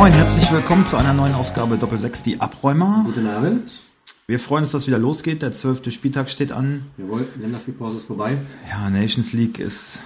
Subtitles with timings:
[0.00, 3.02] moin, herzlich willkommen zu einer neuen Ausgabe Doppel 6, die Abräumer.
[3.04, 3.82] Guten Abend.
[4.26, 5.42] Wir freuen uns, dass wieder losgeht.
[5.42, 6.86] Der zwölfte Spieltag steht an.
[6.96, 8.38] Jawohl, Länderspielpause ist vorbei.
[8.66, 9.98] Ja, Nations League ist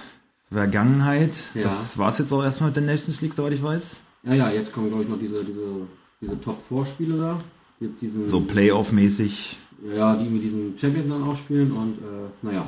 [0.51, 1.37] Vergangenheit.
[1.53, 1.61] Ja.
[1.61, 4.01] Das war es jetzt auch erstmal mit der Nations League, soweit ich weiß.
[4.23, 5.87] Ja, ja, jetzt kommen, glaube ich, noch diese, diese,
[6.19, 7.39] diese Top-4-Spiele da.
[7.79, 9.57] Jetzt diesen, So Playoff-mäßig.
[9.95, 12.67] Ja, die mit diesen Champions dann ausspielen und, äh, naja.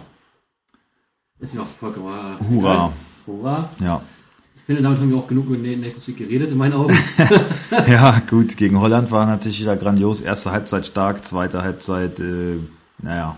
[1.42, 2.40] Ist ja auch vollkommen.
[2.50, 2.94] Hurra.
[3.26, 3.70] Hurra.
[3.82, 4.02] Ja.
[4.70, 6.94] Ich finde, damit haben wir auch genug über Nations League geredet, in meinen Augen.
[7.88, 8.58] ja, gut.
[8.58, 10.20] Gegen Holland war natürlich wieder grandios.
[10.20, 12.58] Erste Halbzeit stark, zweite Halbzeit, äh,
[13.02, 13.38] naja,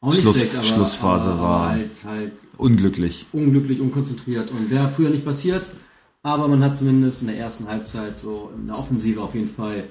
[0.00, 3.26] Auch nicht Schluss- schlecht, aber, Schlussphase aber, war- aber halt, halt unglücklich.
[3.32, 5.68] unglücklich, unkonzentriert und wäre früher nicht passiert.
[6.22, 9.88] Aber man hat zumindest in der ersten Halbzeit so in der Offensive auf jeden Fall.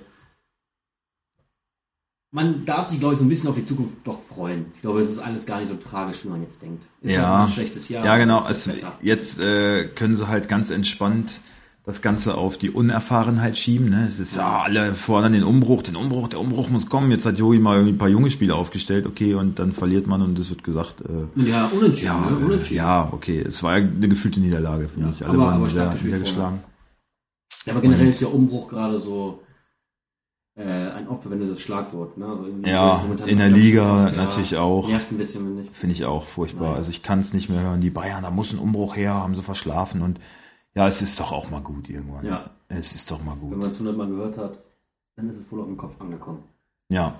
[2.34, 4.67] Man darf sich, glaube ich, so ein bisschen auf die Zukunft doch freuen.
[4.76, 6.85] Ich glaube, es ist alles gar nicht so tragisch, wie man jetzt denkt.
[7.02, 7.40] Ist Ja.
[7.40, 8.05] halt ein schlechtes Jahr.
[8.05, 8.41] Ja, genau.
[8.45, 8.93] besser.
[9.01, 11.41] jetzt äh, können sie halt ganz entspannt
[11.84, 13.90] das Ganze auf die Unerfahrenheit schieben.
[13.90, 14.05] Ne?
[14.07, 17.12] Es ist ja alle fordern den Umbruch, den Umbruch, der Umbruch muss kommen.
[17.12, 20.21] Jetzt hat Joey mal irgendwie ein paar junge Spieler aufgestellt, okay, und dann verliert man
[20.21, 22.05] und es wird gesagt, äh, Ja, unentschieden.
[22.13, 22.46] ja, ne?
[22.46, 22.77] unentschieden.
[22.77, 25.26] ja, okay, es war eine gefühlte Niederlage für Ja, mich.
[25.26, 26.59] Alle aber- waren aber sehr niedergeschlagen.
[27.65, 29.41] Ja, aber generell ist der Umbruch gerade so
[30.55, 32.18] äh, ein aufgewendetes Schlagwort.
[32.18, 32.26] Ne?
[32.26, 34.88] Also Ja, in der Liga oft, ja, natürlich auch.
[34.88, 35.70] Nervt ein bisschen, finde ich.
[35.71, 36.70] Finde ich auch furchtbar.
[36.70, 36.77] Nein.
[36.77, 37.82] Also ich kann es nicht mehr hören.
[37.82, 40.20] Die Bayern, da muss ein Umbruch her, haben sie verschlafen und
[40.74, 42.26] ja, es ist doch auch mal gut irgendwann.
[42.26, 42.49] Ja.
[42.70, 43.52] Es ist doch mal gut.
[43.52, 44.63] Wenn man es hundertmal gehört hat,
[45.18, 46.43] dann ist es wohl auf dem Kopf angekommen.
[46.90, 47.15] Ja.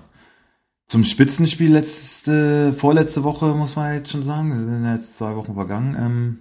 [0.88, 4.50] Zum Spitzenspiel letzte, vorletzte Woche muss man jetzt schon sagen.
[4.52, 5.96] Sind jetzt zwei Wochen vergangen.
[5.98, 6.38] Ähm,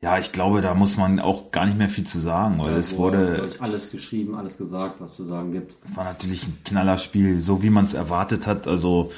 [0.00, 2.78] ja, ich glaube, da muss man auch gar nicht mehr viel zu sagen, weil Da
[2.78, 5.76] es wurde, alles geschrieben, alles gesagt, was zu sagen gibt.
[5.84, 8.68] es war natürlich ein Knallerspiel, so wie man es erwartet hat.
[8.68, 9.10] Also,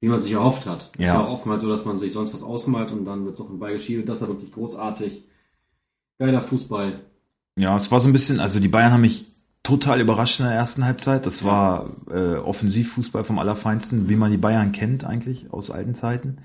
[0.00, 0.90] Wie man sich erhofft hat.
[0.98, 1.14] Ist Ja.
[1.14, 3.58] ja auch oftmals so, dass man sich sonst was ausmalt und dann wird so ein
[3.58, 4.08] Ball geschielt.
[4.08, 5.24] Das war wirklich großartig.
[6.18, 7.00] Geiler Fußball.
[7.56, 9.26] ja, es war so ein bisschen, also die Bayern haben mich
[9.64, 11.26] total überrascht in der ersten Halbzeit.
[11.26, 11.46] Das Ja.
[11.46, 16.38] war äh, Offensivfußball vom Allerfeinsten, wie man die Bayern kennt eigentlich aus alten Zeiten.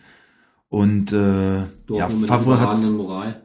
[0.70, 3.42] Und äh, ja, Dortmund Favre hat Moral.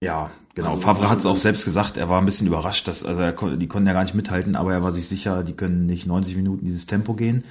[0.00, 0.70] Ja, genau.
[0.70, 1.96] Also, Favre hat es auch selbst gesagt.
[1.96, 4.72] Er war ein bisschen überrascht, dass also er, die konnten ja gar nicht mithalten, aber
[4.72, 7.44] er war sich sicher, die können nicht 90 Minuten dieses Tempo gehen.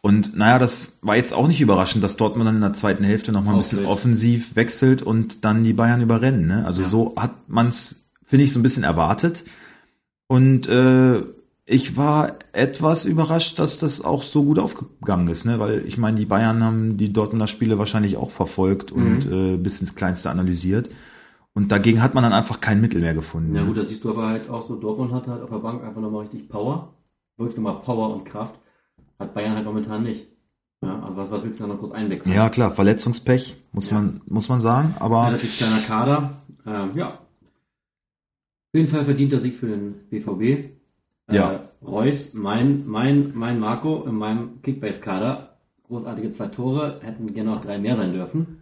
[0.00, 3.30] Und naja, das war jetzt auch nicht überraschend, dass Dortmund dann in der zweiten Hälfte
[3.30, 6.46] noch mal ein bisschen offensiv wechselt und dann die Bayern überrennen.
[6.46, 6.64] Ne?
[6.64, 6.88] Also Ja.
[6.88, 9.44] so hat man es, finde ich, so ein bisschen erwartet.
[10.28, 11.22] Und äh,
[11.66, 15.58] ich war etwas überrascht, dass das auch so gut aufgegangen ist, ne?
[15.58, 19.80] Weil ich meine, die Bayern haben die Dortmunder Spiele wahrscheinlich auch verfolgt und äh, bis
[19.80, 20.90] ins Kleinste analysiert.
[21.56, 23.54] Und dagegen hat man dann einfach kein Mittel mehr gefunden.
[23.54, 23.68] Ja ne?
[23.68, 24.76] gut, das siehst du aber halt auch so.
[24.76, 26.92] Dortmund hat halt auf der Bank einfach nochmal richtig Power.
[27.38, 28.56] Wirklich nochmal Power und Kraft.
[29.18, 30.26] Hat Bayern halt momentan nicht.
[30.82, 32.34] Ja, also was, was willst du da noch groß einwechseln?
[32.34, 33.94] ja, klar, Verletzungspech, muss Ja.
[33.94, 34.96] man, muss man sagen.
[34.98, 36.42] Aber Relativ kleiner Kader.
[36.66, 37.08] Ähm, ja.
[37.08, 40.72] Auf jeden Fall verdient er sich für den BVB.
[41.32, 41.52] Ja.
[41.52, 45.56] Äh, Reus, mein, mein, mein Marco in meinem Kickbase-Kader.
[45.84, 47.00] Großartige zwei Tore.
[47.00, 48.60] Hätten gerne noch drei mehr sein dürfen.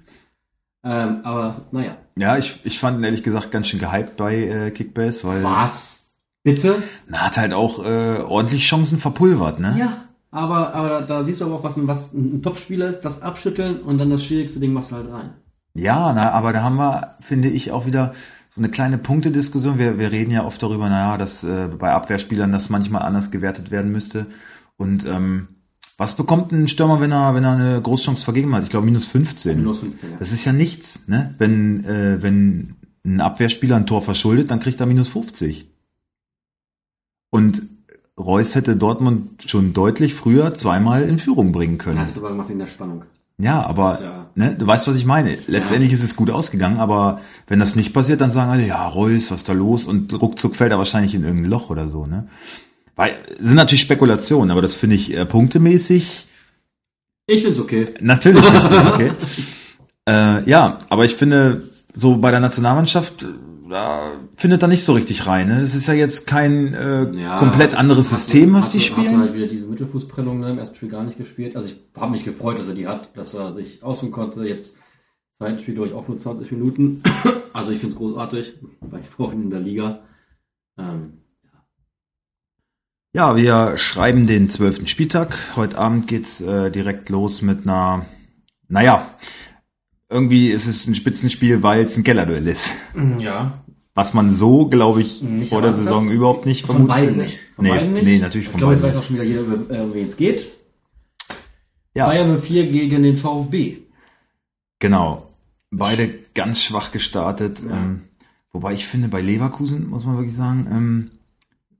[0.84, 1.96] Ähm, aber naja.
[2.16, 6.06] Ja, ich, ich fand ihn ehrlich gesagt ganz schön gehypt bei äh, Kickbase, weil Was?
[6.42, 6.82] Bitte?
[7.08, 9.76] na, hat halt auch äh, ordentlich Chancen verpulvert, ne?
[9.78, 10.04] Ja.
[10.30, 13.80] Aber, aber da siehst du aber auch, was ein, was ein Topspieler ist, das abschütteln
[13.82, 15.34] und dann das schwierigste Ding machst du halt rein.
[15.74, 18.14] Ja, na, aber da haben wir, finde ich, auch wieder
[18.50, 19.78] so eine kleine Punktediskussion.
[19.78, 23.70] Wir, wir reden ja oft darüber, naja, dass äh, bei Abwehrspielern das manchmal anders gewertet
[23.70, 24.26] werden müsste.
[24.76, 25.48] Und ähm,
[25.96, 28.64] was bekommt ein Stürmer, wenn er, wenn er eine Großchance vergeben hat?
[28.64, 29.58] Ich glaube minus 15.
[29.58, 30.10] Minus 15.
[30.10, 30.16] Ja.
[30.18, 31.34] Das ist ja nichts, ne?
[31.38, 35.68] Wenn, äh, wenn ein Abwehrspieler ein Tor verschuldet, dann kriegt er minus 50.
[37.30, 37.62] Und
[38.18, 41.98] Reus hätte Dortmund schon deutlich früher zweimal in Führung bringen können.
[41.98, 43.04] Das hat aber gemacht wegen der Spannung.
[43.38, 45.36] Ja, aber ist ja- ne, du weißt, was ich meine.
[45.48, 49.32] Letztendlich ist es gut ausgegangen, aber wenn das nicht passiert, dann sagen alle, ja, Reus,
[49.32, 49.86] was ist da los?
[49.86, 52.28] Und ruckzuck fällt er wahrscheinlich in irgendein Loch oder so, ne?
[52.96, 56.26] Weil, sind natürlich Spekulationen, aber das finde ich äh, punktemäßig
[57.26, 57.94] Ich find's okay.
[58.00, 59.12] natürlich ist das okay.
[60.08, 63.26] äh, ja, aber ich finde, so bei der Nationalmannschaft, äh,
[63.68, 65.48] da findet er nicht so richtig rein.
[65.48, 65.58] Ne?
[65.58, 68.84] Das ist ja jetzt kein äh, Ja, komplett anderes hat- System, was hat- die Hat
[68.86, 69.18] spielen.
[69.18, 71.56] halt wieder diese Mittelfußprellung ne, im ersten Spiel gar nicht gespielt.
[71.56, 74.44] Also ich habe mich gefreut, dass er die hat, dass er sich ausruhen konnte.
[74.44, 74.76] Jetzt
[75.38, 77.02] zweiten Spiel durch auch nur 20 Minuten.
[77.54, 80.00] Also ich find's großartig, weil ich brauche ihn in der Liga.
[80.76, 81.18] Ähm,
[83.14, 85.38] Ja, wir schreiben den zwölften Spieltag.
[85.54, 88.04] Heute Abend geht's äh, direkt los mit einer,
[88.68, 89.08] naja,
[90.08, 92.70] irgendwie ist es ein Spitzenspiel, weil es ein Kellerduell ist.
[93.20, 93.62] ja,
[93.94, 96.12] Was man so, glaube ich, Nicht vor der Saison hat.
[96.12, 97.26] überhaupt nicht von vermutet beiden hätte.
[97.26, 97.38] nicht.
[97.54, 98.04] Von nee, beiden nicht.
[98.04, 100.16] nee, natürlich Ich von glaube, jetzt beiden weiß auch schon wieder jeder, äh, wen es
[100.16, 100.46] geht.
[101.94, 103.78] Ja, Bayern 04 gegen den VfB.
[104.80, 105.30] genau.
[105.76, 107.60] Beide ganz schwach gestartet.
[107.62, 107.70] Ja.
[107.76, 108.02] Ähm,
[108.52, 111.10] wobei ich finde, bei Leverkusen, muss man wirklich sagen,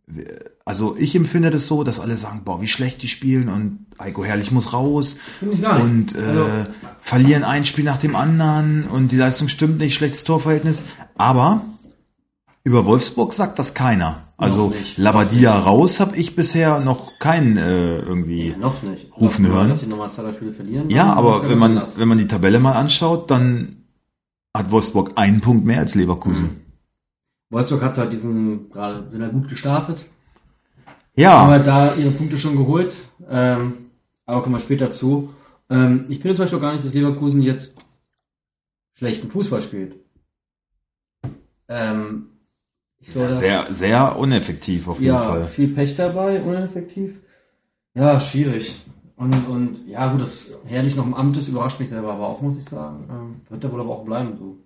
[0.09, 0.25] ähm,
[0.65, 4.25] also ich empfinde das so, dass alle sagen, boah, wie schlecht die spielen und Heiko
[4.25, 6.15] Herrlich muss raus Finde ich gar nicht.
[6.15, 6.47] und äh, Also-
[7.01, 10.85] verlieren ein Spiel nach dem anderen und die Leistung stimmt nicht, schlechtes Torverhältnis.
[11.17, 11.63] Aber
[12.65, 14.23] über Wolfsburg sagt das keiner.
[14.37, 14.73] Also.
[14.97, 18.49] Labadia raus habe ich bisher noch keinen äh, irgendwie.
[18.49, 19.13] Ja, noch nicht.
[19.17, 19.69] Rufen hören.
[19.69, 20.91] Dass sie nochmal zwei, drei Spiele verlieren.
[20.91, 21.99] Ja, aber wenn man anders.
[22.01, 23.85] wenn man die Tabelle mal anschaut, dann
[24.57, 26.45] hat Wolfsburg einen Punkt mehr als Leverkusen.
[26.47, 26.61] Mhm.
[27.51, 30.07] Wolfsburg hat da diesen, gerade sind da gut gestartet,
[31.17, 33.91] Ja, haben halt da ihre Punkte schon geholt, ähm,
[34.27, 35.33] aber kommen wir später zu.
[35.71, 37.75] Ähm, ich finde zum Beispiel auch gar nicht, dass Leverkusen jetzt
[38.95, 39.97] schlechten Fußball spielt.
[41.69, 42.31] Ähm,
[43.01, 45.47] ich glaube, da- sehr sehr uneffektiv auf jeden ja, Fall.
[45.47, 47.17] viel Pech dabei, uneffektiv.
[47.95, 48.81] Ja, schwierig.
[49.17, 52.41] Und, und ja, gut, das herrlich noch im Amt ist, überrascht mich selber aber auch,
[52.41, 53.05] muss ich sagen.
[53.09, 54.57] Ähm, wird er wohl aber auch bleiben, so.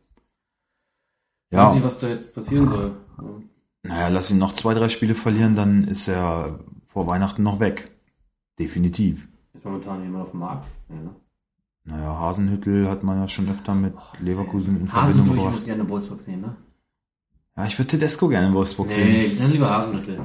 [1.51, 1.67] Ja.
[1.67, 2.97] Weiß nicht, was da jetzt passieren soll.
[3.83, 6.59] Naja, lass ihn noch zwei, drei Spiele verlieren, dann ist er
[6.89, 7.91] vor Weihnachten noch weg.
[8.59, 9.27] Definitiv.
[9.55, 10.67] Ist momentan jemand auf dem Markt?
[10.89, 11.11] Ja, ne?
[11.85, 15.55] Naja, Hasenhüttel hat man ja schon öfter mit Leverkusen in Verbindung Hasenhüttl, ich gebracht.
[15.55, 16.57] muss gerne Wolfsburg sehen, ne?
[17.57, 19.09] Ja, ich würde Tedesco gerne in Wolfsburg sehen.
[19.09, 20.21] Nee, dann lieber Hasenhüttl.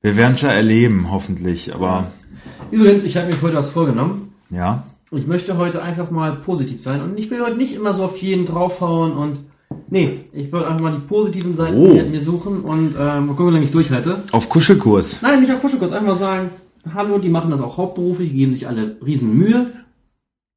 [0.00, 1.74] Wir werden es ja erleben, hoffentlich.
[1.74, 2.10] Aber
[2.70, 4.34] Übrigens, ich habe mir heute was vorgenommen.
[4.50, 4.82] ja,
[5.12, 8.18] Ich möchte heute einfach mal positiv sein und ich will heute nicht immer so auf
[8.18, 9.40] jeden draufhauen und
[9.92, 11.92] nee, ich will einfach mal die positiven Seiten Oh.
[11.94, 14.22] mir- mir suchen und ähm, mal gucken, wie lange ich es durchhalte.
[14.32, 15.20] auf Kuschelkurs.
[15.22, 16.50] Nein, nicht auf Kuschelkurs, einfach mal sagen,
[16.94, 19.70] hallo, die machen das auch hauptberuflich, die geben sich alle riesen Mühe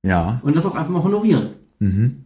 [0.04, 0.40] Ja.
[0.44, 1.50] und das auch einfach mal honorieren.
[1.80, 2.22] Mhm.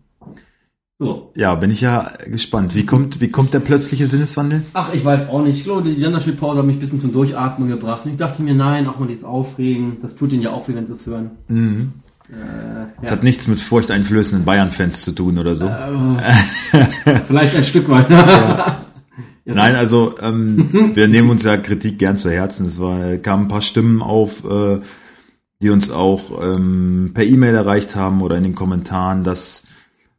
[1.02, 1.32] So.
[1.36, 2.76] Ja, bin ich ja gespannt.
[2.76, 4.64] Wie kommt, wie kommt der plötzliche Sinneswandel?
[4.74, 5.58] Ach, ich weiß auch nicht.
[5.58, 8.04] Ich glaube, die Länderspielpause hat mich ein bisschen zum Durchatmen gebracht.
[8.06, 10.76] Und ich dachte mir, nein, auch mal dieses Aufregen, das tut ihnen ja auch weh,
[10.76, 11.32] wenn sie es hören.
[11.48, 11.94] Mhm.
[12.32, 15.66] Äh, Das hat nichts mit furchteinflößenden Bayern-Fans zu tun oder so.
[15.66, 16.86] Äh,
[17.28, 18.10] vielleicht ein Stück weit.
[18.10, 18.86] Ja.
[19.46, 22.66] Nein, also ähm, wir nehmen uns ja Kritik gern zu Herzen.
[22.66, 24.80] Es war, kamen ein paar Stimmen auf, äh,
[25.62, 29.64] die uns auch ähm, per E-Mail erreicht haben oder in den Kommentaren, dass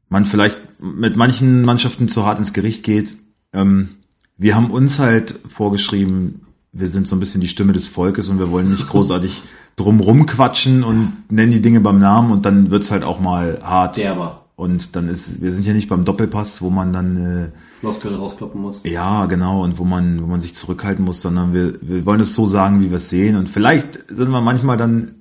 [0.09, 3.17] man vielleicht mit manchen Mannschaften zu hart ins Gericht geht.
[3.53, 3.91] Ähm,
[4.37, 8.39] wir haben uns halt vorgeschrieben, wir sind so ein bisschen die Stimme des Volkes und
[8.39, 9.43] wir wollen nicht großartig
[9.77, 13.97] drum rumquatschen und nennen die Dinge beim Namen und dann wird's halt auch mal hart.
[13.97, 14.37] Derber.
[14.57, 17.49] Und dann ist, wir sind ja nicht beim Doppelpass, wo man dann äh,
[17.81, 18.83] Floskeln rauskloppen muss.
[18.85, 22.35] ja, genau, und wo man, wo man sich zurückhalten muss, sondern wir, wir wollen es
[22.35, 23.37] so sagen, wie wir es sehen.
[23.37, 25.13] Und vielleicht sind wir manchmal dann,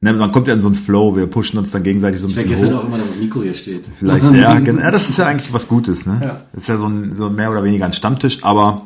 [0.00, 2.30] ne, man kommt ja in so einen Flow, wir pushen uns dann gegenseitig so ein
[2.30, 2.84] Ich vergesse bisschen halt hoch.
[2.86, 3.84] auch immer, dass Nico hier steht.
[4.00, 6.18] Vielleicht, ja, genau, ja, das ist ja eigentlich was Gutes, ne?
[6.20, 6.40] Ja.
[6.52, 8.82] Das ist ja so, ein, so mehr oder weniger ein Stammtisch, aber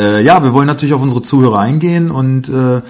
[0.00, 2.82] äh, ja, wir wollen natürlich auf unsere Zuhörer eingehen und äh,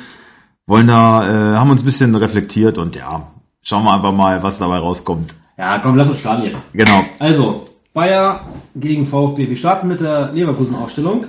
[0.67, 3.29] wollen da, äh, haben uns ein bisschen reflektiert und ja,
[3.62, 5.35] schauen wir einfach mal, was dabei rauskommt.
[5.59, 6.62] Ja, komm, lass uns starten jetzt.
[6.73, 7.05] Genau.
[7.19, 8.41] Also, Bayer
[8.75, 9.49] gegen VfB.
[9.49, 11.27] Wir starten mit der Leverkusen-Aufstellung.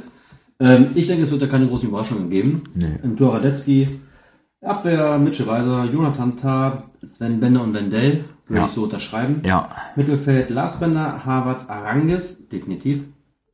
[0.60, 2.64] Ähm, ich denke, es wird da keine großen Überraschungen geben.
[2.74, 2.98] Nee.
[3.04, 4.00] Im Tor Radetzky,
[4.64, 6.84] Abwehr Mitchell Weiser, Jonathan Tah,
[7.16, 8.24] Sven Bender und Wendell.
[8.48, 8.68] Würde Ja.
[8.68, 9.42] ich so unterschreiben.
[9.46, 9.70] Ja.
[9.96, 12.48] Mittelfeld Lars Bender, Havertz, Arangis.
[12.52, 13.04] Definitiv.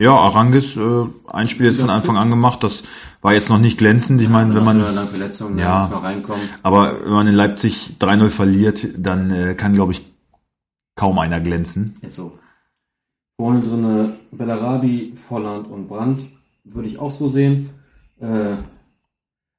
[0.01, 2.85] Ja, Arangis, äh, ein Spiel jetzt von Anfang an gemacht, das
[3.21, 4.19] war jetzt noch nicht glänzend.
[4.19, 5.83] Ich meine, wenn man, langen Verletzung, Ja.
[5.83, 5.89] ja.
[5.89, 6.41] man reinkommen.
[6.63, 10.01] aber wenn man in Leipzig 3-0 verliert, dann äh, kann, glaube ich,
[10.95, 11.99] kaum einer glänzen.
[12.01, 12.39] Jetzt so.
[13.39, 16.25] Vorne drinne Bellarabi, Volland und Brandt.
[16.63, 17.69] Würde ich auch so sehen.
[18.19, 18.55] Äh,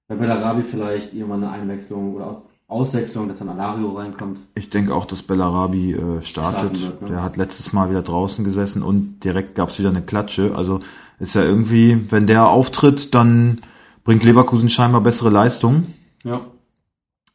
[0.09, 2.43] bei Bellarabi vielleicht irgendwann eine Einwechslung oder Aus
[2.73, 4.41] Auswechslung, dass dann Alario reinkommt.
[4.55, 6.83] Ich denke auch, dass Bellarabi äh, startet.
[6.83, 7.09] Wird, ne?
[7.09, 10.57] Der hat letztes Mal wieder draußen gesessen und direkt gab's wieder eine Klatsche.
[10.57, 10.81] Also
[11.21, 13.61] ist ja irgendwie, wenn der auftritt, dann
[14.05, 15.87] bringt Leverkusen scheinbar bessere Leistung.
[16.25, 16.41] Ja.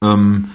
[0.04, 0.50] Ähm,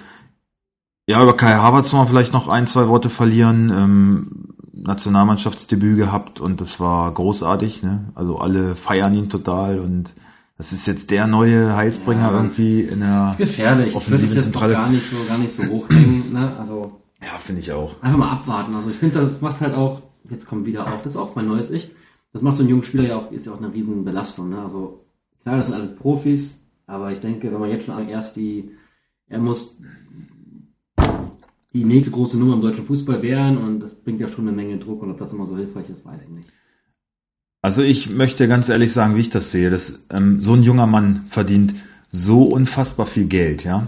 [1.07, 3.71] ja, über Kai Havertz soll man vielleicht noch ein, zwei Worte verlieren.
[3.71, 7.83] Ähm, Nationalmannschaftsdebüt gehabt und das war großartig.
[7.83, 8.11] Ne?
[8.15, 10.13] Also alle feiern ihn total und
[10.59, 12.37] das ist jetzt der neue Heilsbringer Ja.
[12.37, 13.25] irgendwie in der.
[13.25, 13.87] Das ist gefährlich.
[13.89, 16.53] Ich würde Offensive es jetzt gar nicht so, gar nicht so hochhängen, ne?
[16.59, 18.01] Also, Ja, finde ich auch.
[18.03, 18.75] einfach mal abwarten.
[18.75, 21.49] Also, ich finde, das macht halt auch, jetzt kommt wieder auf, das ist auch mein
[21.49, 21.91] neues Ich.
[22.33, 24.61] Das macht so einen jungen Spieler ja auch, ist ja auch eine riesen Belastung, ne?
[24.63, 25.05] Also,
[25.43, 28.71] klar, das sind alles Profis, aber ich denke, wenn man jetzt schon erst die,
[29.29, 29.77] er muss
[31.75, 34.77] die nächste große Nummer im deutschen Fußball werden und das bringt ja schon eine Menge
[34.79, 36.49] Druck und ob das immer so hilfreich ist, weiß ich nicht.
[37.63, 40.89] Also ich möchte ganz ehrlich sagen, wie ich das sehe, dass ähm, so ein junger
[40.89, 41.75] Mann verdient
[42.09, 43.87] so unfassbar viel Geld, ja,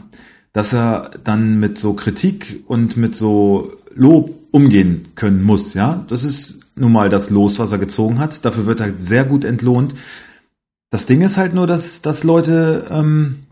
[0.53, 6.05] dass er dann mit so Kritik und mit so Lob umgehen können muss, ja.
[6.09, 8.45] Das ist nun mal das Los, was er gezogen hat.
[8.45, 9.95] Dafür wird er sehr gut entlohnt.
[10.91, 13.45] Das Ding ist halt nur, dass, dass Leute ähm,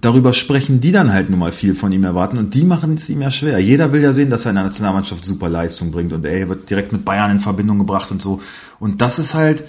[0.00, 3.08] darüber sprechen, die dann halt nun mal viel von ihm erwarten und die machen es
[3.08, 3.58] ihm ja schwer.
[3.58, 6.70] Jeder will ja sehen, dass er in der Nationalmannschaft super Leistung bringt und er wird
[6.70, 8.40] direkt mit Bayern in Verbindung gebracht und so.
[8.78, 9.64] Und das ist halt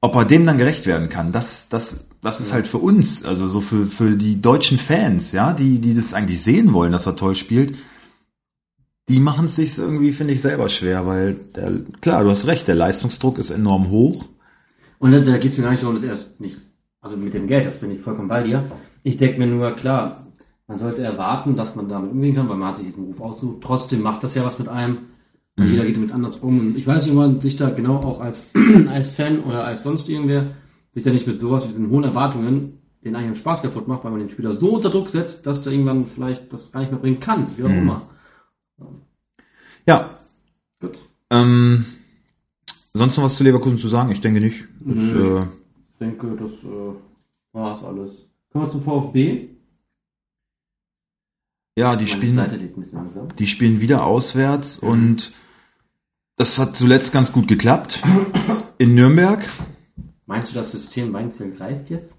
[0.00, 3.48] ob er dem dann gerecht werden kann, das, das, das ist halt für uns, also
[3.48, 7.16] so für, für die deutschen Fans, ja, die, die das eigentlich sehen wollen, dass er
[7.16, 7.76] toll spielt,
[9.08, 12.68] die machen es sich irgendwie, finde ich, selber schwer, weil, der, klar, du hast recht,
[12.68, 14.24] der Leistungsdruck ist enorm hoch.
[14.98, 16.58] Und da, da geht es mir gar nicht darum, dass er es nicht,
[17.00, 18.70] also mit dem Geld, das bin ich vollkommen bei dir.
[19.02, 20.26] Ich denke mir nur, klar,
[20.66, 23.62] man sollte erwarten, dass man damit umgehen kann, weil man hat sich diesen Beruf ausgesucht.
[23.62, 24.98] Trotzdem macht das ja was mit einem.
[25.56, 25.70] Und Mhm.
[25.70, 26.58] jeder geht damit anders um.
[26.58, 28.52] Und ich weiß nicht, ob man sich da genau auch als,
[28.90, 30.46] als Fan oder als sonst irgendwer
[30.94, 34.10] sich da nicht mit sowas, mit diesen hohen Erwartungen den eigenen Spaß kaputt macht, weil
[34.10, 37.00] man den Spieler so unter Druck setzt, dass der irgendwann vielleicht das gar nicht mehr
[37.00, 37.78] bringen kann, wie auch Mhm.
[37.78, 38.02] immer.
[39.86, 40.10] Ja,
[40.80, 40.98] Gut.
[41.30, 41.84] ähm,
[42.94, 44.10] sonst noch was zu Leverkusen zu sagen?
[44.12, 44.66] Ich denke nicht.
[44.80, 45.38] Das, Nö.
[45.38, 45.42] äh,
[45.92, 46.94] Ich denke, das äh,
[47.52, 48.26] war's alles.
[48.52, 49.48] Kommen wir zum VfB.
[51.76, 52.70] ja, die spielen,
[53.38, 54.88] die spielen wieder auswärts Mhm.
[54.88, 55.32] und
[56.36, 58.02] das hat zuletzt ganz gut geklappt.
[58.78, 59.46] In Nürnberg.
[60.26, 62.14] Meinst du, das System Weinzel greift jetzt?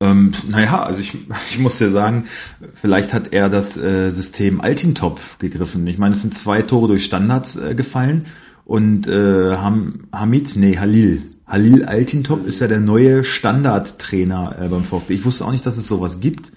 [0.00, 1.14] Ähm, naja, also ich,
[1.50, 2.26] ich muss ja sagen,
[2.74, 5.86] vielleicht hat er das äh, System Altintop gegriffen.
[5.86, 8.26] Ich meine, es sind zwei Tore durch Standards äh, gefallen
[8.64, 11.22] und äh, Ham, Hamid, nee, Halil.
[11.48, 15.14] Halil Altintop ist ja der neue Standardtrainer äh, beim VfB.
[15.14, 16.52] Ich wusste auch nicht, dass es sowas gibt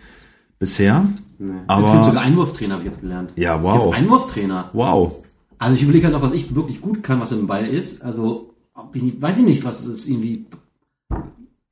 [0.60, 1.06] bisher.
[1.40, 1.52] Nee.
[1.68, 3.34] Aber- es gibt sogar Einwurftrainer, habe ich jetzt gelernt.
[3.36, 3.84] Ja, Es wow.
[3.84, 4.70] gibt Einwurftrainer.
[4.74, 5.16] Wow.
[5.58, 8.02] Also ich überlege halt noch, was ich wirklich gut kann, was mit dem Ball ist.
[8.04, 8.54] Also,
[8.94, 10.46] ich nicht, weiß ich nicht, was es ist, irgendwie.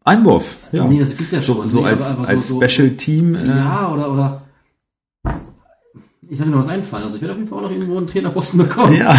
[0.03, 0.55] Einwurf.
[0.71, 0.85] Ja.
[0.85, 1.57] Nee, das gibt's ja schon.
[1.57, 3.35] so so Nee, als, als so, so, Special Team.
[3.35, 4.41] Äh, Ja, oder, oder.
[6.31, 7.03] Ich hatte noch was einfallen.
[7.03, 8.93] Also ich werde auf jeden Fall auch noch irgendwo einen Trainerposten bekommen.
[8.93, 9.15] Ja.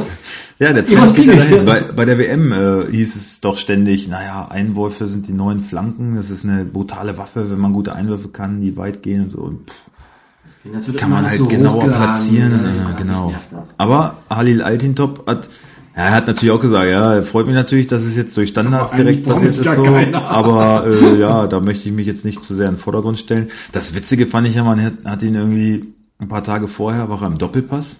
[0.60, 1.64] ja, der Trend geht ja dahin.
[1.64, 6.14] Bei, bei der WM äh, hieß es doch ständig, naja, Einwürfe sind die neuen Flanken,
[6.14, 9.38] das ist eine brutale Waffe, wenn man gute Einwürfe kann, die weit gehen und so.
[9.38, 12.52] Und pff, kann man halt so genauer platzieren.
[12.52, 13.34] Ja, Mich genau.
[13.76, 15.48] Aber Halil Altintop hat,
[15.96, 18.92] ja, er hat natürlich auch gesagt, ja, freut mich natürlich, dass es jetzt durch Standards
[18.92, 19.82] Aber direkt passiert ist so.
[19.82, 20.22] keiner.
[20.30, 23.48] Aber äh, ja, da möchte ich mich jetzt nicht zu sehr in den Vordergrund stellen.
[23.72, 27.22] Das Witzige fand ich ja, man hat, hat ihn irgendwie ein paar Tage vorher, war
[27.22, 27.98] er im Doppelpass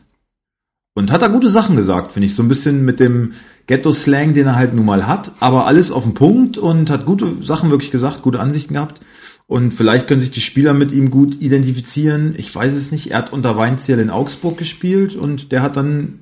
[0.94, 2.34] und hat da gute Sachen gesagt, finde ich.
[2.34, 3.32] So ein bisschen mit dem
[3.66, 7.42] Ghetto-Slang, den er halt nun mal hat, aber alles auf den Punkt und hat gute
[7.42, 9.00] Sachen wirklich gesagt, gute Ansichten gehabt.
[9.46, 12.34] Und vielleicht können sich die Spieler mit ihm gut identifizieren.
[12.38, 13.10] Ich weiß es nicht.
[13.10, 16.20] Er hat unter Weinziel in Augsburg gespielt und der hat dann,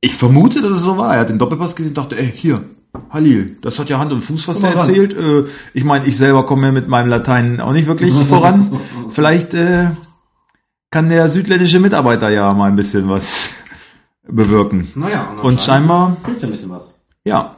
[0.00, 1.14] ich vermute, dass es so war.
[1.14, 2.64] Er hat den Doppelpass gesehen und dachte, ey, hier,
[3.08, 5.16] Halil, das hat ja Hand und Fuß, was Komm der erzählt.
[5.16, 8.80] Äh, ich meine, ich selber komme mit meinem Latein auch nicht wirklich voran.
[9.10, 9.90] Vielleicht äh,
[10.92, 13.50] kann der südländische Mitarbeiter ja mal ein bisschen was
[14.28, 14.88] bewirken.
[14.94, 16.90] Naja, Und scheinbar, Gibt's ja ein bisschen was.
[17.24, 17.56] ja,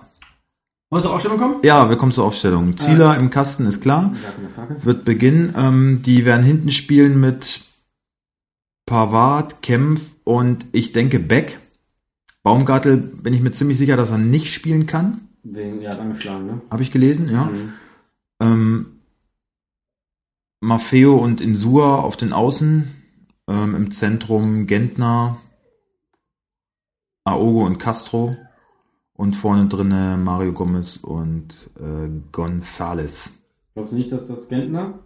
[0.91, 1.57] Wollen wir zur Aufstellung kommen?
[1.63, 2.77] ja, wir kommen zur Aufstellung.
[2.79, 4.13] Zieler im Kasten ist klar,
[4.83, 5.53] wird beginnen.
[5.57, 7.61] Ähm, die werden hinten spielen mit
[8.87, 11.59] Pavard, Kempf und ich denke Beck.
[12.43, 15.23] Baumgartel bin ich mir ziemlich sicher, dass er nicht spielen kann.
[15.43, 16.61] Wegen, ja, ist angeschlagen, ne?
[16.71, 17.45] Habe ich gelesen, ja.
[17.45, 17.73] Mhm.
[18.41, 18.87] Ähm,
[20.61, 22.91] Maffeo und Insua auf den Außen.
[23.49, 25.37] Ähm, Im Zentrum Gentner,
[27.25, 28.37] Aogo und Castro.
[29.17, 33.39] Und vorne drinne Mario Gomez und äh, Gonzales.
[33.75, 34.99] Glaubst du nicht, dass das Gentner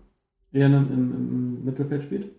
[0.51, 2.35] eher im, im, im Mittelfeld spielt?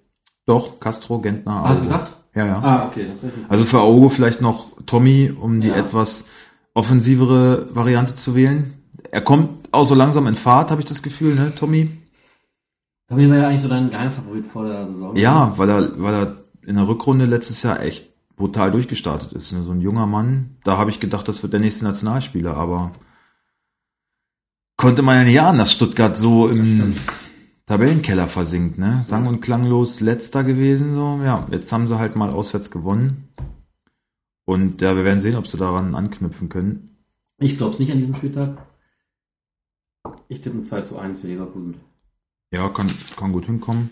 [0.48, 2.00] Doch, Castro, Gentner, Hast du Aogo.
[2.00, 2.18] gesagt?
[2.34, 2.60] Ja, ja.
[2.64, 3.06] Ah, okay.
[3.50, 5.76] Also für Aogo vielleicht noch Tommy, um die Ja.
[5.76, 6.28] etwas
[6.74, 8.74] offensivere Variante zu wählen.
[9.12, 11.90] Er kommt auch so langsam in Fahrt, habe ich das Gefühl, ne, Tommy?
[13.10, 15.16] Tommy war ja eigentlich so dein Geheimfavorit vor der Saison.
[15.16, 19.52] Ja, weil er, weil er in der Rückrunde letztes Jahr echt brutal durchgestartet ist.
[19.52, 19.64] Ne?
[19.64, 20.58] So ein junger Mann.
[20.64, 22.92] Da habe ich gedacht, das wird der nächste Nationalspieler, aber
[24.78, 26.96] konnte man ja nicht ahnen, dass Stuttgart so im.
[27.66, 29.04] Tabellenkeller versinkt, ne?
[29.06, 31.20] Sang und klanglos letzter gewesen, so.
[31.24, 33.28] Ja, jetzt haben sie halt mal auswärts gewonnen.
[34.46, 36.98] Und ja, wir werden sehen, ob sie daran anknüpfen können.
[37.38, 38.66] Ich glaube es nicht an diesem Spieltag.
[40.30, 41.76] Ich tippe ein 2 zu 1 für Leverkusen.
[42.52, 43.92] Ja, kann, kann gut hinkommen.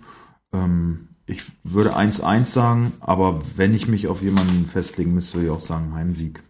[0.51, 5.51] Ähm, ich würde 1-1 sagen, aber wenn ich mich auf jemanden festlegen müsste, würde ich
[5.51, 6.41] auch sagen Heimsieg.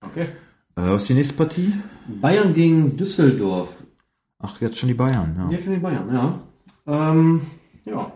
[0.00, 0.22] Okay.
[0.22, 0.26] Äh,
[0.74, 1.72] was ist die nächste Partie?
[2.20, 3.74] Bayern gegen Düsseldorf.
[4.38, 5.50] Ach, jetzt schon die Bayern, ja.
[5.50, 6.40] Jetzt schon die Bayern, ja.
[6.86, 7.42] Ähm,
[7.84, 8.12] ja.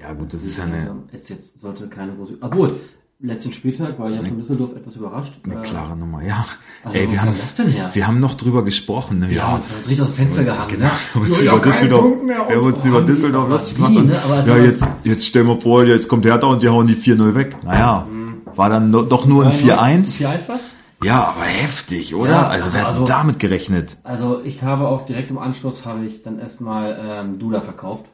[0.00, 2.38] Ja, gut, das ist ja eine, Jetzt, jetzt sollte keine große.
[2.40, 2.80] Obwohl,
[3.22, 5.32] letzten Spieltag war ich ja von Düsseldorf etwas überrascht.
[5.44, 6.44] eine Äh, klare Nummer, ja.
[6.84, 7.90] Also, Ey, wo wir kam haben- das denn her?
[7.92, 9.32] Wir haben noch drüber gesprochen, ne?
[9.32, 10.68] ja, war jetzt richtig aus dem Fenster gehangen.
[10.70, 10.90] Genau, ne?
[10.90, 13.92] wir haben uns Ja, über ja, Düsseldorf, wir haben uns über Düsseldorf lustig gemacht.
[14.06, 14.20] ne?
[14.24, 16.96] Aber es Ja, jetzt, jetzt stell mal vor, jetzt kommt Hertha und die hauen die
[16.96, 17.56] 4-0 weg.
[17.62, 18.42] Naja, Hm.
[18.56, 20.16] war dann doch nur ein 4-1.
[20.16, 20.62] 4-1 was?
[21.04, 22.30] Ja, aber heftig, oder?
[22.30, 23.96] Ja, also, also- wer hat also- damit gerechnet?
[24.04, 28.06] Also ich habe auch direkt im Anschluss habe ich dann erstmal ähm, Duda verkauft.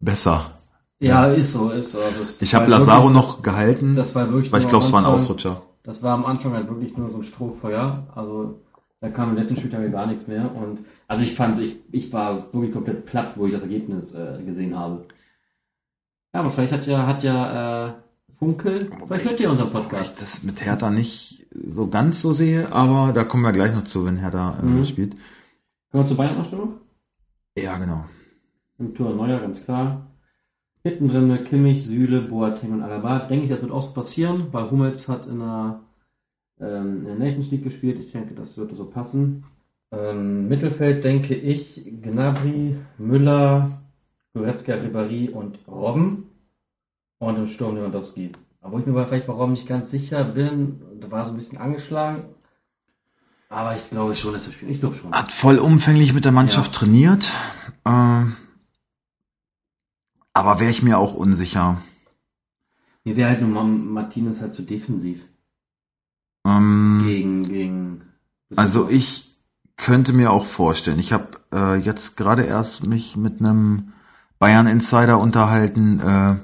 [0.00, 0.55] Besser.
[0.98, 2.00] Ja, ist so, ist so.
[2.00, 4.50] Also Ich habe Lazaro wirklich- noch gehalten, Das war wirklich.
[4.52, 5.62] weil ich glaube, es war ein Ausrutscher.
[5.82, 8.06] das war am Anfang halt wirklich nur so ein Strohfeuer.
[8.14, 8.60] Also
[9.00, 10.50] da kam im letzten Spieltag gar nichts mehr.
[10.54, 14.42] Und also ich fand, ich, ich war wirklich komplett platt, wo ich das Ergebnis äh,
[14.44, 15.04] gesehen habe.
[16.34, 17.92] Ja, aber vielleicht hat ja, hat ja äh,
[18.38, 20.14] Funkel, vielleicht hört ihr unseren Podcast.
[20.14, 23.84] Ich das mit Hertha nicht so ganz so sehe, aber da kommen wir gleich noch
[23.84, 24.84] zu, wenn Hertha äh, Mhm.
[24.84, 25.12] spielt.
[25.90, 26.74] Kommen wir zur Bayern-Ausstellung?
[27.56, 28.04] Ja, genau.
[28.78, 30.06] Im Tor Neuer, ganz klar.
[30.90, 33.20] Drin Kimmich, Süle, Boateng und Alaba.
[33.20, 35.80] Denke ich, das wird auch so passieren, weil Hummels hat in der,
[36.60, 37.98] ähm, in der Nations League gespielt.
[37.98, 39.44] Ich denke, das wird so passen.
[39.92, 43.70] Ähm, Mittelfeld denke ich Gnabry, Müller,
[44.34, 46.24] Goretzka, Ribéry und Robben.
[47.18, 48.32] Und im Sturm Lewandowski.
[48.62, 51.58] Wo ich mir vielleicht bei Robben nicht ganz sicher bin, da war so ein bisschen
[51.58, 52.24] angeschlagen.
[53.48, 54.72] Aber ich glaube schon, dass er spielt.
[54.72, 55.12] Ich glaube schon.
[55.12, 56.78] Hat vollumfänglich mit der Mannschaft Ja.
[56.80, 57.30] trainiert.
[57.84, 58.24] Äh,
[60.36, 61.78] aber wäre ich mir auch unsicher.
[63.04, 65.24] Mir wäre halt nur Martinez halt zu defensiv.
[66.46, 68.02] Ähm, Gegen, gegen.
[68.54, 69.34] Also ich
[69.76, 73.92] könnte mir auch vorstellen, ich habe äh, jetzt gerade erst mich mit einem
[74.38, 76.34] Bayern Insider unterhalten, äh,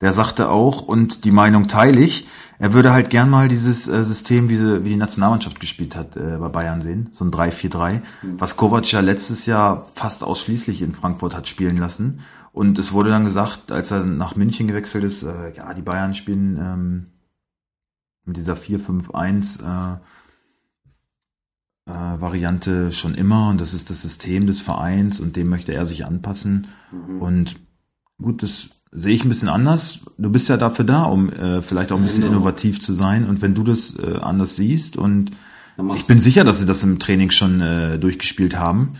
[0.00, 2.26] der sagte auch, und die Meinung teile ich,
[2.60, 6.16] er würde halt gern mal dieses äh, System, wie, sie, wie die Nationalmannschaft gespielt hat,
[6.16, 8.40] äh, bei Bayern sehen, so ein 3-4-3, Hm.
[8.40, 12.20] was Kovac ja letztes Jahr fast ausschließlich in Frankfurt hat spielen lassen.
[12.58, 16.12] Und es wurde dann gesagt, als er nach München gewechselt ist, äh, ja, die Bayern
[16.12, 17.06] spielen ähm,
[18.24, 19.98] mit dieser 4-5-1 äh,
[21.86, 25.86] äh, Variante schon immer und das ist das System des Vereins und dem möchte er
[25.86, 26.66] sich anpassen.
[26.90, 27.22] Mhm.
[27.22, 27.60] Und
[28.20, 30.00] gut, das sehe ich ein bisschen anders.
[30.18, 32.38] Du bist ja dafür da, um äh, vielleicht auch ein bisschen Genau.
[32.38, 33.24] innovativ zu sein.
[33.24, 35.30] Und wenn du das äh, anders siehst und
[35.94, 38.94] ich bin sicher, dass sie das im Training schon äh, durchgespielt haben.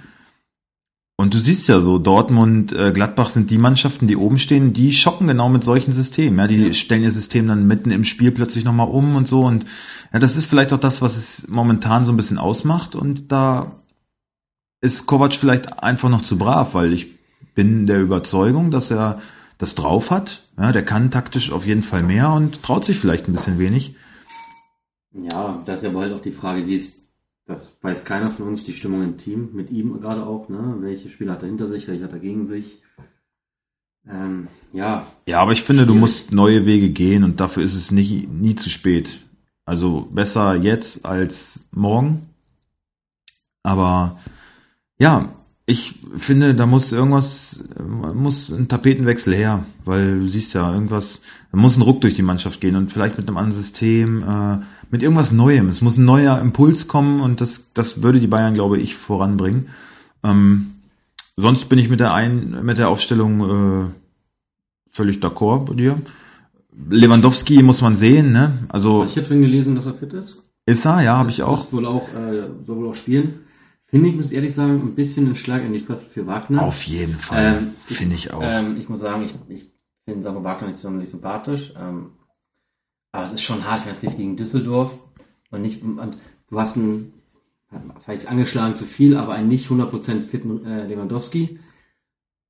[1.21, 4.93] Und du siehst ja so, Dortmund, äh, Gladbach sind die Mannschaften, die oben stehen, die
[4.93, 6.39] schocken genau mit solchen Systemen.
[6.39, 6.73] Ja, die Ja.
[6.73, 9.43] stellen ihr System dann mitten im Spiel plötzlich nochmal um und so.
[9.45, 9.67] Und
[10.13, 12.95] ja, das ist vielleicht auch das, was es momentan so ein bisschen ausmacht.
[12.95, 13.83] Und da
[14.81, 17.09] ist Kovac vielleicht einfach noch zu brav, weil ich
[17.57, 19.21] bin der Überzeugung, dass er
[19.59, 20.45] das drauf hat.
[20.57, 23.97] Ja, der kann taktisch auf jeden Fall mehr und traut sich vielleicht ein bisschen wenig.
[25.13, 27.08] Ja, da ist ja aber halt auch die Frage, wie ist,
[27.49, 30.77] das weiß keiner von uns, die Stimmung im Team, mit ihm gerade auch, ne?
[30.81, 32.81] Welche Spieler hat er hinter sich, welche hat er gegen sich?
[34.09, 36.01] Ähm, ja, Ja, aber ich finde, du Schwierig.
[36.01, 39.21] musst neue Wege gehen und dafür ist es nie, nie zu spät.
[39.65, 42.31] Also besser jetzt als morgen.
[43.63, 44.19] Aber
[44.99, 45.35] ja,
[45.67, 51.59] ich finde, da muss irgendwas, muss ein Tapetenwechsel her, weil du siehst ja irgendwas, da
[51.59, 54.59] muss ein Ruck durch die Mannschaft gehen und vielleicht mit einem anderen System, äh,
[54.91, 55.69] mit irgendwas Neuem.
[55.69, 59.69] Es muss ein neuer Impuls kommen und das, das würde die Bayern, glaube ich, voranbringen.
[60.25, 60.73] Ähm,
[61.37, 63.91] sonst bin ich mit der ein, mit der Aufstellung äh,
[64.91, 66.01] völlig d'accord bei dir.
[66.91, 68.53] Lewandowski muss man sehen, ne?
[68.69, 70.45] Also ich habe vorhin gelesen, dass er fit ist.
[70.67, 71.73] ist er, ja, habe ich auch.
[71.73, 73.41] Wohl auch, äh, soll wohl auch spielen.
[73.87, 76.63] Finde ich, muss ich ehrlich sagen, ein bisschen ein Schlag in die Fresse für Wagner.
[76.63, 78.41] Auf jeden Fall, Ähm, finde ich auch.
[78.43, 79.67] Ähm, ich muss sagen, ich, ich
[80.05, 81.73] finde Sabo Wagner nicht sonderlich sympathisch.
[81.77, 82.11] Ähm,
[83.13, 84.91] aber es ist schon hart, ich weiß nicht, gegen Düsseldorf.
[85.51, 86.19] Und nicht, und
[86.51, 87.13] du hast einen,
[88.05, 91.59] vielleicht angeschlagen zu viel, aber einen nicht 100% fitten äh, Lewandowski.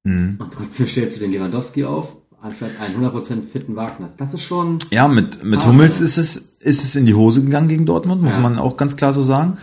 [0.05, 0.37] Mhm.
[0.39, 4.11] Und trotzdem stellst du den Lewandowski auf, anstatt einen 100% fitten Wagner.
[4.17, 7.69] Das ist schon, Ja, mit, mit Hummels ist es, ist es in die Hose gegangen
[7.69, 8.41] gegen Dortmund, muss Ja.
[8.41, 9.59] man auch ganz klar so sagen.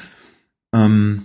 [0.73, 1.23] Ähm,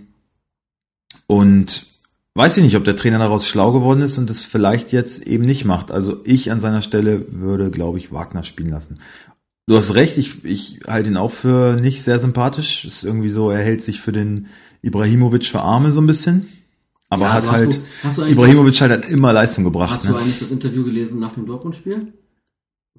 [1.27, 1.87] und
[2.35, 5.45] weiß ich nicht, ob der Trainer daraus schlau geworden ist und das vielleicht jetzt eben
[5.45, 5.91] nicht macht.
[5.91, 8.99] Also ich an seiner Stelle würde, glaube ich, Wagner spielen lassen.
[9.71, 12.85] Du hast recht, ich, ich halte ihn auch für nicht sehr sympathisch.
[12.85, 14.49] Ist irgendwie so, er hält sich für den
[14.83, 16.45] Ibrahimovic für Arme so ein bisschen.
[17.09, 17.81] Aber Ja, hat also halt,
[18.17, 19.93] du- Ibrahimovic halt, hat immer Leistung gebracht.
[19.93, 20.11] hast ne?
[20.11, 22.13] du eigentlich das Interview gelesen nach dem Dortmund-Spiel?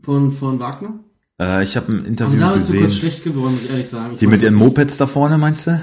[0.01, 1.01] Von, von Wagner?
[1.41, 2.99] Äh, ich habe ein Also Interview da bist du kurz gesehen.
[2.99, 4.13] schlecht geworden, muss ich ehrlich sagen.
[4.13, 5.81] Ich Die mit ihren Mopeds da vorne, meinst du?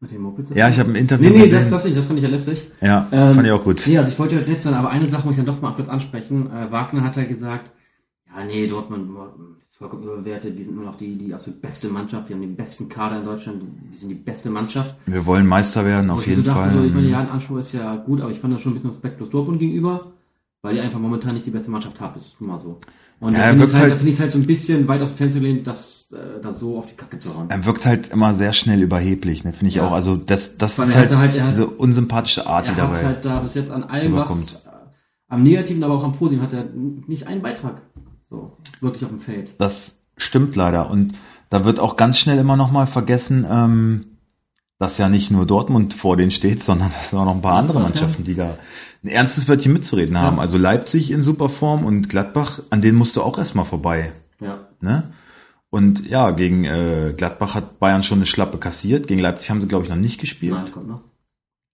[0.00, 0.50] Mit dem Moped?
[0.56, 1.54] Ja, ich habe ein Interview Nee, nee, gesehen.
[1.60, 2.72] das, das nicht, das fand ich ja lästig.
[2.80, 3.84] ja, Ähm, fand ich auch gut.
[3.86, 5.70] Nee, also ich wollte heute nett sein, aber eine Sache muss ich dann doch mal
[5.76, 6.50] kurz ansprechen.
[6.50, 7.70] Äh, Wagner hat ja gesagt,
[8.36, 9.08] ja, nee, Dortmund
[9.62, 12.56] ist vollkommen überbewertet, die sind immer noch die, die absolut beste Mannschaft, die haben den
[12.56, 13.62] besten Kader in Deutschland,
[13.92, 14.94] die sind die beste Mannschaft.
[15.06, 16.70] Wir wollen Meister werden, auf jeden so dachte, Fall.
[16.78, 18.74] So, ich meine, ja, ein Anspruch ist ja gut, aber ich fand das schon ein
[18.74, 20.12] bisschen respektlos Dortmund gegenüber,
[20.62, 22.78] weil die einfach momentan nicht die beste Mannschaft haben, das ist nun mal so.
[23.20, 25.16] Und Ja, da finde ich halt, halt- ich halt so ein bisschen weit aus dem
[25.16, 27.48] Fenster gelehnt, das, äh, da so auf die Kacke zu hauen.
[27.50, 29.88] er wirkt halt immer sehr schnell überheblich, ne, finde ich Ja.
[29.88, 29.92] auch.
[29.92, 33.04] Also das, das ist halt, halt- diese unsympathische Art, die er hat dabei.
[33.04, 34.68] halt da bis jetzt an allem was, äh,
[35.28, 36.64] am Negativen, aber auch am Positiven, hat er
[37.06, 37.82] nicht einen Beitrag.
[38.30, 39.54] So, wirklich auf dem Feld.
[39.58, 40.90] Das stimmt leider.
[40.90, 41.18] Und
[41.50, 44.04] da wird auch ganz schnell immer noch mal vergessen, ähm,
[44.78, 47.80] dass ja nicht nur Dortmund vor denen steht, sondern dass auch noch ein paar andere.
[47.80, 48.58] Mannschaften, die da
[49.02, 50.36] ein ernstes Wörtchen mitzureden haben.
[50.36, 50.42] Ja.
[50.42, 54.12] Also Leipzig in super Form und Gladbach, an denen musst du auch erstmal vorbei.
[54.40, 54.68] Ja.
[54.80, 55.12] Ne?
[55.70, 59.06] Und ja, gegen äh, Gladbach hat Bayern schon eine Schlappe kassiert.
[59.06, 60.54] Gegen Leipzig haben sie, glaube ich, noch nicht gespielt.
[60.54, 61.02] Nein, kommt noch.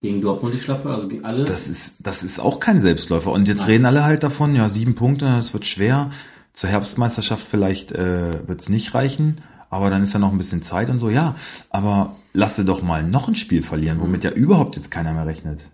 [0.01, 1.45] Gegen Dortmund die Schlappe, also gegen alle.
[1.45, 3.31] Das ist, das ist auch kein Selbstläufer.
[3.31, 3.69] Und jetzt Nein.
[3.69, 6.11] reden alle halt davon, ja, sieben Punkte, das wird schwer.
[6.55, 10.61] Zur Herbstmeisterschaft vielleicht äh, wird es nicht reichen, aber dann ist ja noch ein bisschen
[10.61, 11.09] Zeit und so.
[11.09, 11.35] Ja,
[11.69, 15.69] aber lasse doch mal noch ein Spiel verlieren, womit ja überhaupt jetzt keiner mehr rechnet.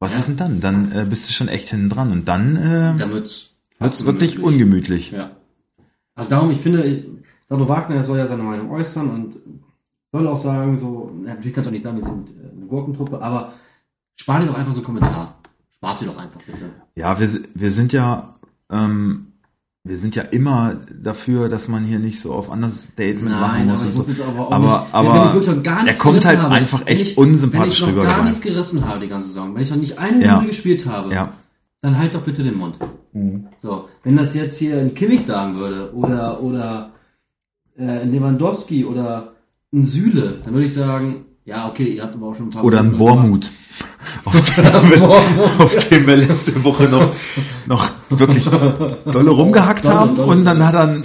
[0.00, 0.18] Was Ja.
[0.18, 0.60] ist denn dann?
[0.60, 3.98] Dann äh, bist du schon echt hinten dran und dann äh, Dann wird's wird es
[3.98, 5.10] fast wirklich ungemütlich.
[5.12, 5.30] Ja.
[6.14, 7.04] Also darum, ich finde,
[7.48, 9.36] Sado Wagner soll ja seine Meinung äußern und
[10.12, 12.66] soll auch sagen, so, na, natürlich kannst du auch nicht sagen, wir sind äh, eine
[12.66, 13.52] Gurkentruppe, aber
[14.16, 15.38] spar dir doch einfach so einen Kommentar.
[15.74, 16.70] Spar sie doch einfach, bitte.
[16.96, 18.34] Ja, wir, wir sind ja,
[18.70, 19.29] ähm,
[19.82, 23.82] wir sind ja immer dafür, dass man hier nicht so auf anderes Statement machen muss
[23.82, 24.22] aber muss so.
[24.24, 28.04] aber Aber- aber gar er kommt halt habe, einfach echt ich, unsympathisch Wenn ich rüber
[28.04, 30.32] noch gar nichts gerissen habe die ganze Saison, wenn ich noch nicht eine Ja.
[30.34, 31.32] Minute gespielt habe, Ja.
[31.80, 32.76] dann halt doch bitte den Mund.
[33.58, 36.90] So, wenn das jetzt hier ein Kimmich sagen würde oder oder
[37.78, 39.32] äh, ein Lewandowski oder
[39.72, 42.64] ein Süle, dann würde ich sagen, ja okay, ihr habt aber auch schon ein paar
[42.64, 42.96] Oder ein.
[42.96, 43.50] Bormut.
[44.24, 45.08] Auf dem, wir,
[45.64, 47.12] auf dem wir letzte Woche noch,
[47.66, 50.28] noch wirklich dolle rumgehackt Dolle, haben dolle.
[50.32, 51.02] und dann hat er ein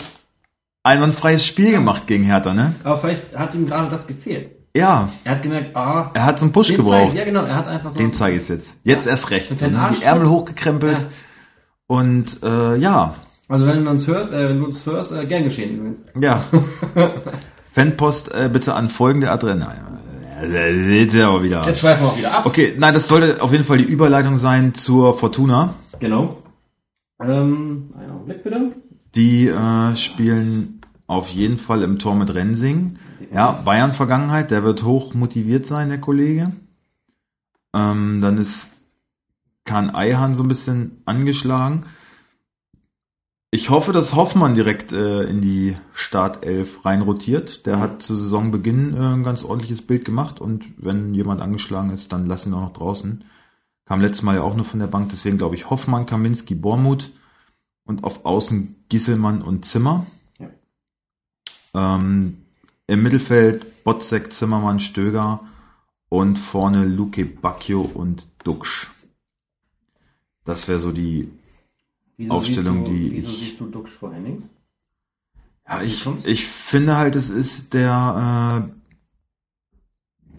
[0.83, 2.73] einwandfreies Spiel gemacht gegen Hertha, ne?
[2.83, 4.51] Aber vielleicht hat ihm gerade das gefehlt.
[4.75, 7.11] Ja, Er hat gemerkt, ah, er hat so einen Push gebraucht.
[7.11, 8.75] Zeig, ja genau, er hat einfach so Den zeige ich jetzt.
[8.83, 9.11] Jetzt Ja.
[9.11, 9.51] erst recht.
[9.59, 10.99] Die Ärmel hochgekrempelt.
[10.99, 11.05] Ja.
[11.87, 13.15] Und äh, ja,
[13.47, 16.01] Also wenn du uns hörst, äh, wenn du uns hörst, äh, gern geschehen übrigens.
[16.19, 16.43] ja.
[17.73, 19.57] Fanpost äh, bitte an folgende Adresse.
[19.57, 20.04] Nein, seht ihr
[20.35, 21.61] aber wieder.
[21.65, 22.45] Jetzt schweifen wir auch wieder ab.
[22.45, 25.75] Okay, nein, das sollte auf jeden Fall die Überleitung sein zur Fortuna.
[25.99, 26.41] Genau.
[27.21, 28.71] Ähm, einen Augenblick bitte.
[29.15, 32.97] Die äh, spielen auf jeden Fall im Tor mit Rensing.
[33.33, 36.51] Ja, Bayern-Vergangenheit, der wird hoch motiviert sein, der Kollege.
[37.73, 38.71] Ähm, dann ist
[39.63, 41.85] Kahn Eihan so ein bisschen angeschlagen.
[43.51, 47.65] Ich hoffe, dass Hoffmann direkt äh, in die Startelf reinrotiert.
[47.65, 52.11] Der hat zu Saisonbeginn äh, ein ganz ordentliches Bild gemacht und wenn jemand angeschlagen ist,
[52.11, 53.23] dann lass ihn auch noch draußen.
[53.85, 57.11] Kam letztes Mal ja auch nur von der Bank, deswegen glaube ich Hoffmann, Kaminski, Bormuth
[57.85, 60.05] und auf Außen Gisselmann und Zimmer.
[60.39, 60.49] Ja.
[61.75, 62.37] Ähm,
[62.87, 65.41] Im Mittelfeld Botzek, Zimmermann, Stöger
[66.09, 68.89] und vorne Luke Bacchio und Duxch.
[70.43, 71.31] Das wäre so die.
[72.17, 74.49] Wieso Aufstellung, du, die Wieso ich- siehst du Duxch vor Hennings?
[75.67, 80.29] Ja, ich, ich finde halt, es ist der, äh,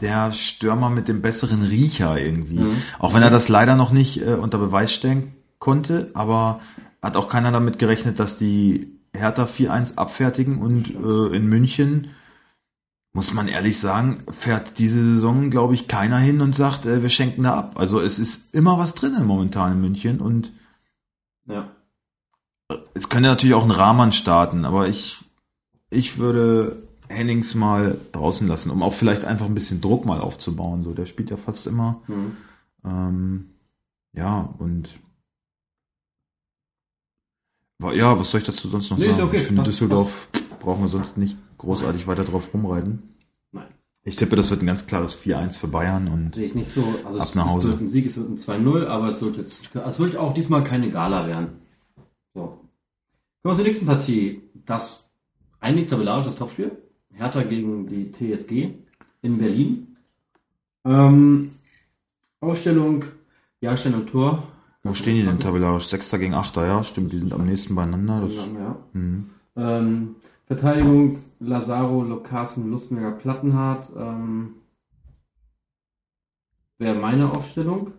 [0.00, 2.60] der Stürmer mit dem besseren Riecher irgendwie.
[2.60, 2.76] Mhm.
[2.98, 6.60] Auch wenn er das leider noch nicht äh, unter Beweis stellen konnte, aber
[7.02, 12.08] hat auch keiner damit gerechnet, dass die Hertha 4-1 abfertigen und äh, in München,
[13.12, 17.08] muss man ehrlich sagen, fährt diese Saison, glaube ich, keiner hin und sagt, äh, wir
[17.08, 17.74] schenken da ab.
[17.80, 20.52] Also es ist immer was drinnen momentan in München und
[21.48, 21.70] Ja.
[22.94, 25.24] es könnte natürlich auch ein Rahman starten, aber ich,
[25.90, 30.82] ich würde Hennings mal draußen lassen, um auch vielleicht einfach ein bisschen Druck mal aufzubauen.
[30.82, 32.02] So, der spielt ja fast immer.
[32.06, 32.36] Mhm.
[32.84, 33.50] Ähm,
[34.12, 34.90] ja, und
[37.92, 39.28] ja, was soll ich dazu sonst noch Nee, ist sagen?
[39.28, 39.36] okay.
[39.38, 40.28] Ich finde, Düsseldorf
[40.60, 43.14] brauchen wir sonst nicht großartig weiter drauf rumreiten.
[44.08, 46.82] Ich tippe, das wird ein ganz klares 4-1 für Bayern und Sehe ich nicht so.
[47.04, 47.68] Also Ab es, nach es Hause.
[47.68, 50.64] wird ein Sieg, es wird ein 2-0, aber es wird jetzt, es wird auch diesmal
[50.64, 51.48] keine Gala werden.
[52.34, 52.40] So.
[52.40, 52.60] Kommen
[53.42, 54.42] wir zur nächsten Partie.
[54.66, 55.10] Das
[55.60, 56.72] eigentlich tabellarisches Topspiel.
[57.12, 58.70] Hertha gegen die TSG
[59.22, 59.96] in Berlin.
[60.84, 61.50] Ähm,
[62.40, 63.04] Ausstellung,
[63.60, 64.42] Jahrstein und Tor.
[64.84, 65.88] wo stehen die denn tabellarisch?
[65.88, 68.22] Sechster gegen Achter, ja, stimmt, die sind am nächsten beieinander.
[68.22, 68.76] Das, Ja.
[68.92, 69.30] mhm.
[69.56, 70.14] Ähm,
[70.46, 73.90] Verteidigung Lazaro, Lokasen, Lustmerger, Plattenhardt.
[73.96, 74.54] Ähm,
[76.78, 77.92] Wäre meine Aufstellung.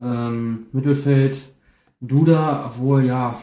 [0.00, 1.52] Ähm, Mittelfeld
[2.00, 3.38] Duda, obwohl ja,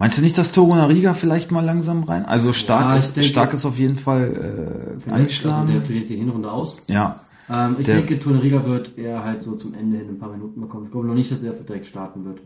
[0.00, 2.24] Meinst du nicht, dass Togo Nariga vielleicht mal langsam rein?
[2.24, 5.66] Also stark, Ja, ist, denke- stark ist auf jeden Fall äh, also angeschlagen.
[5.72, 6.84] der verliert die Hinrunde aus.
[6.86, 10.30] ja, Ähm, ich Der- denke, Toneriga wird er halt so zum Ende hin ein paar
[10.30, 10.84] Minuten bekommen.
[10.84, 12.40] Ich glaube noch nicht, dass er direkt starten wird.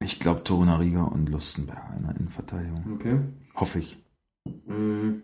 [0.00, 2.84] ich glaube Togo Nariga und Lustenberger in der Innenverteidigung.
[2.96, 3.18] Okay.
[3.54, 3.96] Hoffe ich.
[4.66, 5.22] Mm,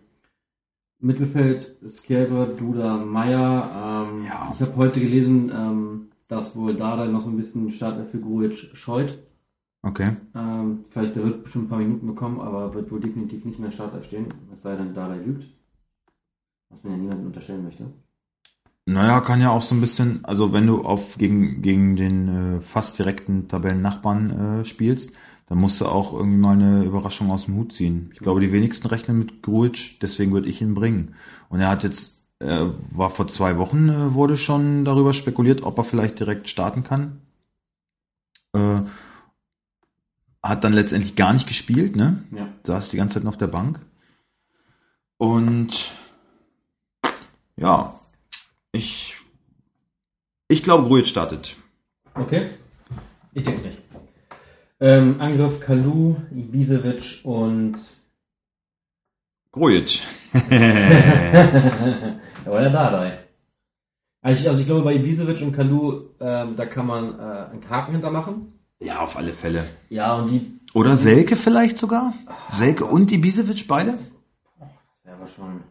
[0.99, 4.07] Mittelfeld Skelber, Duda, Meier.
[4.09, 4.51] Ähm, Ja.
[4.53, 8.71] Ich habe heute gelesen, ähm, dass wohl Dada noch so ein bisschen Startelf für Grujic
[8.75, 9.17] scheut.
[9.83, 10.15] Okay.
[10.33, 13.67] Ähm, vielleicht, der wird bestimmt ein paar Minuten bekommen, aber wird wohl definitiv nicht mehr
[13.67, 15.45] in der Startelf stehen, es sei denn, Dada lügt.
[16.69, 17.85] Was man ja niemandem unterstellen möchte.
[18.87, 22.61] Naja, kann ja auch so ein bisschen, also wenn du auf gegen, gegen den äh,
[22.61, 25.11] fast direkten Tabellennachbarn äh, spielst,
[25.47, 28.09] dann musst du auch irgendwie mal eine Überraschung aus dem Hut ziehen.
[28.13, 31.15] Ich glaube, die wenigsten rechnen mit Grujic, deswegen würde ich ihn bringen.
[31.49, 35.77] Und er hat jetzt, äh, war vor zwei Wochen, äh, wurde schon darüber spekuliert, ob
[35.77, 37.21] er vielleicht direkt starten kann.
[38.53, 38.81] Äh,
[40.41, 42.23] hat dann letztendlich gar nicht gespielt, ne?
[42.31, 42.47] Ja.
[42.63, 43.79] Saß die ganze Zeit noch auf der Bank.
[45.17, 45.91] Und
[47.55, 47.99] ja,
[48.71, 49.15] ich,
[50.47, 51.55] ich glaube, Grujic startet.
[52.15, 52.49] Okay.
[53.33, 53.84] Ich denke es nicht.
[54.79, 57.75] Ähm, Angriff Kalu, Ibisevic und.
[59.51, 60.01] Grujic.
[60.33, 60.51] da
[62.45, 63.19] war der Dardai.
[64.21, 67.69] Also ich, also ich glaube, bei Ibisevic und Kalu, ähm, da kann man äh, einen
[67.69, 68.53] Haken hintermachen.
[68.79, 69.63] ja, auf alle Fälle.
[69.89, 70.59] Ja, und die.
[70.73, 72.13] Oder Selke vielleicht sogar?
[72.51, 73.97] Selke und Ibisevic beide?
[75.05, 75.63] Ja, aber schon.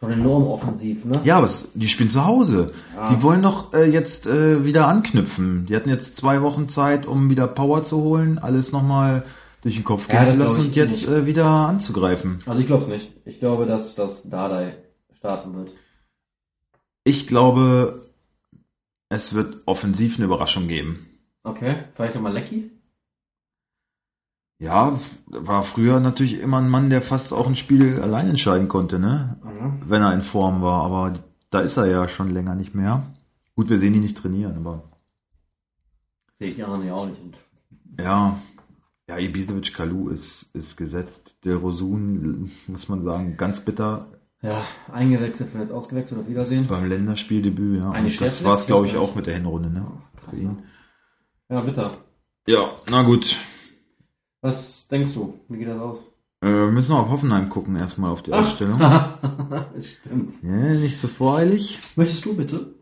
[0.00, 1.12] Schon enorm offensiv, ne?
[1.24, 2.72] Ja, aber es, die spielen zu Hause.
[2.96, 3.12] Ja.
[3.12, 5.66] Die wollen doch äh, jetzt äh, wieder anknüpfen.
[5.66, 9.24] Die hatten jetzt zwei Wochen Zeit, um wieder Power zu holen, alles nochmal
[9.60, 12.42] durch den Kopf gehen zu lassen und jetzt äh, wieder anzugreifen.
[12.46, 13.12] Also ich glaube es nicht.
[13.26, 14.74] Ich glaube, dass das Dardai
[15.18, 15.74] starten wird.
[17.04, 18.08] Ich glaube,
[19.10, 21.06] es wird offensiv eine Überraschung geben.
[21.42, 22.70] Okay, vielleicht nochmal Lecky?
[24.60, 28.98] Ja, war früher natürlich immer ein Mann, der fast auch ein Spiel allein entscheiden konnte,
[28.98, 29.38] ne?
[29.42, 29.82] Mhm.
[29.88, 31.14] Wenn er in Form war, aber
[31.50, 33.02] da ist er ja schon länger nicht mehr.
[33.56, 34.84] Gut, wir sehen ihn nicht trainieren, aber
[36.34, 37.20] Sehe ich die anderen ja auch nicht.
[37.98, 38.38] Ja,
[39.08, 41.36] ja, Ibisevic Kalu ist, ist gesetzt.
[41.44, 44.06] Der Rosun, muss man sagen, ganz bitter
[44.42, 46.66] ja, eingewechselt, vielleicht ausgewechselt, auf Wiedersehen.
[46.66, 47.90] beim Länderspieldebüt, ja.
[47.90, 49.86] Eine Und das war es, glaube ich, auch mit der Hinrunde, ne?
[50.28, 50.62] Für ihn.
[51.50, 51.96] Ja, bitter.
[52.46, 53.36] Ja, na gut.
[54.42, 55.38] Was denkst du?
[55.48, 55.98] Wie geht das aus?
[56.40, 58.80] Äh, wir müssen noch auf Hoffenheim gucken, erstmal auf die Ausstellung.
[59.80, 60.42] Stimmt.
[60.42, 61.78] Ja, nicht so voreilig.
[61.96, 62.74] Möchtest du bitte?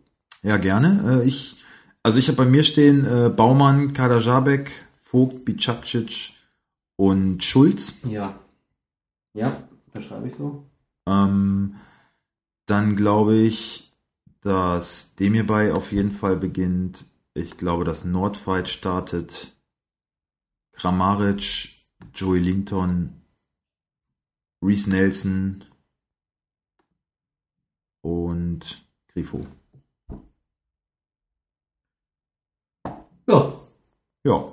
[0.43, 1.23] Ja, gerne.
[1.23, 1.57] Äh, ich,
[2.03, 4.71] also ich habe bei mir stehen äh, Baumann, Kadajabek,
[5.03, 6.33] Vogt, Bicacic
[6.97, 7.95] und Schulz.
[8.05, 8.39] Ja.
[9.35, 10.65] Ja, das schreibe ich so.
[11.07, 11.77] Ähm,
[12.67, 13.93] dann glaube ich,
[14.43, 17.05] dass dem hierbei auf jeden Fall beginnt.
[17.35, 19.53] Ich glaube, dass Nordfight startet.
[20.79, 21.71] Kramaric,
[22.15, 23.21] Joey Linton,
[24.63, 25.65] Reese Nelson
[28.03, 29.47] und Grifo.
[33.27, 33.61] Ja,
[34.25, 34.53] Ja,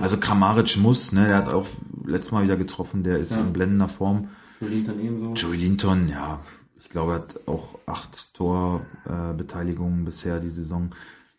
[0.00, 1.66] also Kramaric muss, ne, der hat auch
[2.04, 3.40] letztes Mal wieder getroffen, der ist Ja.
[3.40, 4.28] in blendender Form.
[4.60, 5.34] Berlin dann ebenso.
[5.34, 6.40] Joey Linton, ja,
[6.78, 10.94] ich glaube, er hat auch acht Torbeteiligungen äh, bisher die Saison.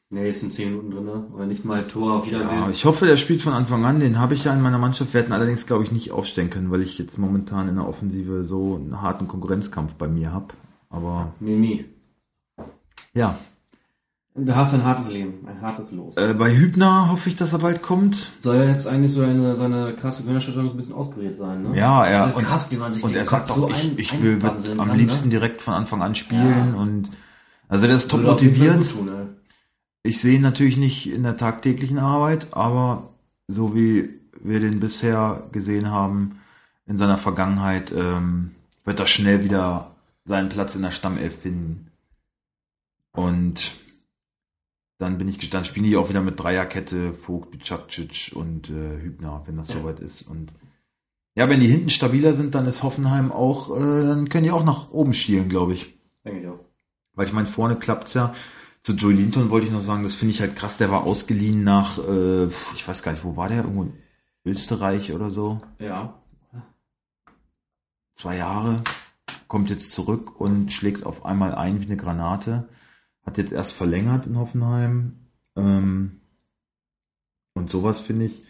[0.09, 1.25] Ne, jetzt sind 10 Minuten drin, ne?
[1.35, 2.59] Oder nicht mal Tor, auf Wiedersehen.
[2.61, 3.99] Ja, ich hoffe, der spielt von Anfang an.
[3.99, 5.13] Den habe ich ja in meiner Mannschaft.
[5.13, 8.45] Wir hätten allerdings, glaube ich, nicht aufstellen können, weil ich jetzt momentan in der Offensive
[8.45, 10.53] so einen harten Konkurrenzkampf bei mir habe.
[10.89, 11.83] Aber Mimi.
[13.13, 13.37] ja,
[14.39, 16.15] Du hast ein hartes Leben, ein hartes Los.
[16.15, 18.29] äh, bei Hübner hoffe ich, dass er bald kommt.
[18.39, 21.75] Soll ja jetzt eigentlich so eine, seine krasse Gehirnerschütterung so ein bisschen auskuriert sein, ne?
[21.75, 24.21] Ja, er Also und, krass, wie man sich und er sagt auch, so ich, ich
[24.21, 24.39] will
[24.77, 25.31] am kann, liebsten ne?
[25.31, 26.79] direkt von Anfang an spielen Ja.
[26.79, 27.09] und
[27.67, 28.87] also der ist top motiviert.
[28.91, 29.16] tun, ey.
[30.07, 33.09] Ich sehe ihn natürlich nicht in der tagtäglichen Arbeit, aber
[33.49, 36.39] so wie wir den bisher gesehen haben
[36.85, 38.51] in seiner Vergangenheit, ähm,
[38.85, 39.91] wird er schnell wieder
[40.23, 41.91] seinen Platz in der Stammelf finden.
[43.11, 43.73] Und
[44.97, 49.01] dann bin ich gest- dann spielen die auch wieder mit Dreierkette, Vogt, Bicacic und äh,
[49.01, 50.21] Hübner, wenn das soweit ist.
[50.21, 50.53] Und
[51.35, 54.63] ja, wenn die hinten stabiler sind, dann ist Hoffenheim auch, äh, dann können die auch
[54.63, 55.97] nach oben schielen, glaube ich.
[56.23, 56.59] Denke ich auch.
[57.13, 58.33] Weil ich meine, vorne klappt's ja.
[58.87, 60.77] Zu Joey Linton wollte ich noch sagen, das finde ich halt krass.
[60.77, 63.57] Der war ausgeliehen nach, äh, ich weiß gar nicht, wo war der?
[63.57, 63.93] Irgendwo in
[64.45, 65.59] Österreich oder so.
[65.77, 66.21] Ja.
[68.15, 68.85] Zwei Jahre.
[69.49, 72.69] Kommt jetzt zurück und schlägt auf einmal ein wie eine Granate.
[73.25, 75.17] Hat jetzt erst verlängert in Hoffenheim.
[75.57, 76.21] Ähm,
[77.55, 78.41] und sowas finde ich,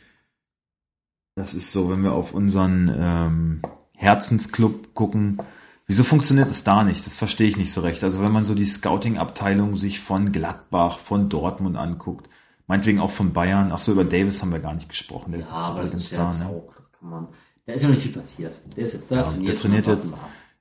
[1.33, 3.61] das ist so, wenn wir auf unseren ähm,
[3.93, 5.41] Herzensclub gucken,
[5.87, 7.05] Wieso funktioniert es da nicht?
[7.05, 8.03] Das verstehe ich nicht so recht.
[8.03, 12.29] Also wenn man so die Scouting-Abteilung sich von Gladbach, von Dortmund anguckt,
[12.67, 15.45] meinetwegen auch von Bayern, ach so, über Davis haben wir gar nicht gesprochen, der Ja,
[15.47, 16.45] ist jetzt aber das ist da, ne?
[16.47, 17.27] auch, das kann man.
[17.65, 18.53] Da ist ja noch nicht viel passiert.
[18.75, 19.47] Der ist jetzt da, Ja, trainiert.
[19.47, 20.13] der trainiert jetzt.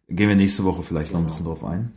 [0.09, 1.33] Gehen wir nächste Woche vielleicht noch ein Genau.
[1.35, 1.93] bisschen drauf ein.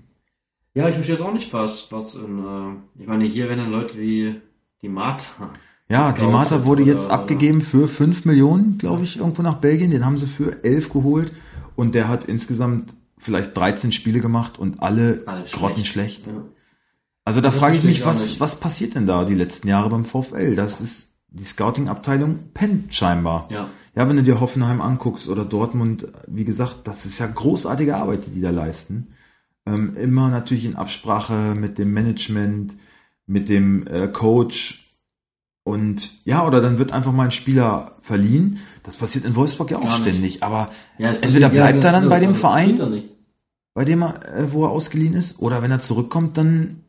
[0.74, 3.72] Ja, ich verstehe jetzt auch nicht, was, was in, äh, ich meine, hier werden dann
[3.72, 4.42] Leute wie
[4.82, 5.52] die Martha.
[5.88, 9.92] Ja, die Marta wurde oder- jetzt abgegeben für 5 Millionen, glaube ich, irgendwo nach Belgien.
[9.92, 11.32] Den haben sie für 11 geholt
[11.76, 16.28] und der hat insgesamt vielleicht 13 Spiele gemacht und alle, Alle grottenschlecht.
[16.28, 16.46] Ja.
[17.26, 20.56] Also da frage ich mich, was, was passiert denn da die letzten Jahre beim VfL?
[20.56, 23.48] Das ist die Scouting-Abteilung pennt scheinbar.
[23.52, 23.70] ja.
[23.96, 28.28] Ja, wenn du dir Hoffenheim anguckst oder Dortmund, wie gesagt, das ist ja großartige Arbeit,
[28.28, 29.10] die die da leisten.
[29.66, 32.78] Ähm, immer natürlich in Absprache mit dem Management,
[33.26, 34.89] mit dem äh, Coach
[35.64, 38.60] und ja, oder dann wird einfach mal ein Spieler verliehen.
[38.84, 42.30] Das passiert in Wolfsburg ja auch ständig, aber ja Entweder bleibt er dann bei dem
[42.30, 43.04] also Verein,
[43.74, 46.84] bei dem er, äh, wo er ausgeliehen ist, oder wenn er zurückkommt, dann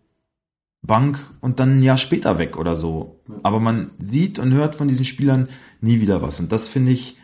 [0.83, 3.21] Bank und dann ein Jahr später weg oder so.
[3.29, 3.35] Ja.
[3.43, 5.49] Aber man sieht und hört von diesen Spielern
[5.81, 6.41] nie wieder was.
[6.41, 7.19] Und das finde ich,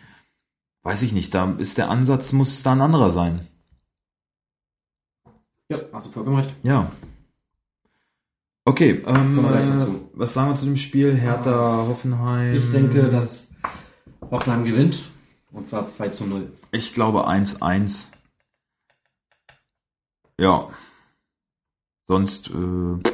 [0.82, 3.40] weiß ich nicht, da ist der Ansatz, muss da ein anderer sein.
[5.68, 6.54] Ja, hast du vollkommen recht.
[6.62, 6.90] Ja.
[8.68, 11.14] Okay, ähm, äh, was sagen wir zu dem Spiel?
[11.14, 12.57] Hertha, Hoffenheim.
[12.57, 13.48] Ich denke, dass
[14.31, 15.05] Hoffenheim gewinnt.
[15.52, 16.52] Und zwar 2 zu 0.
[16.72, 18.09] Ich glaube 1-1.
[20.38, 20.68] Ja.
[22.09, 23.09] Sonst äh,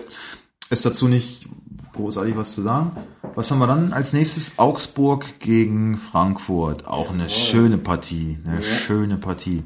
[0.70, 1.46] ist dazu nicht
[1.92, 2.92] großartig was zu sagen.
[3.34, 4.58] Was haben wir dann als nächstes?
[4.58, 6.86] Augsburg gegen Frankfurt.
[6.86, 7.28] Auch eine Jawohl.
[7.28, 8.38] schöne Partie.
[8.46, 8.62] Eine Ja.
[8.62, 9.64] schöne Partie.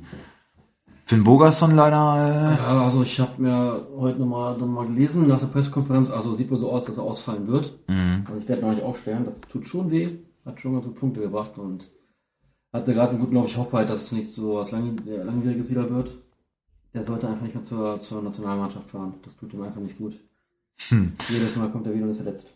[1.06, 2.58] Finn Bogerson leider.
[2.58, 6.10] Ja, also ich habe mir heute nochmal noch mal gelesen nach der Pressekonferenz.
[6.10, 7.78] Also sieht wohl so aus, dass er ausfallen wird.
[7.88, 8.24] Äh, mh.
[8.26, 9.24] Also ich werde noch nicht aufstellen.
[9.24, 10.18] Das tut schon weh.
[10.44, 11.88] Hat schon ganz gute Punkte gebracht und
[12.72, 13.46] hatte gerade einen guten Lauf.
[13.46, 16.10] Ich hoffe halt, dass es nicht so was Lang äh, Langwieriges wieder wird.
[16.92, 19.14] Der sollte einfach nicht mehr zur, zur Nationalmannschaft fahren.
[19.24, 20.18] Das tut ihm einfach nicht gut.
[20.88, 21.12] hm.
[21.28, 22.48] Jedes Mal kommt er wieder und ist verletzt.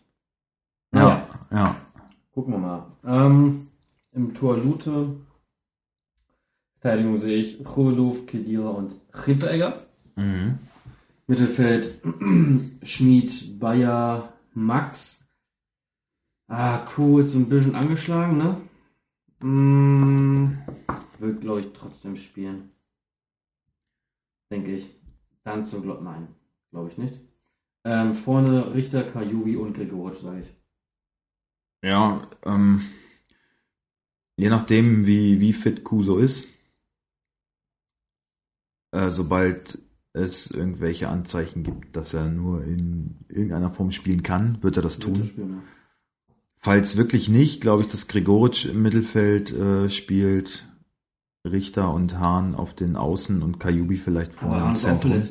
[0.93, 1.75] Ja, ja.
[2.33, 2.85] Gucken wir mal.
[3.05, 3.67] Ähm,
[4.11, 5.15] Im Tor Lute.
[6.81, 9.85] Verteidigung sehe ich Chovelov, Kedira und Hinteregger.
[10.15, 10.57] Mhm.
[11.27, 12.01] Mittelfeld
[12.83, 15.23] Schmid, Bayer, Max.
[16.47, 18.61] Ah, Kuh ist so ein bisschen angeschlagen, ne?
[19.47, 20.57] Mm,
[21.19, 22.71] wird, glaube ich, trotzdem spielen.
[24.51, 24.89] Denke ich.
[25.43, 26.27] Dann zum Glück, nein,
[26.71, 27.19] glaube ich nicht.
[27.85, 31.89] Ähm, vorne Richter, Kajubi und Gregoritsch, sage ich.
[31.89, 32.81] Ja, ähm,
[34.35, 36.60] je nachdem, wie, wie fit Kuso ist,
[38.91, 39.79] äh, sobald
[40.13, 45.01] es irgendwelche Anzeichen gibt, dass er nur in irgendeiner Form spielen kann, wird er das
[45.01, 45.25] Wird tun.
[45.25, 45.61] spielen?
[46.57, 50.67] Falls wirklich nicht, glaube ich, dass Gregoritsch im Mittelfeld äh, spielt,
[51.43, 55.23] Richter und Hahn auf den Außen und Kajubi vielleicht vorne im Zentrum.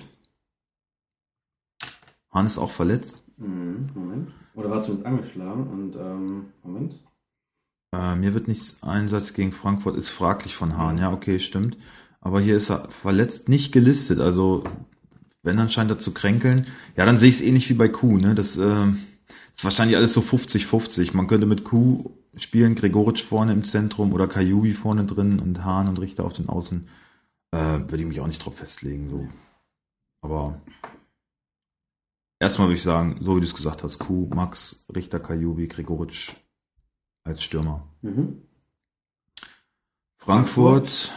[2.32, 3.22] Hahn ist auch verletzt.
[3.36, 4.32] Mhm, Moment.
[4.54, 6.98] Oder war zumindest angeschlagen und, ähm, Moment.
[7.92, 10.98] Äh, mir wird nichts Einsatz gegen Frankfurt, ist fraglich von Hahn.
[10.98, 11.76] Ja, okay, stimmt.
[12.20, 14.20] Aber hier ist er verletzt nicht gelistet.
[14.20, 14.64] Also,
[15.42, 16.66] wenn, dann scheint er zu kränkeln.
[16.96, 18.18] Ja, dann sehe ich es ähnlich wie bei Kuh.
[18.18, 18.34] Ne?
[18.34, 18.86] Das äh,
[19.54, 21.16] ist wahrscheinlich alles so 50-50.
[21.16, 25.88] Man könnte mit Kuh spielen, Gregoritsch vorne im Zentrum oder Kajubi vorne drin und Hahn
[25.88, 26.88] und Richter auf den Außen.
[27.52, 29.08] Äh, würde ich mich auch nicht drauf festlegen.
[29.10, 29.28] So.
[30.20, 30.60] Aber
[32.38, 36.34] erstmal würde ich sagen, so wie du es gesagt hast, Kuh, Max, Richter, Kajubi, Gregoritsch
[37.24, 37.88] als Stürmer.
[38.02, 38.42] Mhm.
[40.18, 41.12] Frankfurt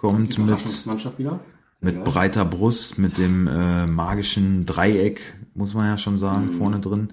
[0.00, 1.40] kommt mit, wieder.
[1.80, 2.02] mit Ja.
[2.02, 5.20] breiter Brust, mit dem äh, magischen Dreieck,
[5.54, 6.52] muss man ja schon sagen, Mhm.
[6.52, 7.12] vorne drin.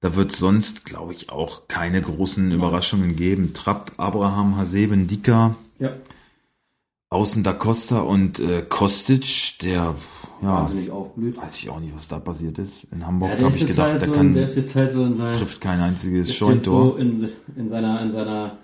[0.00, 3.54] Da wird sonst, glaube ich, auch keine großen Überraschungen geben.
[3.54, 5.90] Trapp, Abraham, Haseben, Dika, Ja,
[7.10, 9.94] außen Da Costa und äh, Kostic, der,
[10.42, 11.36] ja, wahnsinnig aufblüht.
[11.36, 12.84] weiß ich auch nicht, was da passiert ist.
[12.90, 15.04] In Hamburg Ja, habe ich gedacht, halt der so, kann, der ist jetzt halt so
[15.04, 16.92] in seiner, trifft kein einziges Scheuntor.
[16.92, 18.58] so in, in seiner, in seiner,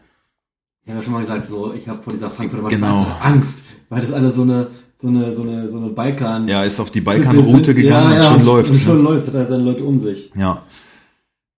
[0.82, 3.06] ich habe ja schon mal gesagt, so, ich habe vor dieser Frankfurter Genau.
[3.20, 4.68] Angst, weil das alle so eine,
[5.00, 8.44] so eine, so eine, so eine Balkan, er ist auf die Balkanroute gegangen und schon
[8.44, 8.70] läuft.
[8.70, 8.82] Und ne?
[8.82, 10.32] schon läuft, hat er seine Leute um sich.
[10.34, 10.62] Ja.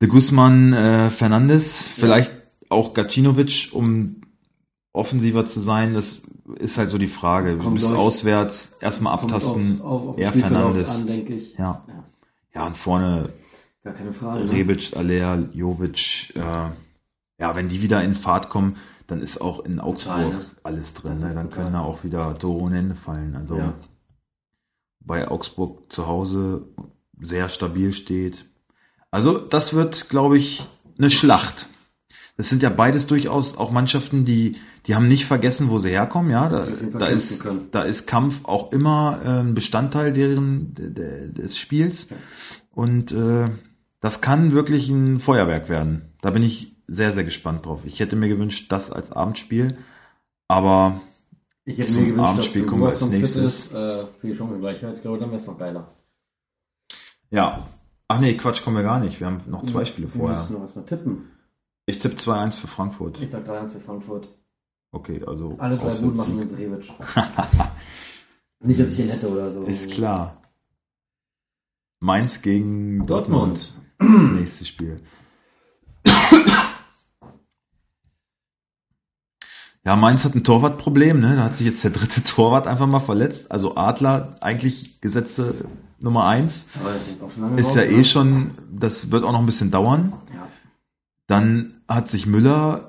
[0.00, 2.32] De Guzman, äh, Fernandes, vielleicht
[2.68, 4.16] auch Gacinovic, um
[4.92, 6.22] offensiver zu sein, das
[6.58, 7.56] ist halt so die Frage.
[7.56, 7.98] Du bist durch.
[7.98, 9.80] auswärts, erstmal abtasten.
[9.80, 11.00] auf, auf, auf eher Fernandes.
[11.00, 11.54] An, denke ich.
[11.56, 11.84] Ja.
[11.86, 12.04] Ja,
[12.54, 13.30] Ja, und vorne
[13.84, 14.44] gar keine Frage.
[14.44, 14.52] Ne?
[14.52, 16.40] Rebic, Alea, Jovic, äh,
[17.40, 18.74] ja, wenn die wieder in Fahrt kommen,
[19.12, 20.44] dann ist auch in Augsburg Total, ne?
[20.62, 21.20] alles drin.
[21.20, 21.34] Ne?
[21.34, 23.36] Dann können da auch wieder Tore ohne Ende fallen.
[23.36, 23.74] Also
[25.00, 26.66] bei Augsburg zu Hause
[27.20, 28.46] sehr stabil steht.
[29.10, 31.68] Also das wird, glaube ich, eine Schlacht.
[32.38, 36.30] Das sind ja beides durchaus auch Mannschaften, die, die haben nicht vergessen, wo sie herkommen.
[36.30, 36.66] Ja, da,
[36.98, 42.06] da ist, da ist Kampf auch immer äh, ein Bestandteil deren de, de, des Spiels.
[42.70, 43.50] Und äh,
[44.00, 46.12] das kann wirklich ein Feuerwerk werden.
[46.22, 47.80] Da bin ich sehr, sehr gespannt drauf.
[47.84, 49.78] Ich hätte mir gewünscht, das als Abendspiel,
[50.48, 51.00] aber
[51.64, 53.66] Ich hätte Zum mir gewünscht, Abendspiel dass kommen wir als nächstes.
[53.66, 54.96] Ist, äh, für die Chancengleichheit.
[54.96, 55.88] Ich glaube, dann wäre es noch geiler.
[57.30, 57.66] ja.
[58.08, 59.20] Ach nee, Quatsch, kommen wir gar nicht.
[59.20, 60.36] Wir haben noch zwei Spiele Wir vorher.
[60.36, 61.30] müssen noch was mal tippen.
[61.86, 63.22] Ich tippe 2-1 für Frankfurt.
[63.22, 64.28] Ich sag 3-1 für Frankfurt.
[64.90, 66.92] Okay, also Alle drei gut machen uns Rebic.
[68.60, 69.62] Nicht, dass ich den hätte oder so.
[69.64, 70.42] Ist klar.
[72.00, 73.72] Mainz gegen Dortmund.
[73.98, 74.22] Dortmund.
[74.28, 75.00] Das nächste Spiel.
[79.84, 81.34] Ja, Mainz hat ein Torwartproblem, ne?
[81.36, 83.50] Da hat sich jetzt der dritte Torwart einfach mal verletzt.
[83.50, 85.54] Also Adler, eigentlich gesetzte
[85.98, 87.08] Nummer eins, Aber das
[87.68, 88.04] ist ja eh ne?
[88.04, 90.12] schon, das wird auch noch ein bisschen dauern.
[90.34, 90.48] Ja.
[91.28, 92.88] Dann hat sich Müller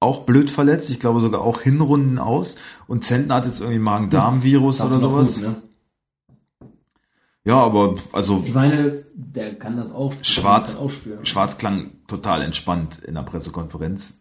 [0.00, 2.56] auch blöd verletzt, ich glaube sogar auch Hinrunden aus.
[2.86, 5.34] Und Zentner hat jetzt irgendwie Magen-Darm-Virus Das oder sowas.
[5.36, 5.56] gut, ne?
[7.46, 10.14] Ja, aber also Ich meine, der kann das auch.
[10.22, 11.26] Schwarz- spüren.
[11.26, 14.20] Schwarz klang total entspannt in der Pressekonferenz.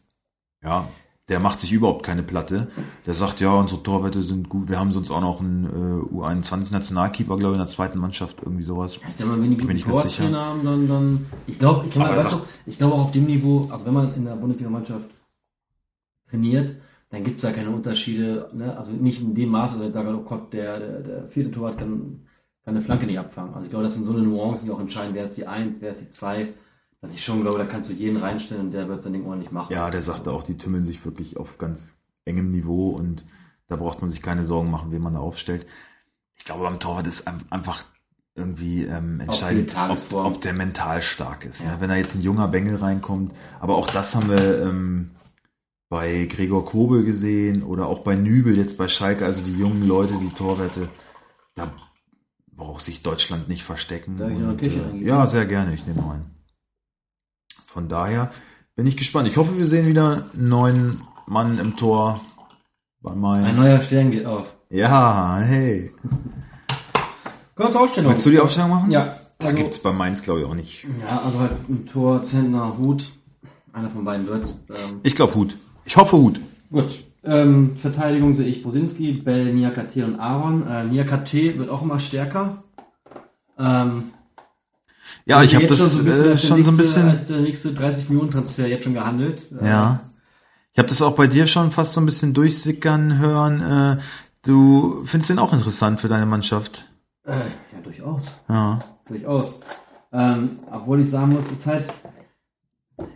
[0.64, 0.88] Ja,
[1.30, 2.68] der macht sich überhaupt keine Platte.
[3.06, 4.68] Der sagt, ja, unsere Torwerte sind gut.
[4.68, 8.64] Wir haben sonst auch noch einen äh, U21-Nationalkeeper, glaube ich, in der zweiten Mannschaft, irgendwie
[8.64, 9.00] sowas.
[9.10, 9.80] Ich sag mal, wenn die guten.
[9.80, 11.96] Tortrainer haben, dann, dann, ich glaube, ich,
[12.66, 15.10] ich glaube auch auf dem Niveau, also wenn man in der Bundesliga-Mannschaft
[16.30, 16.76] trainiert,
[17.10, 18.76] dann gibt es da keine Unterschiede, ne?
[18.76, 21.78] also nicht in dem Maße, dass ich sage, oh Gott, der, der, der vierte Torwart
[21.78, 22.28] kann,
[22.66, 23.54] kann eine Flanke nicht abfangen.
[23.54, 25.78] Also ich glaube, das sind so eine Nuancen, die auch entscheiden, wer ist die Eins,
[25.80, 26.54] wer ist die Zwei,
[27.04, 29.52] dass ich schon glaube, da kannst du jeden reinstellen und der wird sein Ding ordentlich
[29.52, 29.74] machen.
[29.74, 33.26] Ja, der sagte auch, die tümmeln sich wirklich auf ganz engem Niveau und
[33.68, 35.66] da braucht man sich keine Sorgen machen, wen man da aufstellt.
[36.38, 37.84] Ich glaube, beim Torwart ist ein- einfach
[38.36, 41.62] irgendwie ähm, entscheidend, ob, ob der mental stark ist.
[41.62, 41.72] Ja.
[41.74, 41.82] Ne?
[41.82, 45.12] Wenn da jetzt ein junger Bengel reinkommt, aber auch das haben wir ähm,
[45.90, 50.14] bei Gregor Kobel gesehen oder auch bei Nübel jetzt bei Schalke, also die jungen Leute,
[50.20, 50.88] die Torwerte,
[51.56, 51.70] da
[52.54, 54.16] braucht sich Deutschland nicht verstecken.
[54.22, 56.33] Und, äh, ja, sehr gerne, ich nehme einen.
[57.74, 58.30] Von daher
[58.76, 59.28] bin ich gespannt.
[59.28, 62.22] Ich hoffe, wir sehen wieder einen neuen Mann im Tor
[63.02, 63.48] bei Mainz.
[63.60, 64.56] Ein neuer Stern geht auf.
[64.70, 65.92] ja, hey.
[67.56, 68.12] Kommen wir zur Ausstellung.
[68.12, 68.92] Willst du die Aufstellung machen?
[68.92, 69.16] Ja.
[69.40, 70.86] Da also- gibt's bei Mainz, glaube ich, auch nicht.
[71.02, 73.12] Ja, also halt ein Tor, Zentner, Hut.
[73.74, 74.60] Einer von beiden wird's.
[74.70, 75.58] Ähm, Ich glaube Hut.
[75.86, 76.40] Ich hoffe Hut.
[76.72, 77.06] gut.
[77.24, 80.68] Ähm, Verteidigung sehe ich Bosinski, Bell, Niakate und Aaron.
[80.68, 82.62] Äh, Niakate wird auch immer stärker.
[83.58, 84.12] Ähm,
[85.26, 86.82] Ja, ich habe das schon so ein bisschen, äh, als der schon so ein nächste-
[86.84, 87.10] bisschen.
[87.10, 89.46] Als der nächste 30 Millionen Transfer jetzt schon gehandelt.
[89.62, 90.10] Äh, Ja.
[90.74, 93.62] Ich habe das auch bei dir schon fast so ein bisschen durchsickern hören.
[93.62, 94.02] Äh,
[94.42, 96.86] du findest den auch interessant für deine Mannschaft.
[97.26, 98.42] Äh, ja, durchaus.
[98.50, 98.80] Ja.
[99.08, 99.62] Durchaus.
[100.12, 101.88] Ähm, obwohl ich sagen muss, ist halt.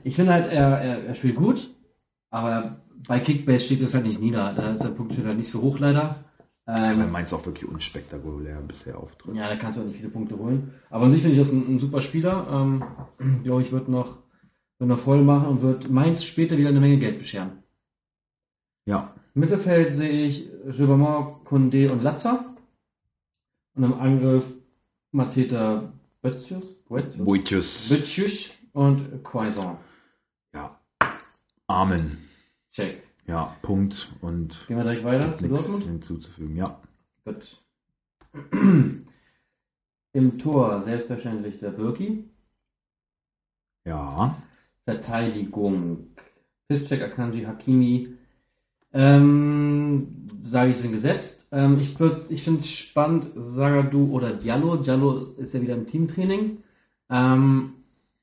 [0.04, 1.70] Ich finde halt, er, er, er spielt gut,
[2.32, 2.78] aber
[3.08, 4.54] bei Kickbase steht es halt nicht nieder.
[4.54, 6.24] Da ist der Punktschnitt halt nicht so hoch leider.
[6.68, 9.36] Ähm, Mainz auch wirklich unspektakulär bisher auftritt.
[9.36, 10.74] ja, da kannst du auch nicht viele Punkte holen.
[10.90, 12.46] Aber an sich finde ich das ein, ein super Spieler.
[12.52, 12.84] Ähm,
[13.44, 14.18] glaube ich, wird noch,
[14.78, 17.64] wird noch voll machen und wird Mainz später wieder eine Menge Geld bescheren.
[18.86, 19.14] Ja.
[19.34, 22.54] Im Mittelfeld sehe ich Gilbermont, Condé und Latza.
[23.76, 24.44] Und im Angriff
[25.12, 27.90] Mateta Böttius, Boitius.
[27.90, 29.78] Böttius und Quaison.
[30.54, 30.78] Ja.
[31.68, 32.18] Amen.
[32.74, 33.07] Check.
[33.28, 34.10] Ja, Punkt.
[34.22, 35.84] Und Gehen wir direkt weiter zu Dortmund.
[35.84, 36.56] hinzuzufügen.
[36.56, 36.80] Ja.
[37.26, 37.62] Gut.
[40.14, 42.24] Im Tor selbstverständlich der Birki.
[43.86, 44.36] Ja.
[44.86, 46.08] Verteidigung.
[46.68, 48.18] Piszczek, Akanji, Hakimi.
[48.94, 51.48] Ähm, sage ich, sind gesetzt.
[51.52, 54.78] Ähm, ich würd, ich finde es spannend, Sagadu oder Diallo.
[54.78, 56.64] Diallo ist ja wieder im Teamtraining.
[57.10, 57.74] Ähm,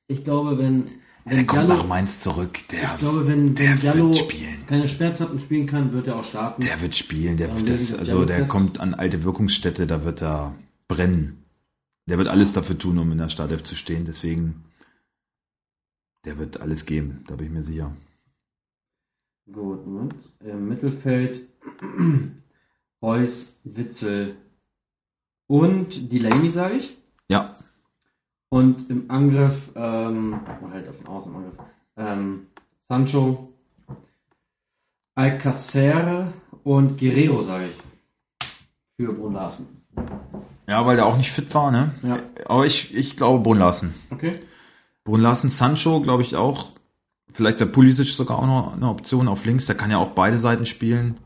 [0.07, 0.85] ich glaube, wenn,
[1.25, 2.59] Der wenn kommt Diallo, nach Mainz zurück.
[2.69, 4.65] Der, ich glaube, wenn, der wenn Diallo wird spielen.
[4.67, 6.61] keine Schmerzhappen spielen kann, wird er auch starten.
[6.61, 7.37] Der wird spielen.
[7.37, 10.55] Der wird das, also der kommt an alte Wirkungsstätte, da wird er
[10.87, 11.43] brennen.
[12.07, 14.05] Der wird alles dafür tun, um in der Startelf zu stehen.
[14.05, 14.65] Deswegen,
[16.25, 17.23] der wird alles geben.
[17.27, 17.91] Da bin ich mir sicher.
[19.51, 20.15] Gut, Moment.
[20.41, 21.47] Im Mittelfeld
[23.01, 24.35] Reus, Witzel
[25.47, 26.97] und Delaney, sage ich.
[28.55, 30.39] Und im Angriff, ähm,
[30.71, 31.55] halt auf den Außenangriff,
[31.97, 32.47] ähm,
[32.87, 33.49] Sancho,
[35.13, 36.31] Alcacer
[36.63, 38.47] und Guerrero, sage ich.
[38.95, 39.67] Für Brun Larsen.
[40.69, 41.91] Ja, weil der auch nicht fit war, ne?
[42.01, 42.19] Ja.
[42.45, 43.93] Aber ich, ich glaube Brun Larsen.
[44.09, 44.37] Okay.
[45.03, 46.67] Brun Larsen, Sancho, glaube ich auch.
[47.33, 49.65] Vielleicht der Pulisic sogar auch noch eine Option auf links.
[49.65, 51.17] Der kann ja auch beide Seiten spielen.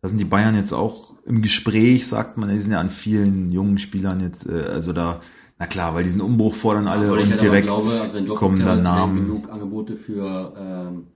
[0.00, 2.48] Da sind die Bayern jetzt auch im Gespräch, sagt man.
[2.48, 5.20] Die sind ja an vielen jungen Spielern jetzt, äh, also da,
[5.62, 8.64] na klar, weil diesen Umbruch fordern alle Obwohl und halt direkt glaube, also kommen da
[8.64, 9.14] teilweise Namen.
[9.14, 11.06] genug Angebote für, ähm,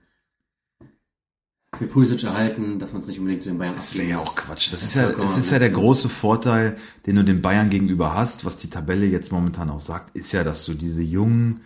[1.77, 4.37] für Pulisic erhalten, dass man es nicht unbedingt zu den Bayern Das wäre ja auch.
[4.37, 4.71] Quatsch.
[4.71, 8.15] Das Das ist ja, das ist ja der große Vorteil, den du den Bayern gegenüber
[8.15, 11.59] hast, was die Tabelle jetzt momentan auch sagt, ist ja, dass du diese jungen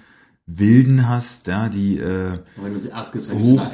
[0.48, 3.72] Wilden hast, ja, die äh, dann Hoch-.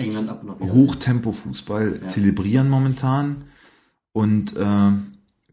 [0.59, 2.07] Hochtempo-Fußball Ja.
[2.07, 3.45] zelebrieren momentan
[4.11, 4.91] und äh,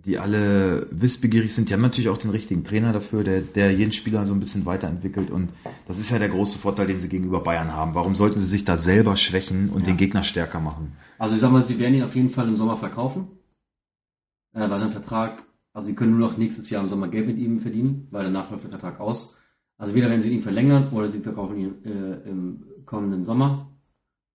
[0.04, 1.68] die alle wissbegierig sind.
[1.68, 4.66] Die haben natürlich auch den richtigen Trainer dafür, der, der jeden Spieler so ein bisschen
[4.66, 5.50] weiterentwickelt und
[5.88, 7.94] das ist ja der große Vorteil, den sie gegenüber Bayern haben.
[7.94, 9.86] Warum sollten sie sich da selber schwächen und Ja.
[9.86, 10.92] den Gegner stärker machen?
[11.18, 13.28] Also ich sag mal, sie werden ihn auf jeden Fall im Sommer verkaufen.
[14.52, 17.38] Äh, weil sein Vertrag, also sie können nur noch nächstes Jahr im Sommer Geld mit
[17.38, 19.40] ihm verdienen, weil danach läuft der Vertrag aus.
[19.78, 23.70] Also weder werden sie ihn verlängern oder sie verkaufen ihn äh, im kommenden Sommer.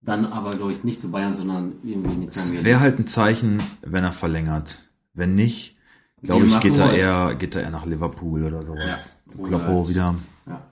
[0.01, 3.07] Dann aber, glaube ich, nicht zu Bayern, sondern irgendwie in die Es wäre halt ein
[3.07, 4.88] Zeichen, wenn er verlängert.
[5.13, 5.77] Wenn nicht,
[6.21, 8.85] glaube ich, geht er eher, geht er eher nach Liverpool oder sowas.
[8.85, 8.99] Ja.
[9.31, 10.15] Zu Kloppo halt- wieder.
[10.47, 10.71] Ja.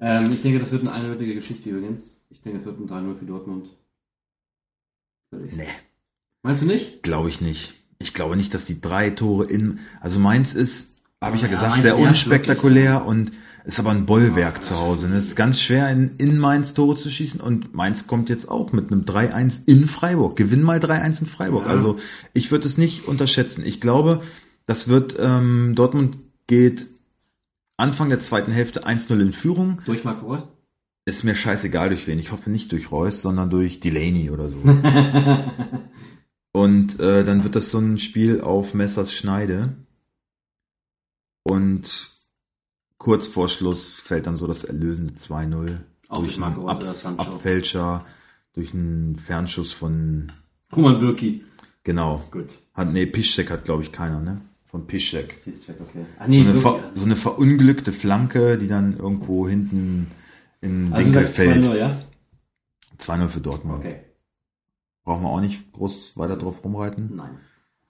[0.00, 2.02] Ähm, ich denke, das wird eine einwürdige Geschichte übrigens.
[2.30, 3.68] Ich denke, es wird ein 3-0 für Dortmund.
[5.30, 5.66] Nee,
[6.42, 7.02] Meinst du nicht?
[7.02, 7.74] glaube ich nicht.
[7.98, 11.54] Ich glaube nicht, dass die drei Tore in, also Mainz ist habe ich ja Ja,
[11.54, 13.32] gesagt, sehr unspektakulär und
[13.68, 15.08] ist aber ein Bollwerk zu Hause.
[15.08, 15.16] Ne?
[15.16, 18.72] Es ist ganz schwer, in, in Mainz Tore zu schießen und Mainz kommt jetzt auch
[18.72, 20.36] mit einem 3-1 in Freiburg.
[20.36, 21.66] Gewinn mal 3-1 in Freiburg.
[21.66, 21.72] Ja.
[21.72, 21.98] Also
[22.32, 23.62] ich würde es nicht unterschätzen.
[23.66, 24.22] Ich glaube,
[24.64, 26.16] das wird, ähm, Dortmund
[26.46, 26.86] geht
[27.76, 29.82] Anfang der zweiten Hälfte 1-0 in Führung.
[29.84, 30.48] Durch Marco Reus?
[31.04, 32.18] Ist mir scheißegal durch wen.
[32.18, 34.56] Ich hoffe nicht durch Reus, sondern durch Delaney oder so.
[36.52, 39.74] Und äh, dann wird das so ein Spiel auf Messers Schneide.
[41.42, 42.17] Und
[42.98, 45.78] kurz vor Schluss fällt dann so das erlösende 2-0
[46.08, 47.18] Auch durch Reus Ab.
[47.18, 48.04] Abfälscher,
[48.54, 50.32] durch einen Fernschuss von,
[50.74, 51.44] Roman Birki.
[51.84, 52.54] genau, Gut.
[52.74, 54.40] hat, nee, Piszczek hat glaube ich keiner, ne?
[54.66, 55.42] Von Piszczek.
[55.44, 56.04] Check, okay.
[56.18, 56.80] Ah, So nee, eine, Birki.
[56.94, 60.10] so eine verunglückte Flanke, die dann irgendwo hinten
[60.60, 61.64] in Also Winkel fällt.
[61.64, 62.02] 2-0, ja?
[62.98, 63.78] 2-0 für Dortmund.
[63.78, 64.00] Okay.
[65.04, 67.16] Brauchen wir auch nicht groß weiter drauf rumreiten.
[67.16, 67.38] Nein.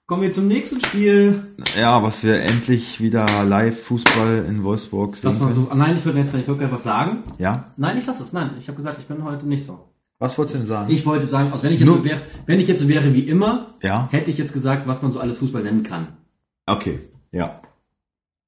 [0.09, 1.55] Kommen wir zum nächsten Spiel.
[1.79, 6.05] Ja, was wir endlich wieder live Fußball in Wolfsburg sehen Das war so, nein, ich
[6.07, 7.25] würde jetzt ich würde gerne was sagen.
[7.37, 7.71] Ja?
[7.77, 8.33] Nein, ich lasse es.
[8.33, 9.91] Nein, ich habe gesagt, ich bin heute nicht so.
[10.19, 10.91] Was wolltest du denn sagen?
[10.91, 13.13] Ich wollte sagen, also wenn ich jetzt Nur- so wäre, wenn ich jetzt so wäre
[13.13, 14.09] wie immer, ja?
[14.11, 16.09] hätte ich jetzt gesagt, was man so alles Fußball nennen kann.
[16.65, 17.01] Okay.
[17.31, 17.61] Ja.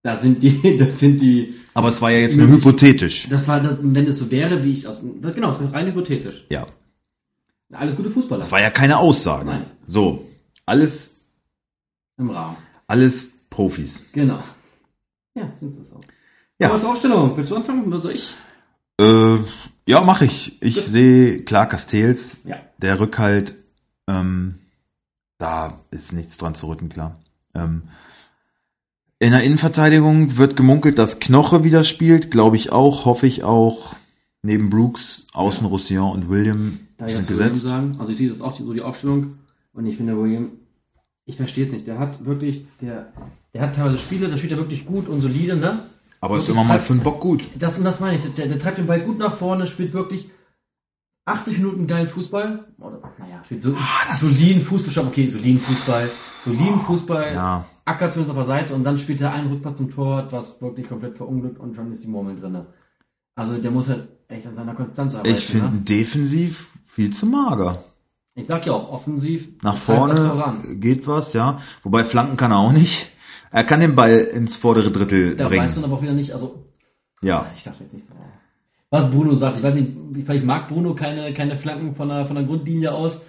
[0.03, 3.29] Da sind die, das sind die, Aber es war ja jetzt nur hypothetisch.
[3.29, 5.87] das war das, wenn es so wäre, wie ich aus, das, genau, das war rein
[5.87, 6.47] hypothetisch.
[6.49, 6.69] Ja.
[7.71, 8.41] Alles gute Fußballer.
[8.41, 9.45] Das war ja keine Aussage.
[9.45, 9.65] Nein.
[9.87, 10.25] So.
[10.65, 11.20] Alles,
[12.21, 12.57] Im Rahmen.
[12.87, 14.05] alles Profis.
[14.13, 14.43] Genau.
[15.35, 16.03] Ja, sind es auch.
[16.59, 16.69] Ja.
[16.69, 17.37] Aber zur Aufstellung.
[17.37, 18.35] Willst du anfangen oder soll ich?
[19.01, 19.39] Äh,
[19.87, 20.63] ja, mache ich.
[20.63, 22.41] Ich sehe klar Castells.
[22.45, 22.57] Ja.
[22.79, 23.57] Der Rückhalt,
[24.07, 24.57] ähm,
[25.39, 27.17] da ist nichts dran zu rütteln, klar.
[27.55, 27.83] Ähm,
[29.19, 32.31] in der Innenverteidigung wird gemunkelt, dass Knoche wieder spielt.
[32.31, 33.95] Glaube ich auch, hoffe ich auch.
[34.43, 37.63] Neben Brooks, außen Roussillon und William ich sind William gesetzt.
[37.63, 37.97] sagen?
[37.99, 39.39] Also ich sehe das auch die, so die Aufstellung
[39.75, 40.53] und ich finde William,
[41.25, 41.87] ich verstehe es nicht.
[41.87, 43.13] Der hat wirklich, der,
[43.55, 45.81] der hat teilweise Spiele, da spielt er wirklich gut und solide, ne?
[46.21, 47.49] Aber ist immer mal für einen Bock gut.
[47.59, 48.35] Das, und das meine ich.
[48.35, 50.29] Der, der treibt den Ball gut nach vorne, spielt wirklich
[51.25, 52.67] 80 Minuten geilen Fußball.
[52.79, 55.07] Oder, naja, spielt so, Ah, soliden Fußball.
[55.07, 56.11] Okay, soliden Fußball.
[56.39, 57.35] Soliden Fußball.
[57.35, 60.61] Ja, Acker zumindest auf der Seite und dann spielt er einen Rückpass zum Tor, was
[60.61, 62.67] wirklich komplett verunglückt und schon ist die Murmel drinne.
[63.35, 65.35] Also der muss halt echt an seiner Konstanz arbeiten.
[65.35, 65.81] ich finde ne?
[65.81, 67.83] defensiv viel zu mager.
[68.41, 70.81] Ich sag ja auch, offensiv Nach was vorne voran.
[70.81, 71.61] geht was, ja.
[71.83, 73.09] Wobei Flanken kann er auch nicht.
[73.53, 75.85] Er kann den Ball ins vordere Drittel Da weiß man bringen.
[75.85, 76.65] aber auch wieder nicht, also
[77.23, 78.15] Ja, ich dachte jetzt nicht so.
[78.91, 79.93] Was Bruno sagt, ich weiß nicht,
[80.27, 83.23] vielleicht mag Bruno keine, keine Flanken von der, von der Grundlinie aus.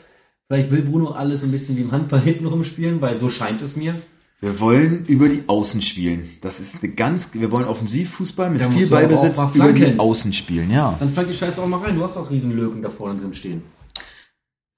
[0.48, 3.62] Vielleicht will Bruno alles so ein bisschen wie im Handball hinten rumspielen, weil so scheint
[3.62, 3.96] es mir.
[4.42, 6.28] wir wollen über die Außen spielen.
[6.42, 10.00] Das ist eine ganz, wir wollen Offensivfußball mit Da viel Ballbesitz über die.
[10.00, 10.96] Außen spielen, ja.
[11.00, 11.96] Dann flank die Scheiße auch mal rein.
[11.96, 13.62] Du hast auch riesen Lücken da vorne drin stehen.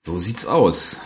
[0.05, 0.97] So sieht's aus.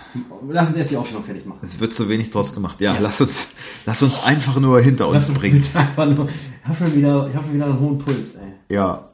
[0.49, 1.59] Lass uns erst die Aufstellung fertig machen.
[1.61, 2.81] Es wird zu wenig draus gemacht.
[2.81, 2.99] Ja, Ja.
[2.99, 3.49] lass uns,
[3.85, 5.63] lass uns einfach nur hinter uns uns bringen.
[5.75, 8.53] Einfach nur, ich habe schon wieder, ich habe schon wieder einen hohen Puls, ey.
[8.75, 9.11] Ja.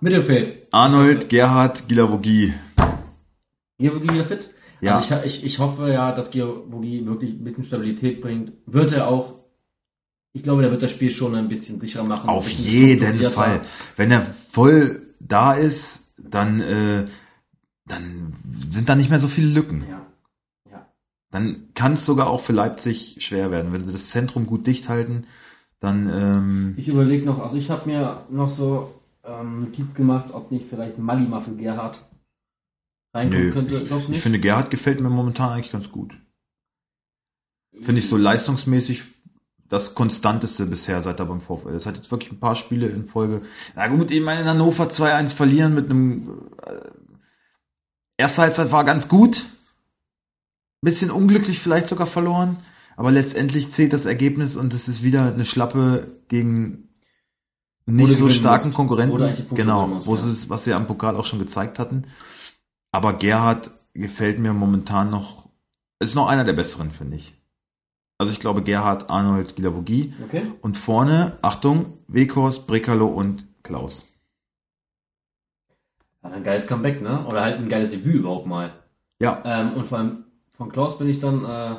[0.00, 0.66] Mittelfeld.
[0.72, 2.52] Arnold, Gerhard, Gilavogi.
[3.78, 4.50] Georgi wieder fit?
[4.82, 4.96] Ja.
[4.98, 8.52] Also ich, ich, ich hoffe ja, dass Georgi wirklich ein bisschen Stabilität bringt.
[8.66, 9.38] Wird er auch.
[10.34, 12.28] Ich glaube, der wird das Spiel schon ein bisschen sicherer machen.
[12.28, 13.20] Auf jeden.
[13.30, 13.62] Fall.
[13.96, 14.20] Wenn er
[14.52, 17.06] voll da ist, dann, äh,
[17.84, 19.84] dann sind da nicht mehr so viele Lücken.
[19.88, 20.06] Ja.
[20.70, 20.86] Ja.
[21.30, 23.72] Dann kann es sogar auch für Leipzig schwer werden.
[23.72, 25.26] Wenn sie das Zentrum gut dicht halten,
[25.80, 30.52] dann ähm, Ich überlege noch, also ich habe mir noch so ähm, Notiz gemacht, ob
[30.52, 32.06] nicht vielleicht Malima für Gerhard
[33.14, 33.52] reinkommen Nö.
[33.52, 33.82] könnte.
[33.82, 34.22] Ich nicht?
[34.22, 36.14] finde, Gerhard gefällt mir momentan eigentlich ganz gut.
[37.80, 39.02] Finde ich so leistungsmäßig
[39.68, 41.74] das konstanteste bisher seit er beim VfL.
[41.74, 43.40] Es hat jetzt wirklich ein paar Spiele in Folge.
[43.74, 46.80] Na gut, ich meine, in Hannover 2-1 verlieren mit einem äh,
[48.22, 49.46] erste Halbzeit war ganz gut.
[50.80, 52.56] Bisschen unglücklich vielleicht sogar verloren.
[52.96, 56.88] Aber letztendlich zählt das Ergebnis und es ist wieder eine Schlappe gegen
[57.86, 58.76] nicht so starken musst.
[58.76, 59.54] Konkurrenten.
[59.54, 60.22] Genau, wo ja.
[60.24, 62.04] es, was sie am Pokal auch schon gezeigt hatten.
[62.92, 65.48] Aber Gerhard gefällt mir momentan noch,
[65.98, 67.34] ist noch einer der besseren, finde ich.
[68.18, 70.14] Also ich glaube Gerhard, Arnold, Gilavogi.
[70.24, 70.42] Okay.
[70.60, 74.11] Und vorne, Achtung, Weghorst, Brekalo und Klaus.
[76.22, 77.24] Ja, ein geiles Comeback, ne?
[77.26, 78.72] Oder halt ein geiles Debüt überhaupt mal.
[79.20, 80.24] Ja, Ähm, und vor allem
[80.56, 81.76] von Klaus bin ich dann äh,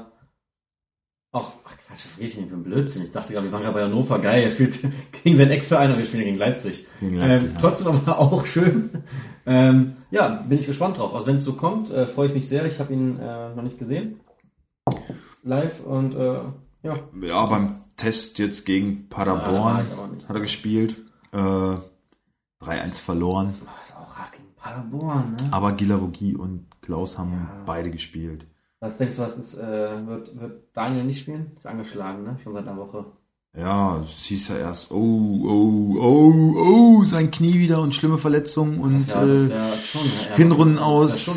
[1.32, 3.04] auch, ach Quatsch, das geht nicht für ein Blödsinn.
[3.04, 4.80] Ich dachte gerade, wir waren gerade bei Hannover, geil, er spielt
[5.24, 6.86] gegen seinen Ex-Verein und wir spielen gegen Leipzig.
[7.00, 7.48] gegen Leipzig.
[7.50, 7.60] ähm, ja.
[7.62, 8.90] Trotzdem aber auch schön.
[9.46, 11.14] Ähm, ja, bin ich gespannt drauf.
[11.14, 12.66] Also wenn es so kommt, äh, freue ich mich sehr.
[12.66, 14.20] Ich habe ihn äh, noch nicht gesehen.
[15.44, 16.40] Live und äh,
[16.84, 16.96] ja.
[17.22, 20.30] ja, beim Test jetzt gegen Ah, Paderborn ich nicht.
[20.30, 20.98] hat er gespielt.
[21.32, 21.38] Äh,
[22.62, 23.54] 3-1 verloren.
[23.62, 25.48] Oh, ist auch hart gegen Paderborn, ne?
[25.52, 27.64] Aber Gilavogi und Klaus haben Ja.
[27.66, 28.46] beide gespielt.
[28.80, 31.52] Was denkst du, was ist, äh, wird, wird Daniel nicht spielen?
[31.58, 32.38] Ist angeschlagen, ne?
[32.44, 33.06] Schon seit einer Woche.
[33.56, 34.96] Ja, es hieß ja erst, oh,
[35.46, 39.50] oh, oh, oh, sein Knie wieder und schlimme Verletzungen und ja, äh,
[40.36, 41.30] Hinrunden aus.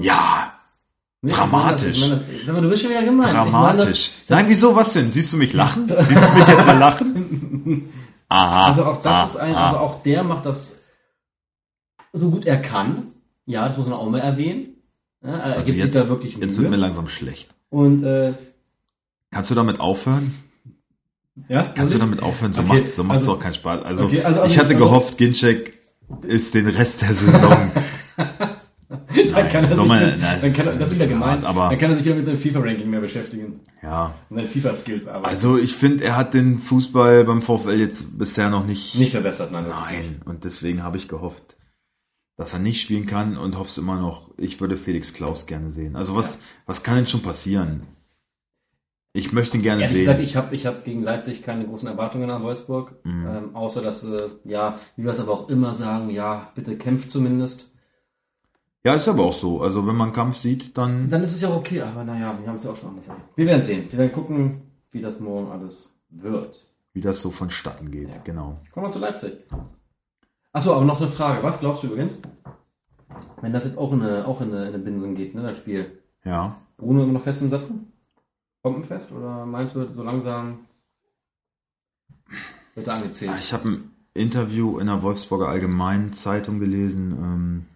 [0.00, 0.52] ja,
[1.22, 2.02] Nee, dramatisch.
[2.02, 3.26] Ich meine, ich meine, sag mal, du bist schon wieder gemein.
[3.26, 3.84] Ich meine, dramatisch.
[3.88, 5.10] das- Nein, wieso, was denn?
[5.10, 5.88] Siehst du mich lachen?
[6.00, 7.92] Siehst du mich etwa lachen?
[8.28, 8.66] Aha.
[8.66, 10.75] Also auch das ah, ist ein, also auch der macht das
[12.18, 13.08] so gut er kann.
[13.46, 14.74] Ja, das muss man auch mal erwähnen.
[15.22, 16.80] Ja, er Also gibt sich jetzt, da wirklich jetzt wird mir Mühe.
[16.86, 17.50] langsam schlecht.
[17.70, 18.34] Und äh,
[19.30, 20.34] Kannst du damit aufhören?
[21.48, 22.52] ja, Kannst du damit aufhören?
[22.52, 23.82] So Okay, macht's, so macht's also- doch keinen Spaß.
[23.82, 25.78] Also, Okay, also- ich hatte also- gehofft, Ginczek
[26.22, 27.70] ist den Rest der Saison.
[28.88, 31.16] dann kann er sich man- mit, na, dann kann er, das das ist ist ja
[31.20, 33.60] aber- dann kann er sich wieder mit seinem FIFA-Ranking mehr beschäftigen.
[33.82, 34.14] ja.
[34.30, 35.26] Und seinen FIFA-Skills arbeiten.
[35.26, 38.94] Also ich finde, er hat den Fußball beim VfL jetzt bisher noch nicht.
[38.96, 39.66] nicht verbessert, nein.
[39.68, 40.20] Nein.
[40.24, 41.56] Und deswegen habe ich gehofft,
[42.36, 44.30] dass er nicht spielen kann und hoffe es immer noch.
[44.36, 45.96] Ich würde Felix Klaus gerne sehen.
[45.96, 47.86] Also was, was kann denn schon passieren?
[49.12, 50.04] Ich möchte ihn gerne Ehrlich sehen.
[50.04, 52.96] gesagt, ich habe ich hab gegen Leipzig keine großen Erwartungen an Wolfsburg.
[53.04, 53.26] Mhm.
[53.26, 57.10] Ähm, außer dass, äh, ja, wie wir es aber auch immer sagen, ja, bitte kämpft
[57.10, 57.72] zumindest.
[58.84, 59.62] ja, ist aber auch so.
[59.62, 62.56] Also wenn man Kampf sieht, dann Dann ist es ja okay, aber naja, wir haben
[62.56, 63.06] es ja auch schon anders.
[63.34, 63.86] Wir werden sehen.
[63.90, 64.60] Wir werden gucken,
[64.90, 66.66] wie das morgen alles wird.
[66.92, 68.10] wie das so vonstatten geht.
[68.10, 68.18] Ja.
[68.24, 68.60] Genau.
[68.72, 69.32] Kommen wir zu Leipzig.
[70.56, 71.42] Achso, aber noch eine Frage.
[71.42, 72.22] Was glaubst du übrigens,
[73.42, 75.58] wenn das jetzt auch in eine, auch in eine, in eine Binsen geht, ne, das
[75.58, 76.02] Spiel?
[76.24, 76.56] Ja.
[76.78, 77.72] Bruno immer noch fest im Sattel?
[78.62, 79.12] Bombenfest?
[79.12, 80.60] Oder meinst du, so langsam
[82.74, 83.32] wird er angezählt?
[83.38, 87.12] Ich habe ein Interview in der Wolfsburger Allgemeinen Zeitung gelesen.
[87.12, 87.66] Ähm,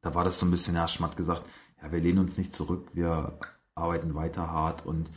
[0.00, 1.42] da war das so ein bisschen, ja, Schmatt gesagt,
[1.82, 3.38] ja, wir lehnen uns nicht zurück, wir
[3.74, 5.10] arbeiten weiter hart und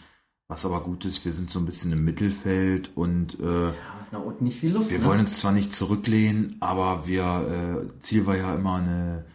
[0.52, 4.12] was aber gut ist, wir sind so ein bisschen im Mittelfeld und äh, Ja, ist
[4.12, 4.90] nach unten nicht viel Luft.
[4.92, 5.06] wir ne?
[5.06, 9.26] wollen uns zwar nicht zurücklehnen, aber wir, äh, Ziel war ja immer eine,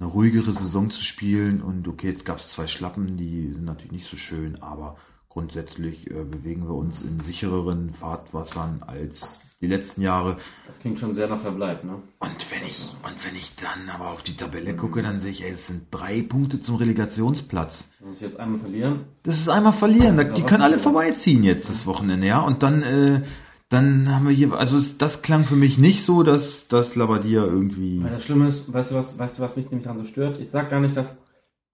[0.00, 3.92] eine ruhigere Saison zu spielen und okay, jetzt gab es zwei Schlappen, die sind natürlich
[3.92, 4.96] nicht so schön, aber
[5.28, 10.36] grundsätzlich äh, bewegen wir uns in sichereren Fahrtwassern als die letzten Jahre.
[10.66, 12.02] Das klingt schon sehr nach Verbleib, ne?
[12.18, 15.44] Und wenn ich, und wenn ich dann aber auf die Tabelle gucke, dann sehe ich,
[15.44, 17.88] ey, es sind drei Punkte zum Relegationsplatz.
[18.00, 19.04] Das ist jetzt einmal verlieren.
[19.22, 20.16] Das ist einmal verlieren.
[20.16, 22.40] Da, die können alle vorbeiziehen jetzt das Wochenende, ja.
[22.40, 23.22] Und dann, äh,
[23.68, 27.44] dann haben wir hier, also es, das klang für mich nicht so, dass, dass Labadia
[27.44, 28.02] irgendwie.
[28.02, 30.40] Weil das Schlimme ist, weißt du was, weißt du, was mich nämlich daran so stört?
[30.40, 31.16] Ich sag gar nicht, dass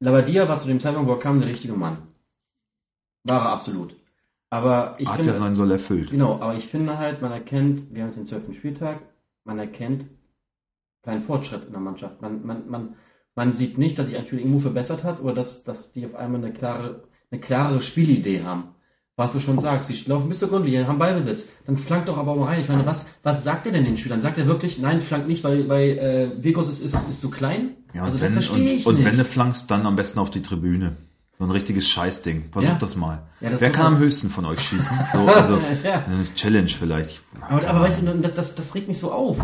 [0.01, 1.99] Labadia war zu dem Zeitpunkt, wo er kam, der richtige Mann.
[3.25, 3.97] War er absolut.
[4.51, 6.11] Aber ich hat finde, ja seinen Soll erfüllt.
[6.11, 9.03] genau, aber ich finde halt, man erkennt, wir haben jetzt den zwölften Spieltag,
[9.45, 10.07] man erkennt
[11.03, 12.23] keinen Fortschritt in der Mannschaft.
[12.23, 12.95] Man, man, man,
[13.35, 16.15] man sieht nicht, dass sich ein Spiel irgendwo verbessert hat oder dass, dass die auf
[16.15, 18.75] einmal eine klare, eine klarere Spielidee haben.
[19.17, 21.51] Was du schon sagst, sie laufen bis zur Grundlinie, haben Ballbesitz.
[21.67, 22.61] Dann flankt doch aber auch mal rein.
[22.61, 24.21] Ich meine, was, was sagt er denn den Schülern?
[24.21, 27.75] Sagt er wirklich, nein, flankt nicht, weil, weil äh, Vegos ist, ist, ist zu klein?
[27.95, 29.05] Ja, also und das wenn, verstehe und, ich und nicht.
[29.05, 30.97] wenn du flankst, dann am besten auf die Tribüne.
[31.39, 32.51] So ein richtiges Scheißding.
[32.51, 32.79] Versucht Ja.
[32.79, 33.23] das mal.
[33.41, 34.99] Ja, das Wer kann am höchsten von euch schießen?
[35.13, 36.05] So, also, ja.
[36.05, 37.23] eine Challenge vielleicht.
[37.41, 39.37] Aber, aber weißt du, das, das, das regt mich so auf.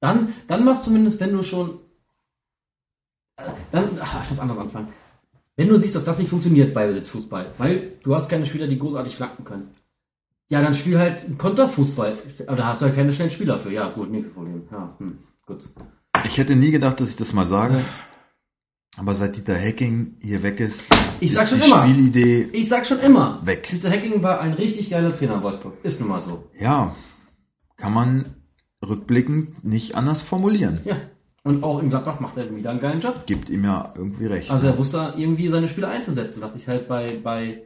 [0.00, 1.80] Dann, dann machst zumindest, wenn du schon.
[3.36, 4.88] äh, Dann, ach, ich muss anders anfangen.
[5.56, 8.78] Wenn du siehst, dass das nicht funktioniert bei Besitzfußball, weil du hast keine Spieler, die
[8.78, 9.70] großartig flanken können.
[10.48, 12.16] Ja, dann spiel halt Konterfußball.
[12.46, 13.72] Aber da hast du ja keine schnellen Spieler für.
[13.72, 14.68] Ja, gut, nächstes Problem.
[14.70, 15.68] Ja, hm, gut.
[16.24, 17.80] Ich hätte nie gedacht, dass ich das mal sage.
[18.96, 21.82] Aber seit Dieter Hacking hier weg ist, Ich ist sag schon die immer.
[21.82, 23.68] Spielidee Ich sag schon immer, weg.
[23.70, 25.74] Dieter Hacking war ein richtig geiler Trainer in Wolfsburg.
[25.82, 26.44] Ist nun mal so.
[26.58, 26.94] Ja,
[27.76, 28.26] kann man
[28.86, 30.80] rückblickend nicht anders formulieren.
[30.84, 30.96] Ja.
[31.42, 33.26] Und auch in Gladbach macht er wieder einen geilen Job.
[33.26, 34.50] Gibt ihm ja irgendwie recht.
[34.50, 37.62] Also er wusste irgendwie seine Spieler einzusetzen, was ich halt bei, bei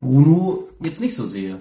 [0.00, 1.60] Bruno jetzt nicht so sehe.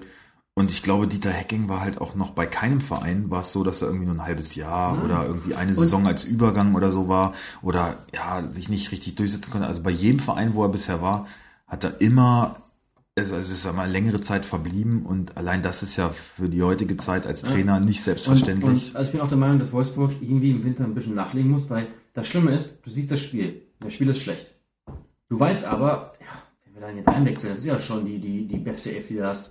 [0.55, 3.63] Und ich glaube, Dieter Hecking war halt auch noch bei keinem Verein, war es so,
[3.63, 5.05] dass er irgendwie nur ein halbes Jahr Nein.
[5.05, 7.33] oder irgendwie eine Saison als Übergang oder so war
[7.63, 9.65] oder ja, sich nicht richtig durchsetzen konnte.
[9.67, 11.25] Also bei jedem Verein, wo er bisher war,
[11.65, 12.61] hat er immer,
[13.17, 16.61] also es ist ja mal längere Zeit verblieben und allein das ist ja für die
[16.61, 17.47] heutige Zeit als Ja.
[17.49, 18.89] Trainer nicht Und, selbstverständlich.
[18.91, 21.49] und also ich bin auch der Meinung, dass Wolfsburg irgendwie im Winter ein bisschen nachlegen
[21.49, 23.63] muss, weil das Schlimme ist, du siehst das Spiel.
[23.79, 24.51] Das Spiel ist schlecht.
[25.29, 26.27] Du weißt aber, ja,
[26.65, 29.15] wenn wir dann jetzt einwechseln, das ist ja schon die, die, die beste Elf, die
[29.15, 29.49] du hast.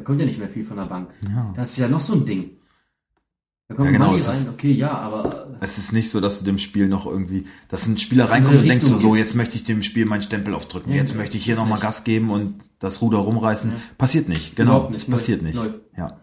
[0.00, 1.10] Da kommt ja nicht mehr viel von der Bank.
[1.28, 1.52] ja.
[1.54, 2.52] Das ist ja noch so ein Ding.
[3.68, 6.38] Da kommt Ja, genau, es rein, ist- okay, ja, aber Es ist nicht so, dass
[6.38, 9.34] du dem Spiel noch irgendwie, dass ein Spieler reinkommt und denkst so, Richtung so, jetzt
[9.34, 11.78] möchte ich dem Spiel meinen Stempel aufdrücken, Ja, jetzt möchte ich hier nochmal.
[11.80, 13.72] Gas geben und das Ruder rumreißen.
[13.72, 13.76] Ja.
[13.98, 14.88] Passiert nicht, genau.
[14.88, 15.56] Nicht, null, Passiert nicht.
[15.56, 15.82] null.
[15.98, 16.16] Ja.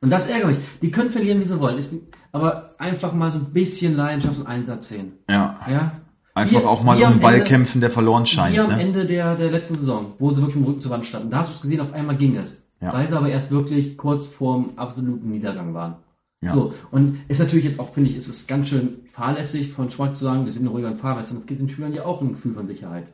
[0.00, 0.58] Und das ärgert mich.
[0.80, 1.76] Die können verlieren, wie sie wollen.
[1.76, 1.90] Ist,
[2.30, 5.14] aber einfach mal so ein bisschen Leidenschaft und Einsatz sehen.
[5.28, 5.58] Ja.
[5.68, 6.00] Ja?
[6.34, 8.54] Einfach Wir- auch mal um einen Ball Ende- kämpfen, der verloren scheint.
[8.54, 8.80] Wie am Ne?
[8.80, 11.30] Ende der, der letzten Saison, wo sie wirklich im Rücken zur Wand standen.
[11.30, 12.63] Da hast du es gesehen, auf einmal ging es.
[12.84, 12.92] Ja.
[12.92, 15.96] Weil sie aber erst wirklich kurz vorm absoluten Niedergang waren.
[16.42, 16.52] Ja.
[16.52, 20.18] So, und ist natürlich jetzt auch, finde ich, ist es ganz schön fahrlässig von Schwarz
[20.18, 21.34] zu sagen, wir sind ein ruhiger Fahrwässer.
[21.34, 23.06] Das gibt den Spielern ja auch ein Gefühl von Sicherheit.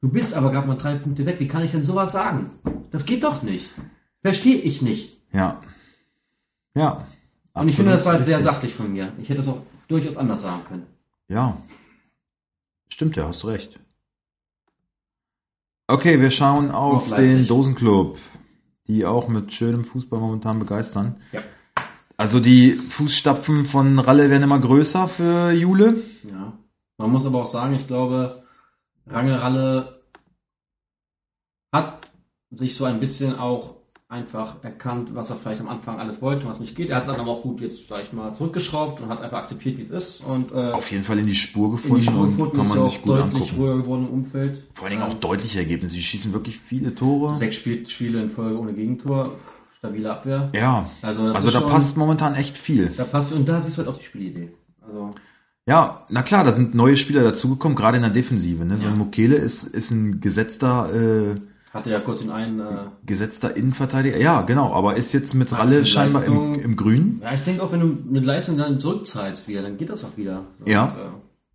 [0.00, 1.38] Du bist aber gerade mal drei Punkte weg.
[1.38, 2.50] Wie kann ich denn sowas sagen?
[2.90, 3.70] Das geht doch nicht.
[4.22, 5.20] Verstehe ich nicht.
[5.32, 5.60] Ja.
[6.74, 7.06] Ja.
[7.52, 9.12] Und ich finde, das war absolut sehr sachlich von mir.
[9.20, 10.86] Ich hätte es auch durchaus anders sagen können.
[11.28, 11.56] Ja.
[12.88, 13.78] Stimmt ja, hast recht.
[15.86, 18.18] Okay, wir schauen auf den Dosenclub,
[18.86, 21.16] die auch mit schönem Fußball momentan begeistern.
[21.32, 21.42] Ja.
[22.16, 26.02] Also die Fußstapfen von Ralle werden immer größer für Jule.
[26.24, 26.52] Ja.
[26.98, 28.44] Man muss aber auch sagen, ich glaube,
[29.06, 30.02] Rangeralle
[31.72, 32.08] hat
[32.50, 33.81] sich so ein bisschen auch
[34.12, 36.90] einfach erkannt, was er vielleicht am Anfang alles wollte, was nicht geht.
[36.90, 39.38] Er hat es dann aber auch gut jetzt vielleicht mal zurückgeschraubt und hat es einfach
[39.38, 42.06] akzeptiert, wie es ist und äh, Auf jeden Fall in die Spur in gefunden die
[42.06, 43.56] Spur und gefunden, kann man ja sich auch gut deutlich angucken.
[43.60, 44.62] ruhiger geworden im Umfeld.
[44.74, 45.94] Vor allen Dingen auch Ähm, deutliche Ergebnisse.
[45.96, 47.34] Sie schießen wirklich viele Tore.
[47.34, 49.32] Sechs Spiel Spiele in Folge ohne Gegentor,
[49.78, 50.50] stabile Abwehr.
[50.54, 52.90] Ja, Also, also da schon- passt momentan echt viel.
[52.96, 54.52] Da passt und da siehst du halt auch die Spielidee.
[54.86, 55.10] Also
[55.66, 58.64] Ja, na klar, da sind neue Spieler dazugekommen, gerade in der Defensive.
[58.64, 58.76] Ne?
[58.76, 58.98] So ein Ja.
[58.98, 61.40] Mukele ist, ist ein gesetzter, äh,
[61.72, 62.60] hatte ja kurz den einen.
[62.60, 62.64] Äh,
[63.06, 64.18] gesetzter Innenverteidiger.
[64.18, 67.20] Ja, genau, aber ist jetzt mit Hat Ralle scheinbar im, Leistung- im Grün.
[67.22, 70.16] ja, ich denke auch, wenn du eine Leistung dann zurückzahlst wieder, dann geht das auch
[70.16, 70.44] wieder.
[70.58, 70.92] So, Ja.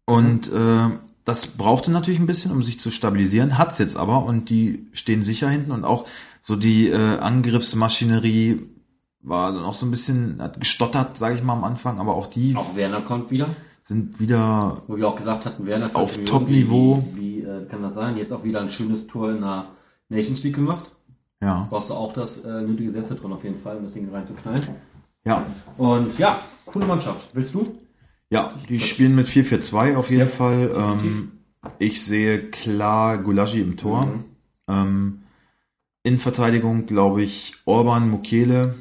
[0.06, 3.58] Und, äh, Und äh, das brauchte natürlich ein bisschen, um sich zu stabilisieren.
[3.58, 6.06] Hat's jetzt aber und die stehen sicher hinten und auch
[6.42, 8.62] so die äh, Angriffsmaschinerie
[9.22, 12.28] war dann auch so ein bisschen, hat gestottert, sage ich mal am Anfang, aber auch
[12.28, 13.50] die auch Werner kommt wieder,
[13.84, 17.04] sind wieder wo wir auch gesagt hatten, Werner Auf 40 Millionen, Top-Niveau.
[17.16, 18.16] Wie, wie äh, kann das sein?
[18.18, 19.66] Jetzt auch wieder ein schönes Tor in der
[20.10, 20.92] Nations League gemacht.
[21.42, 24.64] ja, Brauchst du auch das äh, nötige Selbstvertrauen auf jeden Fall, um das Ding reinzuknallen.
[25.26, 25.46] ja,
[25.78, 27.30] Und ja, coole Mannschaft.
[27.34, 27.78] Willst du?
[28.30, 30.72] ja, die spielen mit 4-4-2 auf jeden Ja, Fall.
[30.76, 31.32] Ähm,
[31.80, 34.06] ich sehe klar Gulagi im Tor.
[34.06, 34.24] Mhm.
[34.70, 35.20] Ähm,
[36.04, 38.76] Innenverteidigung, glaube ich, Orban Mukele,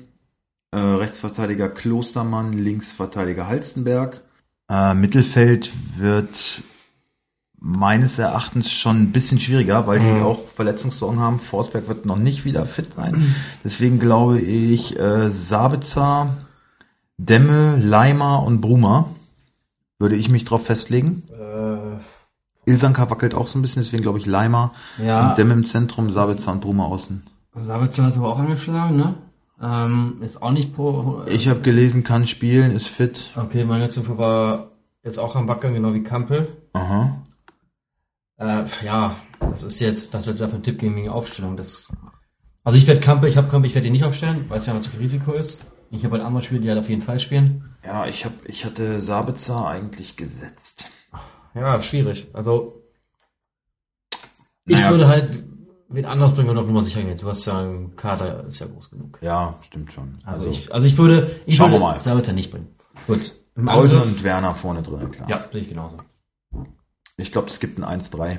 [0.71, 4.23] äh, Rechtsverteidiger Klostermann, Linksverteidiger Halstenberg.
[4.69, 6.63] Äh, Mittelfeld wird
[7.69, 10.23] meines Erachtens schon ein bisschen schwieriger, weil die Mhm.
[10.23, 11.41] auch Verletzungssorgen haben.
[11.41, 13.35] Forsberg wird noch nicht wieder fit sein.
[13.65, 16.29] Deswegen glaube ich, äh, Sabitzer,
[17.19, 19.07] Demme, Leimer und Bruma
[19.99, 21.25] würde ich mich drauf festlegen.
[21.33, 24.71] Äh, Ilsanka wackelt auch so ein bisschen, deswegen glaube ich Leimer
[25.03, 27.25] ja, und Demme im Zentrum, Sabitzer und Bruma außen.
[27.57, 29.15] Sabitzer ist aber auch angeschlagen, ne?
[29.61, 31.23] Ähm, ist auch nicht pro.
[31.27, 33.31] Ich habe gelesen, kann spielen, ist fit.
[33.35, 34.69] Okay, mein letzter Info war
[35.03, 36.49] jetzt auch am Backern, genau wie Kampel.
[36.75, 37.17] Aha.
[38.39, 41.57] Äh, ja, das ist jetzt, was wird da für ein Tipp gegen Aufstellung?
[41.57, 41.91] Das,
[42.65, 44.81] also ich werde Kampel, ich habe Kampel, ich werde ihn nicht aufstellen, weil es ja
[44.81, 45.67] zu viel Risiko ist.
[45.91, 47.77] Ich habe halt andere Spieler, die halt auf jeden Fall spielen.
[47.85, 50.91] Ja, ich hab, ich hatte Sabitzer eigentlich gesetzt.
[51.55, 52.27] Ja, schwierig.
[52.33, 52.83] Also
[54.67, 54.91] ich Naja.
[54.91, 55.45] würde halt
[55.89, 57.17] wen anders bringen und auf Nummer sicher gehen.
[57.17, 59.19] Du hast ja einen Kader, ist ja groß genug.
[59.23, 60.19] Ja, stimmt schon.
[60.25, 62.01] Also, ich, also ich würde, ich würde.
[62.01, 62.75] Sabitzer nicht bringen.
[63.07, 63.33] Gut.
[63.65, 65.31] Paulsen und Werner vorne drin, klar.
[65.31, 65.97] ja, sehe ich genauso.
[67.17, 68.39] Ich glaube, es gibt ein 1-3.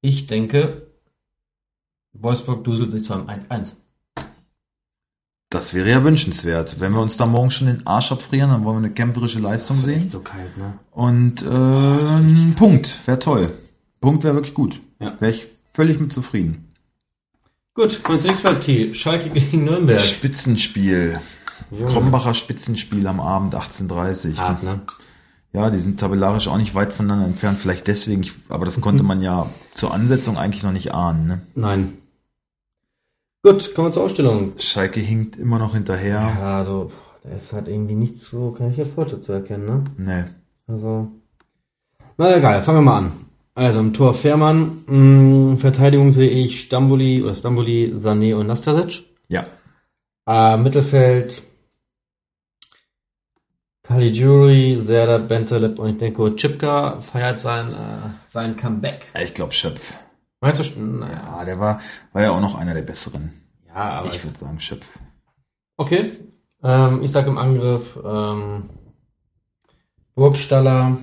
[0.00, 0.86] Ich denke,
[2.12, 3.74] Wolfsburg duselt sich zu einem 1-1.
[5.50, 6.78] Das wäre ja wünschenswert.
[6.78, 9.76] Wenn wir uns da morgen schon den Arsch abfrieren, dann wollen wir eine kämpferische Leistung
[9.76, 10.10] Das ist echt sehen.
[10.10, 10.78] so kalt, ne?
[10.90, 13.52] Und äh, ein Punkt wäre toll.
[14.00, 14.80] Punkt wäre wirklich gut.
[15.00, 15.18] Ja.
[15.20, 16.74] Wäre ich völlig mit zufrieden.
[17.74, 18.92] Gut, kommen wir zur Partie.
[18.94, 20.00] Schalke gegen Nürnberg.
[20.00, 21.20] Spitzenspiel.
[21.70, 21.86] Junge.
[21.86, 24.80] Krombacher Spitzenspiel am Abend 18.30 Hart, ne?
[25.52, 27.58] Ja, die sind tabellarisch auch nicht weit voneinander entfernt.
[27.58, 31.26] Vielleicht deswegen, ich, aber das konnte man ja zur Ansetzung eigentlich noch nicht ahnen.
[31.26, 31.40] Ne?
[31.54, 31.98] Nein.
[33.42, 34.54] Gut, kommen wir zur Ausstellung.
[34.58, 36.34] Schalke hinkt immer noch hinterher.
[36.40, 36.92] Ja, also,
[37.22, 39.84] da ist halt irgendwie nichts so, kann ich ja Fortschritt zu erkennen, ne?
[39.96, 40.24] Nee.
[40.66, 41.08] Also.
[42.16, 43.12] Na egal, fangen wir mal an.
[43.54, 49.04] Also im Tor Fährmann, mh, Verteidigung sehe ich Stamboli oder Stamboli, Sané und Nastasic.
[49.28, 49.46] Ja.
[50.26, 51.42] Äh, Mittelfeld
[53.88, 59.06] Caligiuri, Serdar, Bentaleb und ich denke, Chipka feiert sein, äh, sein Comeback.
[59.22, 59.94] Ich glaube Schöpf.
[60.42, 60.80] Meinst du?
[60.80, 61.36] Naja.
[61.38, 61.80] Ja, der war,
[62.12, 63.32] war ja auch noch einer der besseren.
[63.66, 64.86] Ja, aber ich würde sagen Schöpf.
[65.78, 66.12] Okay.
[66.62, 68.68] Ähm, ich sage im Angriff ähm,
[70.14, 70.98] Burgstaller,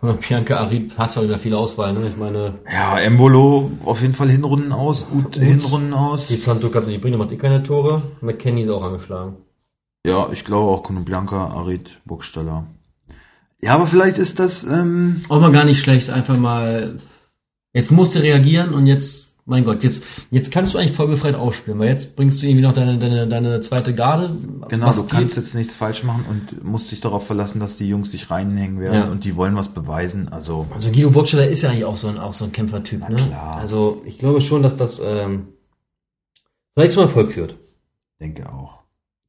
[0.00, 2.08] Bianca Arid, hast halt wieder viel Auswahl, ne?
[2.08, 5.36] Ich meine, Ja, Embolo auf jeden Fall Hinrunden aus, gut Gut.
[5.36, 6.28] Hinrunden aus.
[6.28, 8.02] die Santo kannst du nicht bringen, macht eh keine Tore.
[8.22, 9.36] McKenny ist auch angeschlagen.
[10.06, 12.66] Ja, ich glaube auch Konobianka, Arid, Burgstaller.
[13.60, 16.98] Ja, aber vielleicht ist das, ähm, Auch mal gar nicht schlecht, einfach mal.
[17.72, 21.36] Jetzt musst du reagieren und jetzt, mein Gott, jetzt, jetzt kannst du eigentlich voll befreit
[21.36, 24.36] aufspielen, weil jetzt bringst du irgendwie noch deine, deine, deine zweite Garde.
[24.68, 25.10] genau, du geht.
[25.10, 28.80] kannst jetzt nichts falsch machen und musst dich darauf verlassen, dass die Jungs sich reinhängen
[28.80, 29.10] werden Ja.
[29.10, 30.28] und die wollen was beweisen.
[30.32, 33.08] Also, Also Guido Burgstaller ist ja eigentlich auch so ein, auch so ein Kämpfertyp, Na
[33.10, 33.16] ne?
[33.16, 33.56] klar.
[33.58, 35.46] Also ich glaube schon, dass das ähm,
[36.74, 37.54] vielleicht zum Erfolg führt.
[38.20, 38.81] denke auch.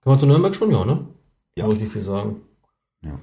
[0.03, 1.07] Kann man zu Nürnberg schon, ja, ne?
[1.55, 1.65] Ja.
[1.65, 2.41] Muss ich nicht viel sagen.
[3.03, 3.19] Ja.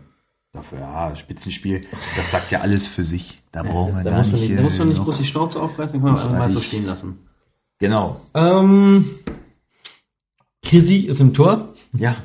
[0.52, 3.40] Dafür, ja, Spitzenspiel, das sagt ja alles für sich.
[3.52, 4.32] Da brauchen wir da gar nicht.
[4.32, 6.50] nicht, da musst du äh, nicht noch- groß die Schnauze aufreißen, kann man einfach mal
[6.50, 7.18] so stehen lassen.
[7.78, 8.20] Genau.
[8.34, 9.20] Ähm,
[10.64, 11.74] Chrissy ist im Tor.
[11.92, 12.16] Ja.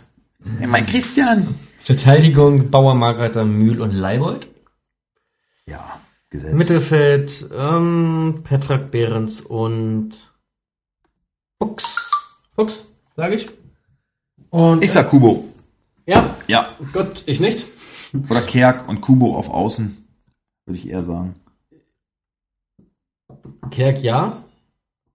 [0.57, 1.55] Hey, mein Christian.
[1.83, 4.47] Verteidigung Bauer, Margreiter, Mühl und Leibold.
[5.67, 5.99] Ja,
[6.29, 6.55] gesetzt.
[6.55, 10.33] Mittelfeld ähm, Petrak, Behrens und
[11.61, 12.11] Fuchs.
[12.55, 13.49] Fuchs, sage ich.
[14.55, 15.43] Und Ich sag Kubo.
[16.05, 16.69] ja, Ja.
[16.93, 17.67] Gott, ich nicht.
[18.29, 20.07] Oder Kerk und Kubo auf Außen.
[20.65, 21.35] Würde ich eher sagen.
[23.69, 24.45] Kerk ja.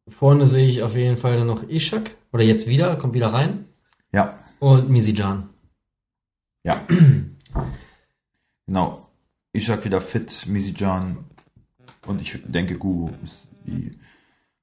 [0.09, 2.17] Vorne sehe ich auf jeden Fall dann noch Ishak.
[2.35, 3.65] Oder jetzt wieder, kommt wieder rein.
[4.13, 4.39] Ja.
[4.59, 5.49] Und Misijan.
[6.63, 6.87] Ja.
[8.67, 9.07] genau.
[9.55, 11.17] Ishak wieder fit, Misijan.
[12.07, 13.99] Und ich denke, Kubo ist die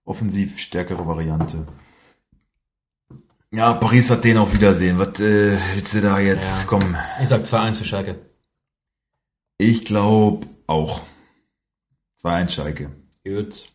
[0.05, 1.65] offensiv stärkere Variante.
[3.51, 4.99] Ja, Paris hat den auf Wiedersehen.
[4.99, 6.61] Was äh, willst du da jetzt?
[6.63, 6.67] Ja.
[6.67, 6.95] Komm.
[7.21, 8.19] Ich sag 2-1 für Schalke.
[9.57, 11.01] Ich glaube auch.
[12.23, 12.91] 2-1 Schalke.
[13.23, 13.71] Gut.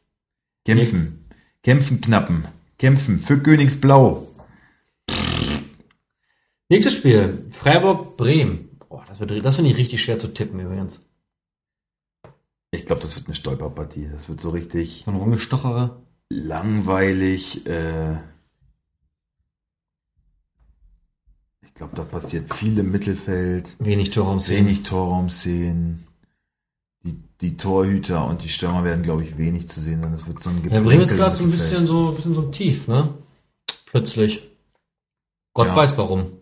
[0.67, 1.29] Kämpfen.
[1.63, 2.47] Kämpfen knappen.
[2.79, 4.29] Kämpfen für Königsblau.
[6.69, 7.51] Nächstes Spiel.
[7.53, 8.79] Freiburg-Bremen.
[8.89, 11.01] Boah, das, wird- das finde ich richtig schwer zu tippen übrigens.
[12.71, 14.09] Ich glaube, das wird eine Stolperpartie.
[14.13, 16.03] Das wird so richtig So ein Rumgestocherer.
[16.29, 17.67] langweilig.
[17.67, 18.17] Äh
[21.73, 23.77] ich glaube, da passiert viel im Mittelfeld.
[23.79, 24.67] Wenig Torraum sehen.
[24.67, 26.07] Wenig Torraumszenen.
[27.03, 30.13] Die, die Torhüter und die Stürmer werden, glaube ich, wenig zu sehen sein.
[30.13, 32.35] Das wird so ein Ja, Bremen ist Geplänkel gerade so ein bisschen so, ein bisschen
[32.35, 33.15] so tief, ne?
[33.87, 34.51] Plötzlich.
[35.55, 35.77] Gott Ja.
[35.77, 36.33] weiß warum.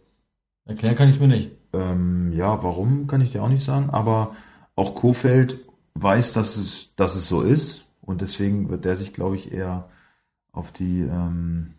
[0.67, 1.53] Erklären kann ich es mir nicht.
[1.73, 4.35] Ähm, ja, warum kann ich dir auch nicht sagen, aber
[4.75, 5.59] auch Kofeld
[5.95, 9.89] weiß, dass es, dass es so ist und deswegen wird der sich, glaube ich, eher
[10.53, 11.75] auf die, ähm,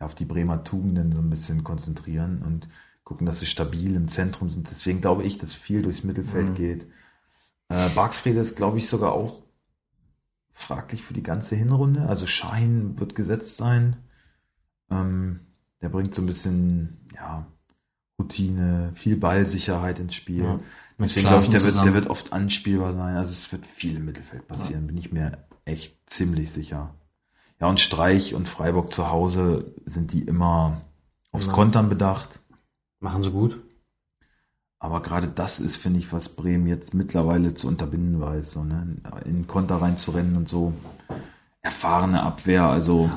[0.00, 2.68] auf die Bremer Tugenden so ein bisschen konzentrieren und
[3.04, 4.70] gucken, dass sie stabil im Zentrum sind.
[4.70, 6.54] Deswegen glaube ich, dass viel durchs Mittelfeld Mhm.
[6.54, 6.86] geht.
[7.68, 9.42] Äh, Bargfrede ist, glaube ich, sogar auch
[10.52, 12.08] fraglich für die ganze Hinrunde.
[12.08, 13.96] Also Schein wird gesetzt sein.
[14.90, 15.40] Ähm,
[15.82, 17.46] der bringt so ein bisschen, ja,
[18.18, 20.44] Routine, viel Ballsicherheit ins Spiel.
[20.44, 20.60] Ja.
[20.98, 23.16] Deswegen glaube ich, der wird, der wird oft anspielbar sein.
[23.16, 26.94] Also es wird viel im Mittelfeld passieren, bin ich mir echt ziemlich sicher.
[27.60, 30.80] Ja, und Streich und Freiburg zu Hause sind die immer
[31.30, 31.54] aufs Immer.
[31.56, 32.40] Kontern bedacht.
[33.00, 33.62] Machen sie gut.
[34.78, 38.52] Aber gerade das ist, finde ich, was Bremen jetzt mittlerweile zu unterbinden weiß.
[38.52, 38.96] So, ne?
[39.26, 40.72] In Konter reinzurennen und so.
[41.60, 43.10] Erfahrene Abwehr, also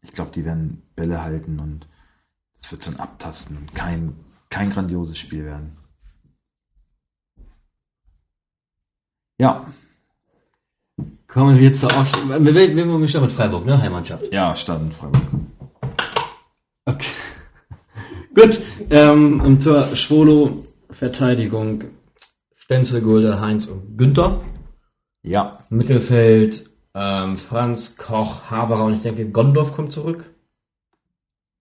[0.00, 1.86] ich glaube, die werden Bälle halten und
[2.62, 4.16] es wird so ein Abtasten und kein,
[4.48, 5.76] kein grandioses Spiel werden.
[9.38, 9.66] Ja,
[11.26, 12.44] Kommen wir zur Aufstellung.
[12.44, 13.80] Wir, wir, wir wir starten mit Freiburg, ne?
[13.80, 14.32] Heimatschaft.
[14.32, 15.22] ja, Stadt und Freiburg.
[16.84, 17.08] Okay.
[18.34, 18.60] Gut.
[18.90, 21.84] Ähm, Im Tor Schwolo, Verteidigung
[22.56, 24.40] Stenzel, Gulde, Heinz und Günther.
[25.22, 30.24] Ja, Mittelfeld ähm, Franz, Koch, Haberer und ich denke Gondorf kommt zurück.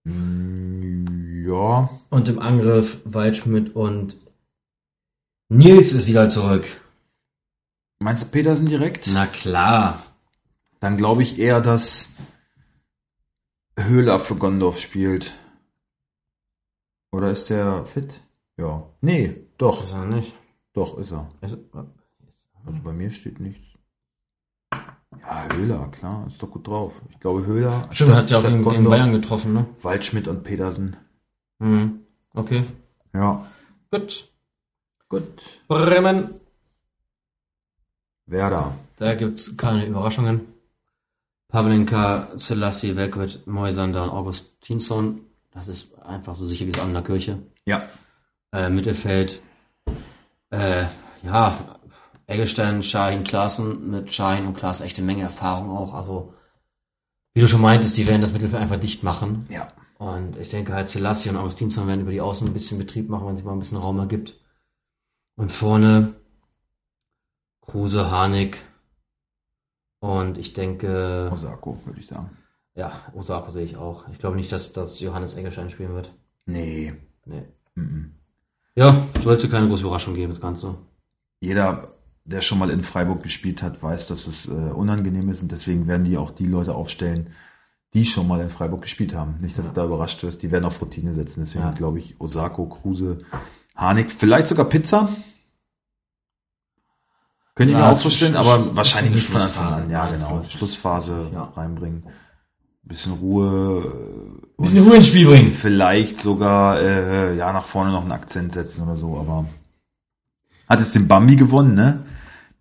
[0.04, 4.16] Mm, ja, Und im Angriff Waldschmidt und
[5.50, 6.81] Nils ist wieder zurück.
[8.02, 9.10] Meinst du Petersen direkt?
[9.14, 10.04] Na klar.
[10.80, 12.10] Dann glaube ich eher, dass
[13.78, 15.38] Höhler für Gondorf spielt.
[17.12, 18.22] Oder ist der fit?
[18.58, 18.88] Ja.
[19.02, 19.84] Nee, doch.
[19.84, 20.34] Ist er nicht.
[20.74, 21.30] Doch, ist er.
[21.42, 23.66] Ist, Also bei mir steht nichts.
[25.20, 27.02] Ja, Höhler, klar, ist doch gut drauf.
[27.10, 27.90] Ich glaube Höhler.
[27.92, 29.66] stimmt, hat ja auch gegen, gegen Bayern getroffen, ne?
[29.82, 30.96] Waldschmidt und Petersen.
[31.60, 32.00] Mhm.
[32.34, 32.64] Okay.
[33.14, 33.46] Ja.
[33.92, 34.32] Gut.
[35.10, 35.42] Gut.
[35.68, 36.41] Bremen.
[38.32, 38.76] Werder.
[38.98, 40.42] Da gibt's keine Überraschungen.
[41.50, 45.22] Pavlenka, Selassie, Velkovic, Moisander und Augustinsson.
[45.52, 47.40] Das ist einfach so sicher wie das in der Kirche.
[47.66, 47.84] Ja.
[48.54, 49.42] Äh, Mittelfeld.
[50.50, 50.86] Äh,
[51.24, 51.78] ja,
[52.26, 53.92] Eggestein, Shahin, Klaassen.
[53.92, 55.94] Mit Shahin und Klaas echte Menge Erfahrung auch.
[55.94, 56.34] Also,
[57.34, 59.46] wie du schon meintest, die werden das Mittelfeld einfach dicht machen.
[59.50, 59.74] Ja.
[59.98, 63.28] Und ich denke halt, Selassie und Augustinsson werden über die Außen ein bisschen Betrieb machen,
[63.28, 64.36] wenn sich mal ein bisschen Raum ergibt.
[65.36, 66.16] Und vorne
[67.62, 68.64] Kruse, Harnik.
[70.00, 72.32] Und ich denke, Osako, würde ich sagen.
[72.76, 74.08] ja, Osako sehe ich auch.
[74.10, 76.12] Ich glaube nicht, dass, dass Johannes Engelstein spielen wird.
[76.46, 76.94] Nee.
[77.26, 77.44] Nee.
[77.76, 78.16] Mhm.
[78.76, 80.76] Ja, sollte keine große Überraschung geben, das Ganze.
[81.40, 81.94] Jeder,
[82.26, 85.88] der schon mal in Freiburg gespielt hat, weiß, dass es äh, unangenehm ist und deswegen
[85.88, 87.32] werden die auch die Leute aufstellen,
[87.94, 89.38] die schon mal in Freiburg gespielt haben.
[89.42, 91.42] Nicht, dass du da überrascht wirst, die werden auf Routine setzen.
[91.42, 91.72] Deswegen Ja.
[91.74, 93.24] glaube ich Osako, Kruse,
[93.76, 95.10] Harnik, vielleicht sogar Pizza.
[97.62, 99.42] Könnte ich Ja, mir auch vorstellen, aber Sch- wahrscheinlich nicht von.
[99.42, 99.90] Anfang an.
[99.92, 100.44] Ja, genau.
[100.50, 101.44] Schlussphase Ja.
[101.56, 102.04] reinbringen.
[102.84, 103.84] Bisschen Ruhe.
[103.86, 105.52] äh, und Ruhe ins Spiel bringen.
[105.52, 109.46] vielleicht sogar äh, ja nach vorne noch einen Akzent setzen oder so, aber
[110.68, 112.00] hat es den Bambi gewonnen, ne?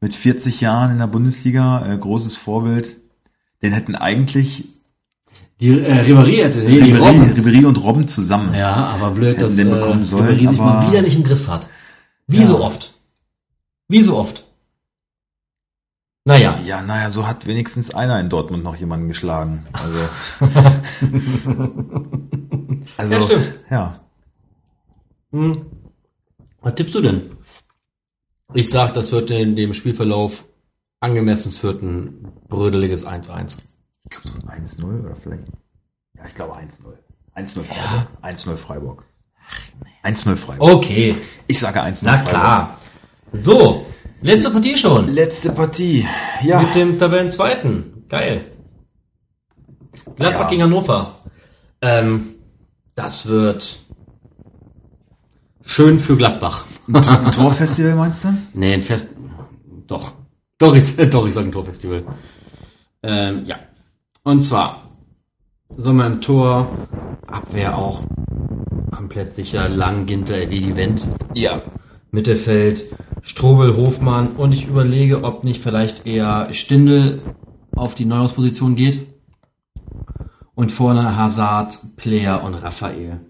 [0.03, 2.99] Mit 40 Jahren in der Bundesliga, äh, großes Vorbild.
[3.63, 4.69] Den hätten eigentlich
[5.61, 7.33] Die äh, Ribéry hätte, nee, die Ribery, Robben.
[7.33, 8.53] Ribery und Robben zusammen.
[8.55, 11.49] Ja, aber blöd, dass den äh, bekommen sollen, Ribéry sich mal wieder nicht im Griff
[11.49, 11.69] hat.
[12.27, 12.47] Wie Ja.
[12.47, 12.95] so oft.
[13.89, 14.45] Wie so oft.
[16.31, 16.61] Naja.
[16.63, 19.67] Ja, naja, so hat wenigstens einer in Dortmund noch jemanden geschlagen.
[19.73, 20.09] Also,
[22.97, 23.53] also Ja, stimmt.
[23.71, 24.01] Ja.
[25.33, 25.67] Hm.
[26.61, 27.37] Was tippst du denn?
[28.55, 30.45] Ich sag, das wird in dem Spielverlauf
[31.01, 33.59] angemessen wird ein brödeliges 1-1.
[34.05, 35.47] Ich glaube so ein 1-0 oder vielleicht.
[36.17, 36.69] Ja, ich glaube 1-0.
[37.37, 38.09] 1-0 Freiburg.
[38.23, 39.05] 1-0 Freiburg.
[40.05, 40.75] 1-0 Freiburg.
[40.75, 41.17] Okay,
[41.47, 42.29] Ich sage 1-0 na Freiburg.
[42.29, 42.79] klar.
[43.33, 43.87] So,
[44.23, 45.09] letzte Partie schon.
[45.09, 46.07] Letzte Partie.
[46.43, 46.61] Ja.
[46.63, 48.05] Mit dem Tabellenzweiten.
[48.09, 48.45] Geil.
[50.17, 50.49] Gladbach Ja.
[50.49, 51.15] gegen Hannover.
[51.83, 52.35] Ähm,
[52.95, 53.85] das wird
[55.65, 56.65] schön für Gladbach.
[56.89, 58.35] Ein, Tor- ein Torfestival meinst du?
[58.55, 59.09] Nee, ein Fest.
[59.87, 60.13] Doch.
[60.59, 62.05] Doch, ich, doch, ich sage ein Torfestival.
[63.03, 63.57] Ähm, ja.
[64.23, 64.83] Und zwar
[65.77, 66.69] Sommer im Tor,
[67.27, 68.05] Abwehr auch
[68.91, 71.07] komplett sicher, Lang, Ginter, Evedi, Wendt.
[71.35, 71.63] Ja.
[72.13, 72.85] Mittelfeld,
[73.23, 77.21] Strobel, Hofmann und ich überlege, ob nicht vielleicht eher Stindel
[77.77, 79.07] auf die Neuhausposition geht.
[80.55, 83.21] Und vorne Hazard, Player und Raphael.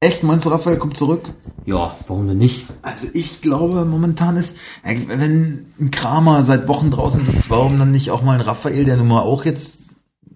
[0.00, 1.30] Echt, meinst du, Raphael kommt zurück?
[1.66, 2.66] Ja, warum denn nicht?
[2.82, 7.90] Also ich glaube, momentan ist, eigentlich, wenn ein Kramer seit Wochen draußen sitzt, warum dann
[7.90, 9.83] nicht auch mal ein Raphael, der nun mal auch jetzt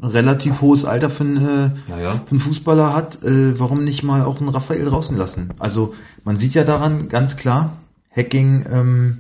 [0.03, 2.23] relativ hohes Alter für einen, äh, Ja, ja.
[2.25, 5.51] für einen Fußballer hat, äh, warum nicht mal auch einen Raphael draußen lassen?
[5.59, 5.95] Also
[6.25, 7.79] man sieht ja daran ganz klar,
[8.15, 9.19] Hacking, ähm,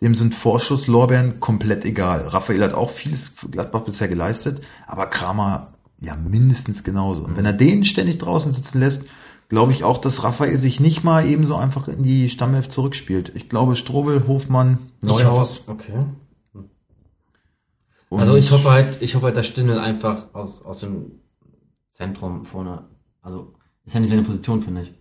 [0.00, 2.26] dem sind Vorschusslorbeeren komplett egal.
[2.28, 5.68] Raphael hat auch vieles für Gladbach bisher geleistet, aber Kramer
[6.00, 7.22] ja mindestens genauso.
[7.24, 9.04] Und wenn er den ständig draußen sitzen lässt,
[9.48, 13.32] glaube ich auch, dass Raphael sich nicht mal ebenso einfach in die Stammelf zurückspielt.
[13.34, 15.64] Ich glaube, Strobel, Hofmann, Neuhaus.
[15.66, 16.06] Okay.
[18.14, 21.12] Und- Also ich hoffe halt, ich hoffe halt, dass Stindel einfach aus, aus dem
[21.94, 22.88] Zentrum vorne,
[23.22, 23.54] also
[23.84, 24.94] ist ja nicht seine Position, finde ich.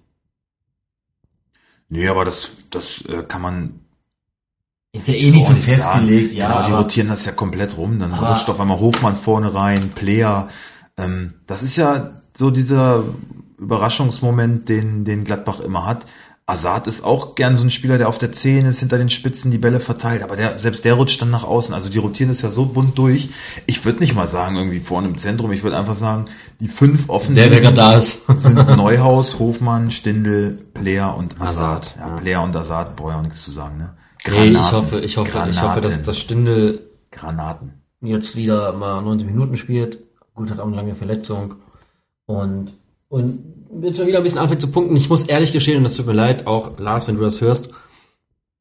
[1.90, 3.80] Nee, aber das, das äh, kann man
[4.94, 6.38] Ist ja eh nicht so nicht festgelegt, sagen.
[6.38, 6.48] ja.
[6.48, 8.00] Genau, die aber- rotieren das ja komplett rum.
[8.00, 10.50] Dann Aber- rutscht auf einmal Hofmann vorne rein, Player.
[10.98, 13.04] Ähm, das ist ja so dieser
[13.58, 16.06] Überraschungsmoment, den, den Gladbach immer hat.
[16.48, 19.52] Azad ist auch gern so ein Spieler, der auf der 10 ist, hinter den Spitzen
[19.52, 21.74] die Bälle verteilt, aber der, selbst der rutscht dann nach außen.
[21.74, 23.30] Also die rotieren das ja so bunt durch.
[23.68, 26.26] Ich würde nicht mal sagen, irgendwie vorne im Zentrum, ich würde einfach sagen,
[26.60, 28.26] die fünf offensiven der gerade da ist.
[28.36, 31.48] sind Neuhaus, Hofmann, Stindel, Player und Azad.
[31.48, 32.16] Hazard, Ja, ja.
[32.16, 33.78] Player und Azad brauche ich auch nichts zu sagen.
[33.78, 33.94] Ne?
[34.30, 36.04] Nee, ich hoffe, ich hoffe, ich hoffe, dass, Granaten.
[36.04, 37.82] dass Stindel Granaten.
[38.02, 40.00] jetzt wieder mal 90 Minuten spielt.
[40.34, 41.56] Gut, hat auch eine lange Verletzung.
[42.26, 42.74] Und,
[43.10, 43.51] und
[43.82, 44.96] jetzt mal wieder ein bisschen anfängt zu punkten.
[44.96, 47.70] Ich muss ehrlich gestehen, und das tut mir leid, auch Lars, wenn du das hörst.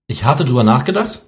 [0.06, 1.22] Ich hatte drüber nachgedacht,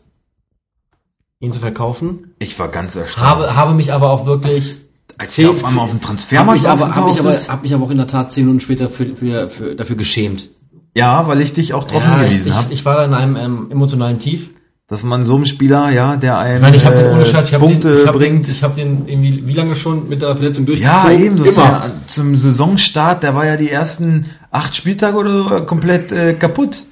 [1.40, 2.34] ihn zu verkaufen.
[2.38, 3.26] Ich war ganz erstaunt.
[3.26, 4.76] Habe, habe mich aber auch wirklich,
[5.18, 7.74] Als er auf einmal auf dem habe Transfermarkt mich aber, habe ich aber, habe mich
[7.74, 10.48] aber auch in der Tat zehn Minuten später für, für, für, dafür geschämt.
[10.94, 13.14] Ja, weil ich dich auch drauf Ja, ich, hingewiesen ich, habe, ich war da in
[13.14, 14.50] einem ähm, emotionalen Tief.
[14.92, 17.24] Dass man so einem Spieler, ja, der einem Ich meine, ich habe den äh, ohne
[17.24, 18.48] Scheiß, ich den, Punkte ich hab den, bringt.
[18.48, 21.18] ich habe den irgendwie, wie lange schon mit der Verletzung ja, durchgezogen?
[21.18, 21.64] eben, das Immer.
[21.64, 26.82] ja zum Saisonstart, der war ja die ersten acht Spieltage oder so komplett äh, kaputt.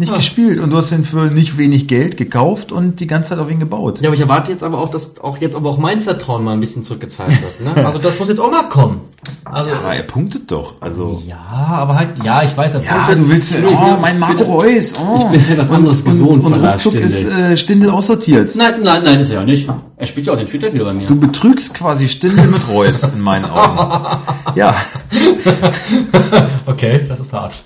[0.00, 0.16] Nicht Ah.
[0.16, 0.60] gespielt.
[0.60, 3.58] Und du hast ihn für nicht wenig Geld gekauft und die ganze Zeit auf ihn
[3.58, 4.00] gebaut.
[4.00, 6.52] Ja, aber ich erwarte jetzt aber auch, dass auch jetzt aber auch mein Vertrauen mal
[6.52, 7.76] ein bisschen zurückgezahlt wird.
[7.76, 7.84] Ne?
[7.84, 9.00] Also das muss jetzt auch mal kommen.
[9.44, 10.74] Also Aber er punktet doch.
[10.80, 11.22] Also.
[11.26, 13.18] ja, aber halt, ja, ich weiß, er Ja, punktet.
[13.18, 15.16] du willst ja, oh, mein Marco Reus, oh.
[15.18, 18.54] ich bin ja was anderes und, gewohnt und, und ruckzuck ist äh, Stindel aussortiert.
[18.54, 19.68] Nein, nein, nein, ist er ja nicht.
[19.96, 21.08] Er spielt ja auch den Spieltag wieder bei mir.
[21.08, 24.18] Du betrügst quasi Stindel mit Reus in meinen Augen.
[24.54, 24.74] Ja,
[26.66, 27.56] okay, das ist hart.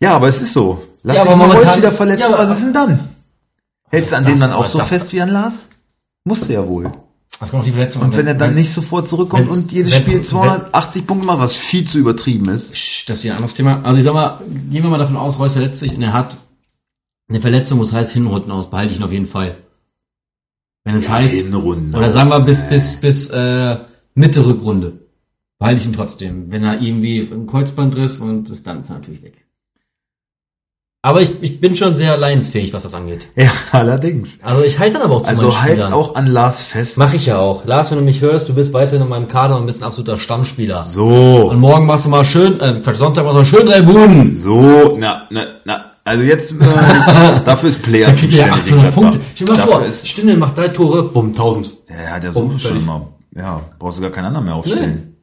[0.00, 0.82] Ja, aber es ist so.
[1.02, 3.08] Lass Ja, dich aber mal wieder verletzen, ja, aber- was ist denn dann?
[3.90, 5.64] Hältst du an Das- dem dann auch so das- fest wie an Lars?
[6.24, 6.92] Musst du ja wohl.
[7.40, 11.06] Das kommt die Verletzung Und wenn er dann nicht sofort zurückkommt und jedes Spiel 280
[11.06, 12.70] Punkte macht, was viel zu übertrieben ist.
[13.08, 13.80] Das ist wieder ein anderes Thema.
[13.84, 14.40] Also ich sag mal,
[14.70, 16.36] gehen wir mal davon aus, Reus verletzt sich und er hat
[17.28, 19.56] eine Verletzung, muss heißt hinten aus, behalte ich ihn auf jeden Fall.
[20.84, 21.96] Wenn es heißt, eine Runde.
[21.96, 23.76] oder sagen wir bis, bis, bis äh,
[24.14, 24.94] Mitte Rückrunde,
[25.58, 26.50] behalte ich ihn trotzdem.
[26.50, 29.44] Wenn er irgendwie ein Kreuzbandriss und dann ist er natürlich weg.
[31.08, 33.28] Aber ich, ich bin schon sehr leidensfähig, was das angeht.
[33.34, 34.38] Ja, allerdings.
[34.42, 35.94] Also ich halte dann aber auch zu Also halt Spielern.
[35.94, 36.98] auch an Lars fest.
[36.98, 37.64] Mach ich ja auch.
[37.64, 40.18] Lars, wenn du mich hörst, du bist weiterhin in meinem Kader und bist ein absoluter
[40.18, 40.84] Stammspieler.
[40.84, 41.48] So.
[41.50, 44.36] Und morgen machst du mal schön, äh, Quatsch, Sonntag machst du mal schön drei Buden.
[44.36, 48.38] So, na, na, na, also jetzt, äh, ich, dafür ist Player er zuständig.
[48.46, 48.94] in 800 Gladbach.
[48.94, 49.20] Punkte.
[49.34, 51.72] Stell dir mal Dafür vor, Ist, Stindel macht drei Tore, bumm, 1000.
[51.88, 52.86] ja, er hat ja Bumm, so schon fertig.
[52.86, 55.14] mal, ja, brauchst du gar keinen anderen mehr aufstellen.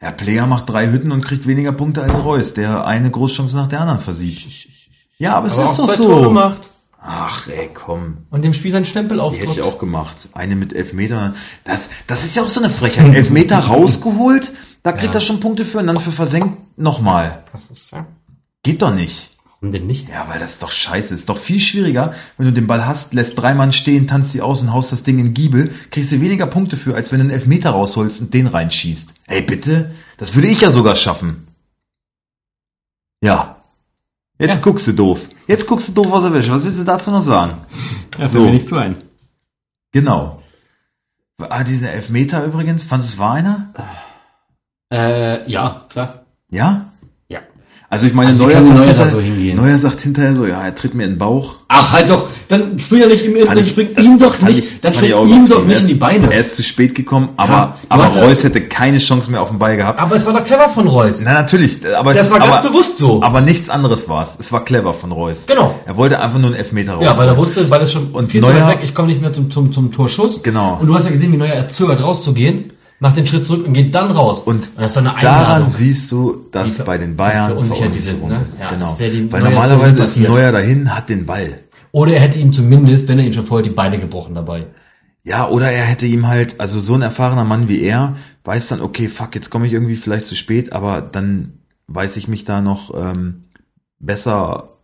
[0.00, 3.66] Ja, Player macht drei Hütten und kriegt weniger Punkte als Reus, der eine Großchance nach
[3.66, 4.46] der anderen versiegt.
[5.18, 6.04] Ja, aber es Aber ist doch so.
[6.06, 6.70] Tore gemacht.
[7.00, 8.18] Ach, ey, komm.
[8.30, 9.52] Und dem Spiel seinen Stempel Die hätte aufdrückt.
[9.52, 10.28] ich auch gemacht.
[10.32, 11.34] Eine mit Elfmeter.
[11.64, 13.14] Das, das ist ja auch so eine Frechheit.
[13.14, 14.52] Elfmeter rausgeholt,
[14.82, 15.18] da kriegt Ja.
[15.18, 17.42] er schon Punkte für und dann für versenkt nochmal.
[17.52, 18.06] Das ist ja.
[18.62, 19.30] Geht doch nicht.
[19.60, 20.08] Warum denn nicht?
[20.08, 21.14] Ja, weil das ist doch scheiße.
[21.14, 24.42] Ist doch viel schwieriger, wenn du den Ball hast, lässt drei Mann stehen, tanzt die
[24.42, 27.24] aus und haust das Ding in Giebel, kriegst du weniger Punkte für, als wenn du
[27.24, 29.14] einen Elfmeter rausholst und den reinschießt.
[29.26, 29.92] Ey, bitte?
[30.16, 31.46] Das würde ich ja sogar schaffen.
[33.20, 33.57] Ja.
[34.38, 34.62] Jetzt Ja.
[34.62, 35.28] guckst du doof.
[35.46, 36.52] Jetzt guckst du doof aus der Wäsche.
[36.52, 37.58] Was willst du dazu noch sagen?
[38.18, 38.40] Ja, So.
[38.42, 38.96] mir nicht zu ein.
[39.92, 40.42] Genau.
[41.40, 43.72] Ah, dieser Elfmeter übrigens, fandest du, es war einer?
[44.92, 46.22] Äh, ja, klar.
[46.50, 46.87] Ja?
[47.90, 49.08] Also ich meine, Also Neuer, sagt Neuer hinterher,
[49.56, 49.62] so?
[49.62, 51.56] Neuer sagt hinterher so, ja, er tritt mir in den Bauch.
[51.68, 54.38] Ach, halt doch, dann spring ja nicht im Fand dann ich- spring das ihm doch
[54.42, 56.30] nicht, ich- dann fand ich spring auch ihm doch nicht in die Er Beine.
[56.30, 59.58] Er ist zu spät gekommen, aber, Ja, aber Reus hätte keine Chance mehr auf den
[59.58, 59.98] Ball gehabt.
[60.00, 61.20] Aber es war doch clever von Reus.
[61.24, 63.22] Na, natürlich, aber Das es, war ganz aber, bewusst so.
[63.22, 64.36] aber nichts anderes war es.
[64.38, 65.46] Es war clever von Reus.
[65.46, 65.74] Genau.
[65.86, 67.04] Er wollte einfach nur einen Elfmeter raus.
[67.04, 69.08] Ja, weil er wusste, weil es schon Und viel zu Neuer- weit weg, ich komme
[69.08, 70.42] nicht mehr zum, zum, zum Torschuss.
[70.42, 70.76] Genau.
[70.78, 72.70] Und du hast ja gesehen, wie Neuer erst zögert rauszugehen,
[73.00, 74.42] macht den Schritt zurück und geht dann raus.
[74.42, 75.68] Und eine daran Einladung.
[75.68, 78.48] siehst du, dass ver- bei den Bayern verunsichert die sind, Verunsicherung ne?
[78.48, 78.60] ist.
[78.60, 78.96] Ja, genau.
[78.98, 80.22] die Weil normalerweise ist ein.
[80.24, 81.60] Neuer dahin, hat den Ball.
[81.92, 84.66] Oder er hätte ihm zumindest, wenn er ihn schon vorher die Beine gebrochen dabei.
[85.24, 88.80] Ja, oder er hätte ihm halt, also so ein erfahrener Mann wie er, weiß dann,
[88.80, 92.60] okay, fuck, jetzt komme ich irgendwie vielleicht zu spät, aber dann weiß ich mich da
[92.60, 93.44] noch ähm,
[93.98, 94.77] besser,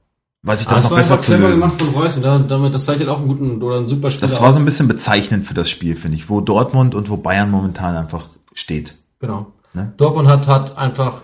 [0.45, 1.71] weiß ich das noch besser zu lösen.
[1.71, 4.41] von Reus und da- damit, das zeichnet auch einen guten oder einen super Spieler Das
[4.41, 4.65] war so ein aus.
[4.67, 8.95] bisschen bezeichnend für das Spiel, finde ich, wo Dortmund und wo Bayern momentan einfach steht.
[9.21, 9.53] Genau.
[9.73, 9.93] Ne?
[9.97, 11.23] Dortmund hat, hat einfach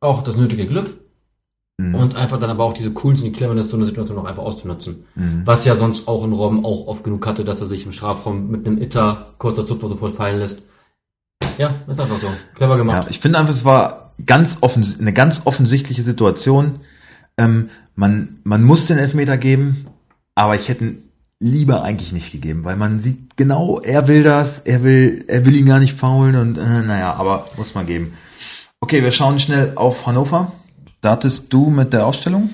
[0.00, 0.94] auch das nötige Glück
[1.80, 1.94] Mhm.
[1.94, 4.42] und einfach dann aber auch diese Coolness und die Cleverness, so eine Situation noch einfach
[4.42, 5.04] auszunutzen.
[5.14, 5.42] Mhm.
[5.44, 8.50] Was ja sonst auch in Robben auch oft genug hatte, dass er sich im Strafraum
[8.50, 10.62] mit einem Itter kurzer Zupfer sofort fallen lässt.
[11.56, 12.26] Ja, ist einfach so.
[12.56, 13.06] Clever Ja, gemacht.
[13.10, 16.80] ich finde einfach, es war ganz offens eine ganz offensichtliche Situation.
[17.38, 19.86] Ähm, man, man muss den Elfmeter geben,
[20.34, 21.02] aber ich hätte ihn
[21.40, 25.54] lieber eigentlich nicht gegeben, weil man sieht genau, er will das, er will, er will
[25.56, 28.14] ihn gar nicht faulen und äh, naja, aber muss man geben.
[28.80, 30.52] Okay, wir schauen schnell auf Hannover.
[30.98, 32.50] Startest du mit der Ausstellung?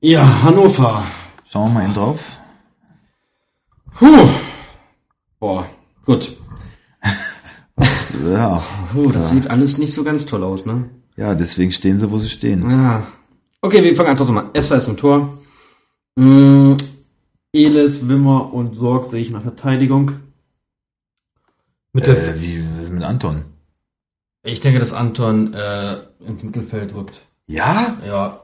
[0.00, 1.04] Ja, Hannover.
[1.50, 2.20] Schauen wir mal eben drauf.
[3.98, 4.28] Puh.
[5.38, 5.66] Boah,
[6.04, 6.36] gut.
[8.32, 9.34] Ja, Puh, das Ja.
[9.34, 10.90] sieht alles nicht so ganz toll aus, ne?
[11.16, 12.68] ja, deswegen stehen sie, wo sie stehen.
[12.70, 13.06] Ja.
[13.62, 14.50] Okay, wir fangen an trotzdem an.
[14.54, 15.38] Esser ist im Tor.
[16.16, 16.74] Mm,
[17.52, 20.12] Elis, Wimmer und Sorg sehe ich in der Verteidigung.
[21.92, 23.44] Mit der, Äh, wie was ist mit Anton?
[24.44, 27.22] ich denke, dass Anton äh, ins Mittelfeld rückt.
[27.46, 27.96] Ja?
[28.04, 28.40] Ja,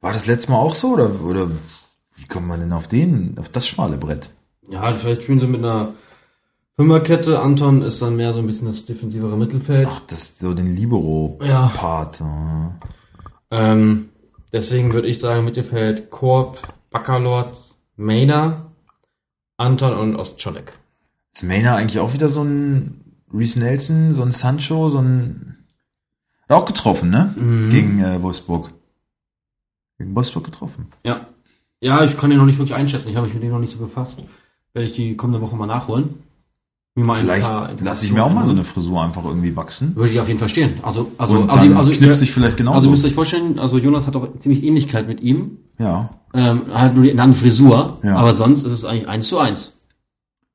[0.00, 1.50] War das letzte Mal auch so oder, oder
[2.16, 4.30] wie kommt man denn auf den, auf das schmale Brett?
[4.70, 5.92] Ja, vielleicht spielen sie mit einer
[6.76, 7.40] Fünferkette.
[7.40, 9.88] Anton ist dann mehr so ein bisschen das defensivere Mittelfeld.
[9.90, 12.20] Ach, das so den Libero-Part.
[12.20, 12.74] Ja.
[13.52, 14.08] Ähm,
[14.52, 18.62] deswegen würde ich sagen, Mittelfeld Korb, Baccalords, Maynard,
[19.58, 20.72] Anton und Ostscholek.
[21.34, 25.52] Ist Maynard eigentlich auch wieder so ein Reese Nelson, so ein Sancho, so ein
[26.48, 27.34] hat auch getroffen, ne?
[27.36, 27.70] Mhm.
[27.70, 28.72] Gegen äh, Wolfsburg.
[29.98, 30.92] Gegen Wolfsburg getroffen.
[31.04, 31.26] Ja.
[31.80, 33.08] Ja, ich kann den noch nicht wirklich einschätzen.
[33.08, 34.22] Ich habe mich mit dem noch nicht so befasst.
[34.72, 36.22] Werde ich die kommende Woche mal nachholen.
[36.94, 37.48] Vielleicht
[37.80, 39.96] lasse ich mir auch mal so eine Frisur einfach irgendwie wachsen.
[39.96, 40.74] Würde ich auf jeden Fall stehen.
[40.82, 42.74] Also, also, und also, also, knipst sich vielleicht genauso.
[42.74, 45.56] also ihr müsst euch vorstellen, also Jonas hat auch ziemlich Ähnlichkeit mit ihm.
[45.78, 48.16] ja, Ähm, hat nur die eine andere Frisur, Ja.
[48.16, 49.78] aber sonst ist es eigentlich eins zu eins.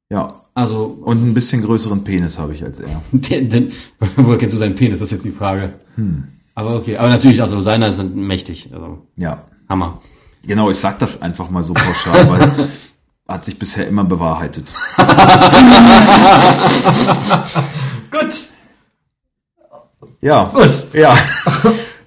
[0.09, 0.41] ja.
[0.53, 3.01] Also, Und ein bisschen größeren Penis habe ich als er.
[3.11, 3.71] den, den,
[4.15, 4.97] woher kennst du seinen Penis?
[4.99, 5.73] Das ist jetzt die Frage.
[5.95, 6.23] Hm.
[6.55, 8.69] Aber okay, aber natürlich, also seiner sind mächtig.
[8.73, 9.43] Also, Ja.
[9.69, 10.01] Hammer.
[10.47, 12.69] Genau, ich sag das einfach mal so pauschal, weil
[13.27, 14.65] hat sich bisher immer bewahrheitet.
[18.11, 18.47] Gut.
[20.21, 20.45] Ja.
[20.45, 20.83] Gut.
[20.93, 21.15] Ja.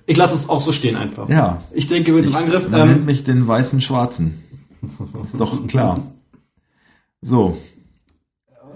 [0.07, 1.29] Ich lasse es auch so stehen einfach.
[1.29, 1.63] Ja.
[1.73, 2.69] Ich denke, wir zum Angriff.
[2.69, 4.43] Man nennt Ähm, mich den weißen Schwarzen.
[5.25, 6.03] Ist doch klar.
[7.23, 7.57] So.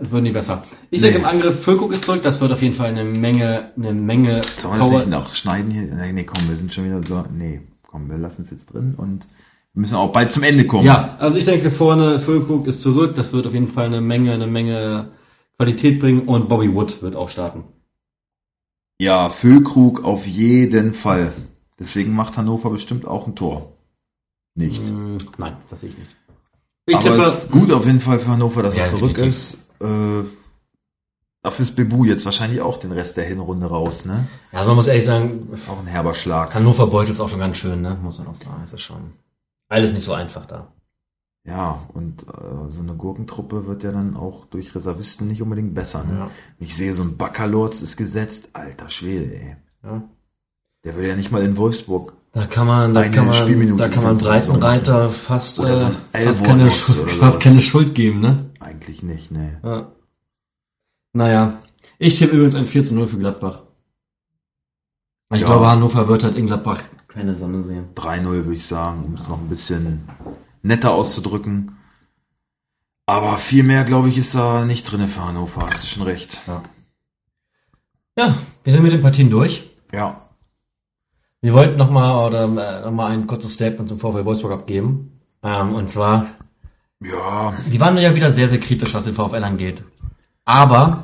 [0.01, 0.65] es wird nicht besser.
[0.91, 1.07] Ich Nee.
[1.09, 2.23] denke im Angriff, Füllkrug ist zurück.
[2.23, 5.71] Das wird auf jeden Fall eine Menge, eine Menge Sollen wir das nicht noch schneiden
[5.71, 5.83] hier?
[5.87, 7.25] Nee, komm, wir sind schon wieder so.
[7.33, 9.27] Nee, komm, wir lassen es jetzt drin und
[9.75, 10.85] wir müssen auch bald zum Ende kommen.
[10.85, 13.15] Ja, also ich denke vorne, Füllkrug ist zurück.
[13.17, 15.09] Das wird auf jeden Fall eine Menge, eine Menge
[15.57, 17.65] Qualität bringen und Bobby Wood wird auch starten.
[19.01, 21.33] Ja, Füllkrug auf jeden Fall.
[21.81, 23.73] Deswegen macht Hannover bestimmt auch ein Tor.
[24.55, 24.93] Nicht.
[24.93, 26.11] Mm, nein, das sehe ich nicht.
[26.87, 29.17] Ich Aber tippe, es ist gut auf jeden Fall für Hannover, dass Ja, er zurück
[29.17, 29.35] definitiv.
[29.35, 29.55] ist.
[29.81, 30.23] Äh,
[31.43, 34.29] dafür ist Bebu jetzt wahrscheinlich auch den Rest der Hinrunde raus, ne?
[34.53, 36.55] Ja, also man muss ehrlich sagen, Auch ein herber Schlag.
[36.55, 37.99] Hannover beutelt es auch schon ganz schön, ne?
[38.01, 38.63] Muss man auch sagen.
[38.63, 39.13] Ist schon
[39.75, 40.73] alles nicht so einfach da.
[41.47, 46.05] Ja, und äh, so eine Gurkentruppe wird ja dann auch durch Reservisten nicht unbedingt besser,
[46.05, 46.19] ne?
[46.19, 46.31] Ja.
[46.59, 48.49] Ich sehe, so ein Baccalords ist gesetzt.
[48.55, 49.57] Alter Schwede, ey.
[49.83, 50.03] Ja.
[50.85, 53.89] Der will ja nicht mal in Wolfsburg Da kann man, da kann man, Spielminute da
[53.91, 58.51] kann man Breitenreiter fast, Oder so äh, fast, keine, Schuld- fast keine Schuld geben, ne?
[58.61, 59.61] Eigentlich nicht, ne.
[59.63, 59.93] Ja.
[61.13, 61.59] Naja.
[61.99, 63.63] Ich tippe übrigens ein 4 zu 0 für Gladbach.
[65.33, 65.47] Ich Ja.
[65.47, 66.83] glaube, Hannover wird halt in Gladbach
[67.15, 67.86] keine Sonne sehen.
[67.95, 70.09] 3-0 würde ich sagen, um es noch ein bisschen
[70.62, 71.77] netter auszudrücken.
[73.07, 75.66] Aber viel mehr, glaube ich, ist da nicht drin für Hannover.
[75.69, 76.41] Hast du schon recht.
[78.19, 79.70] Ja, wir sind mit den Partien durch.
[79.93, 80.20] Ja.
[81.41, 85.20] Wir wollten nochmal oder äh, noch mal ein kurzes Statement zum VfL Wolfsburg abgeben.
[85.43, 86.28] Ähm, und zwar,
[87.03, 87.53] Ja.
[87.66, 89.85] wir waren ja wieder sehr, sehr kritisch, was den VfL angeht.
[90.47, 91.03] Aber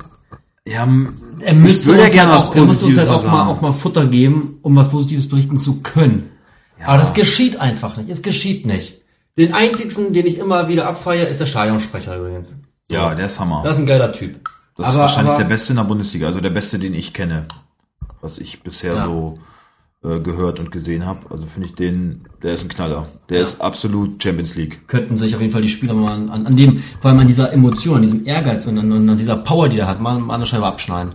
[0.71, 3.47] Ja, m- er müsste ja uns, gerne halt auch, er müsste uns halt auch mal
[3.49, 6.31] auch mal Futter geben, um was Positives berichten zu können.
[6.79, 6.87] ja.
[6.87, 8.09] Aber das geschieht einfach nicht.
[8.09, 9.01] Es geschieht nicht.
[9.37, 12.49] Den einzigsten, den ich immer wieder abfeiere, ist der Stadionsprecher übrigens.
[12.89, 12.95] So.
[12.95, 13.63] ja, der ist Hammer.
[13.65, 14.49] Das ist ein geiler Typ.
[14.77, 17.13] Das ist aber- wahrscheinlich aber- der Beste in der Bundesliga, also der Beste, den ich
[17.13, 17.47] kenne,
[18.21, 19.05] was ich bisher Ja.
[19.07, 19.39] so
[20.03, 21.31] gehört und gesehen habe.
[21.31, 23.07] Also finde ich den, der ist ein Knaller.
[23.29, 23.43] Der Ja.
[23.45, 24.89] ist absolut Champions League.
[24.89, 27.53] Könnten sich auf jeden Fall die Spieler mal an, an, dem, vor allem an dieser
[27.53, 30.47] Emotion, an diesem Ehrgeiz und an, an dieser Power, die er hat, mal, mal eine
[30.47, 31.15] Scheibe abschneiden.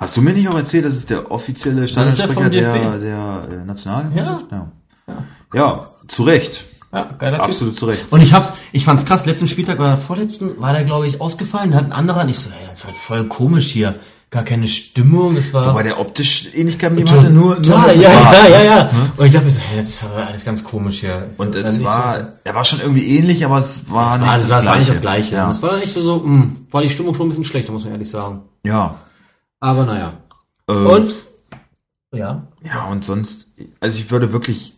[0.00, 3.00] Hast du mir nicht auch erzählt, das ist der offizielle ist der der, DFB.
[3.00, 4.10] der, äh, National?
[4.16, 4.40] Ja.
[4.50, 4.72] ja.
[5.06, 5.24] Ja.
[5.52, 6.64] Ja, zu Recht.
[6.92, 7.46] Ja, geiler Typ.
[7.46, 8.06] Absolut zu Recht.
[8.10, 11.70] Und ich hab's, ich fand's krass, letzten Spieltag oder vorletzten war der, glaube ich, ausgefallen,
[11.70, 13.96] da hat ein anderer, und ich so, ey, das ist halt voll komisch hier.
[14.30, 15.70] Gar keine Stimmung, es war.
[15.70, 17.96] Wobei der optisch Ähnlichkeit mit ihm hatte, nur, nur ja, Bart.
[17.96, 18.90] ja, ja, ja.
[19.16, 21.30] Und ich dachte mir so, hey, das ist aber alles ganz komisch hier.
[21.36, 24.76] Und es war, er war schon irgendwie ähnlich, aber es war, nicht, das es war
[24.76, 25.34] nicht das Gleiche.
[25.34, 25.50] Ja.
[25.50, 27.92] Es war nicht so, so, mh, war die Stimmung schon ein bisschen schlechter, muss man
[27.92, 28.42] ehrlich sagen.
[28.62, 28.94] ja.
[29.62, 30.14] Aber naja.
[30.68, 31.16] Ähm, Und?
[32.12, 32.46] Ja.
[32.62, 33.46] Ja, und sonst,
[33.80, 34.74] also ich würde wirklich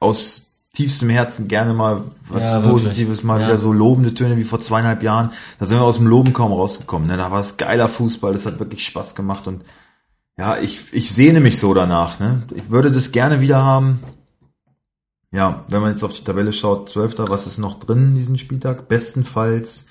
[0.00, 2.60] aus tiefstem Herzen gerne mal was Ja.
[2.60, 3.46] Positives, mal Ja.
[3.46, 5.30] wieder so lobende Töne wie vor zweieinhalb Jahren.
[5.58, 7.08] Da sind wir aus dem Loben kaum rausgekommen.
[7.08, 7.16] Ne?
[7.16, 9.64] Da war es geiler Fußball, das hat wirklich Spaß gemacht und
[10.36, 12.18] ja, ich, ich sehne mich so danach.
[12.18, 12.42] Ne?
[12.54, 14.00] Ich würde das gerne wieder haben.
[15.30, 18.38] Ja, wenn man jetzt auf die Tabelle schaut, Zwölfter, was ist noch drin in diesem
[18.38, 18.86] Spieltag?
[18.88, 19.86] Bestenfalls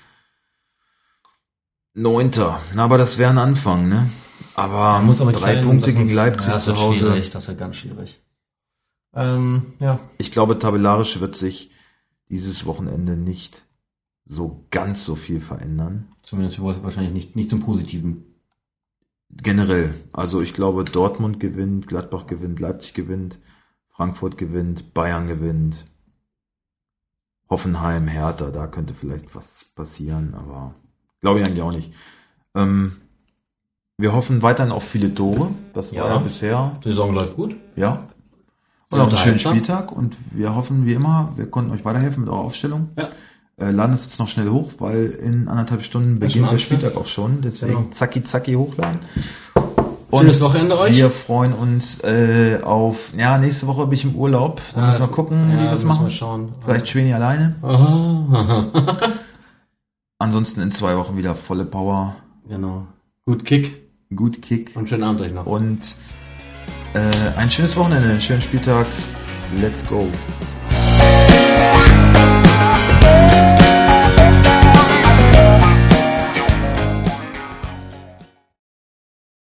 [1.94, 2.60] Neunter.
[2.74, 4.08] Na, aber das wäre ein Anfang, ne?
[4.54, 6.98] Aber muss aber drei Punkte gegen Leipzig Ja, das zu Hause.
[6.98, 8.20] schwierig, das wird ganz schwierig.
[9.14, 10.00] Ähm, ja.
[10.18, 11.70] Ich glaube, tabellarisch wird sich
[12.28, 13.64] dieses Wochenende nicht
[14.24, 16.08] so ganz so viel verändern.
[16.22, 18.24] Zumindest wahrscheinlich nicht, nicht zum Positiven.
[19.30, 19.92] Generell.
[20.12, 23.38] Also ich glaube, Dortmund gewinnt, Gladbach gewinnt, Leipzig gewinnt,
[23.90, 25.84] Frankfurt gewinnt, Bayern gewinnt,
[27.50, 30.74] Hoffenheim, Hertha, da könnte vielleicht was passieren, aber
[31.20, 31.92] glaube ich eigentlich auch nicht.
[32.54, 32.96] Ähm,
[33.98, 35.50] wir hoffen weiterhin auf viele Tore.
[35.72, 36.02] Das Ja.
[36.04, 37.56] war ja bisher, Die Saison läuft gut.
[37.76, 38.08] ja.
[38.90, 39.38] Und auf einen schönen.
[39.38, 42.88] Spieltag und wir hoffen wie immer, wir konnten euch weiterhelfen mit eurer Aufstellung.
[42.96, 43.08] Ja.
[43.56, 46.62] Äh, laden das jetzt noch schnell hoch, weil in anderthalb Stunden beginnt der Anpfiff.
[46.62, 47.40] Spieltag auch schon.
[47.42, 47.86] Deswegen Genau.
[47.92, 48.98] zacki zacki hochladen.
[50.16, 50.96] Schönes Wochenende euch.
[50.96, 54.60] Wir freuen uns äh, auf, ja, nächste Woche bin ich im Urlaub.
[54.74, 56.04] Da Ja, müssen wir gucken, ja, wie wir das machen.
[56.06, 56.50] Wir schauen.
[56.64, 57.56] Vielleicht Schweni alleine.
[57.62, 58.66] Aha.
[60.18, 62.14] Ansonsten in zwei Wochen wieder volle Power,
[62.48, 62.86] genau.
[63.26, 63.82] Gut Kick
[64.14, 65.46] gut Kick und schönen Abend euch noch.
[65.46, 65.96] und
[66.94, 67.00] äh,
[67.36, 68.86] ein schönes Wochenende, einen schönen Spieltag.
[69.60, 70.08] Let's go.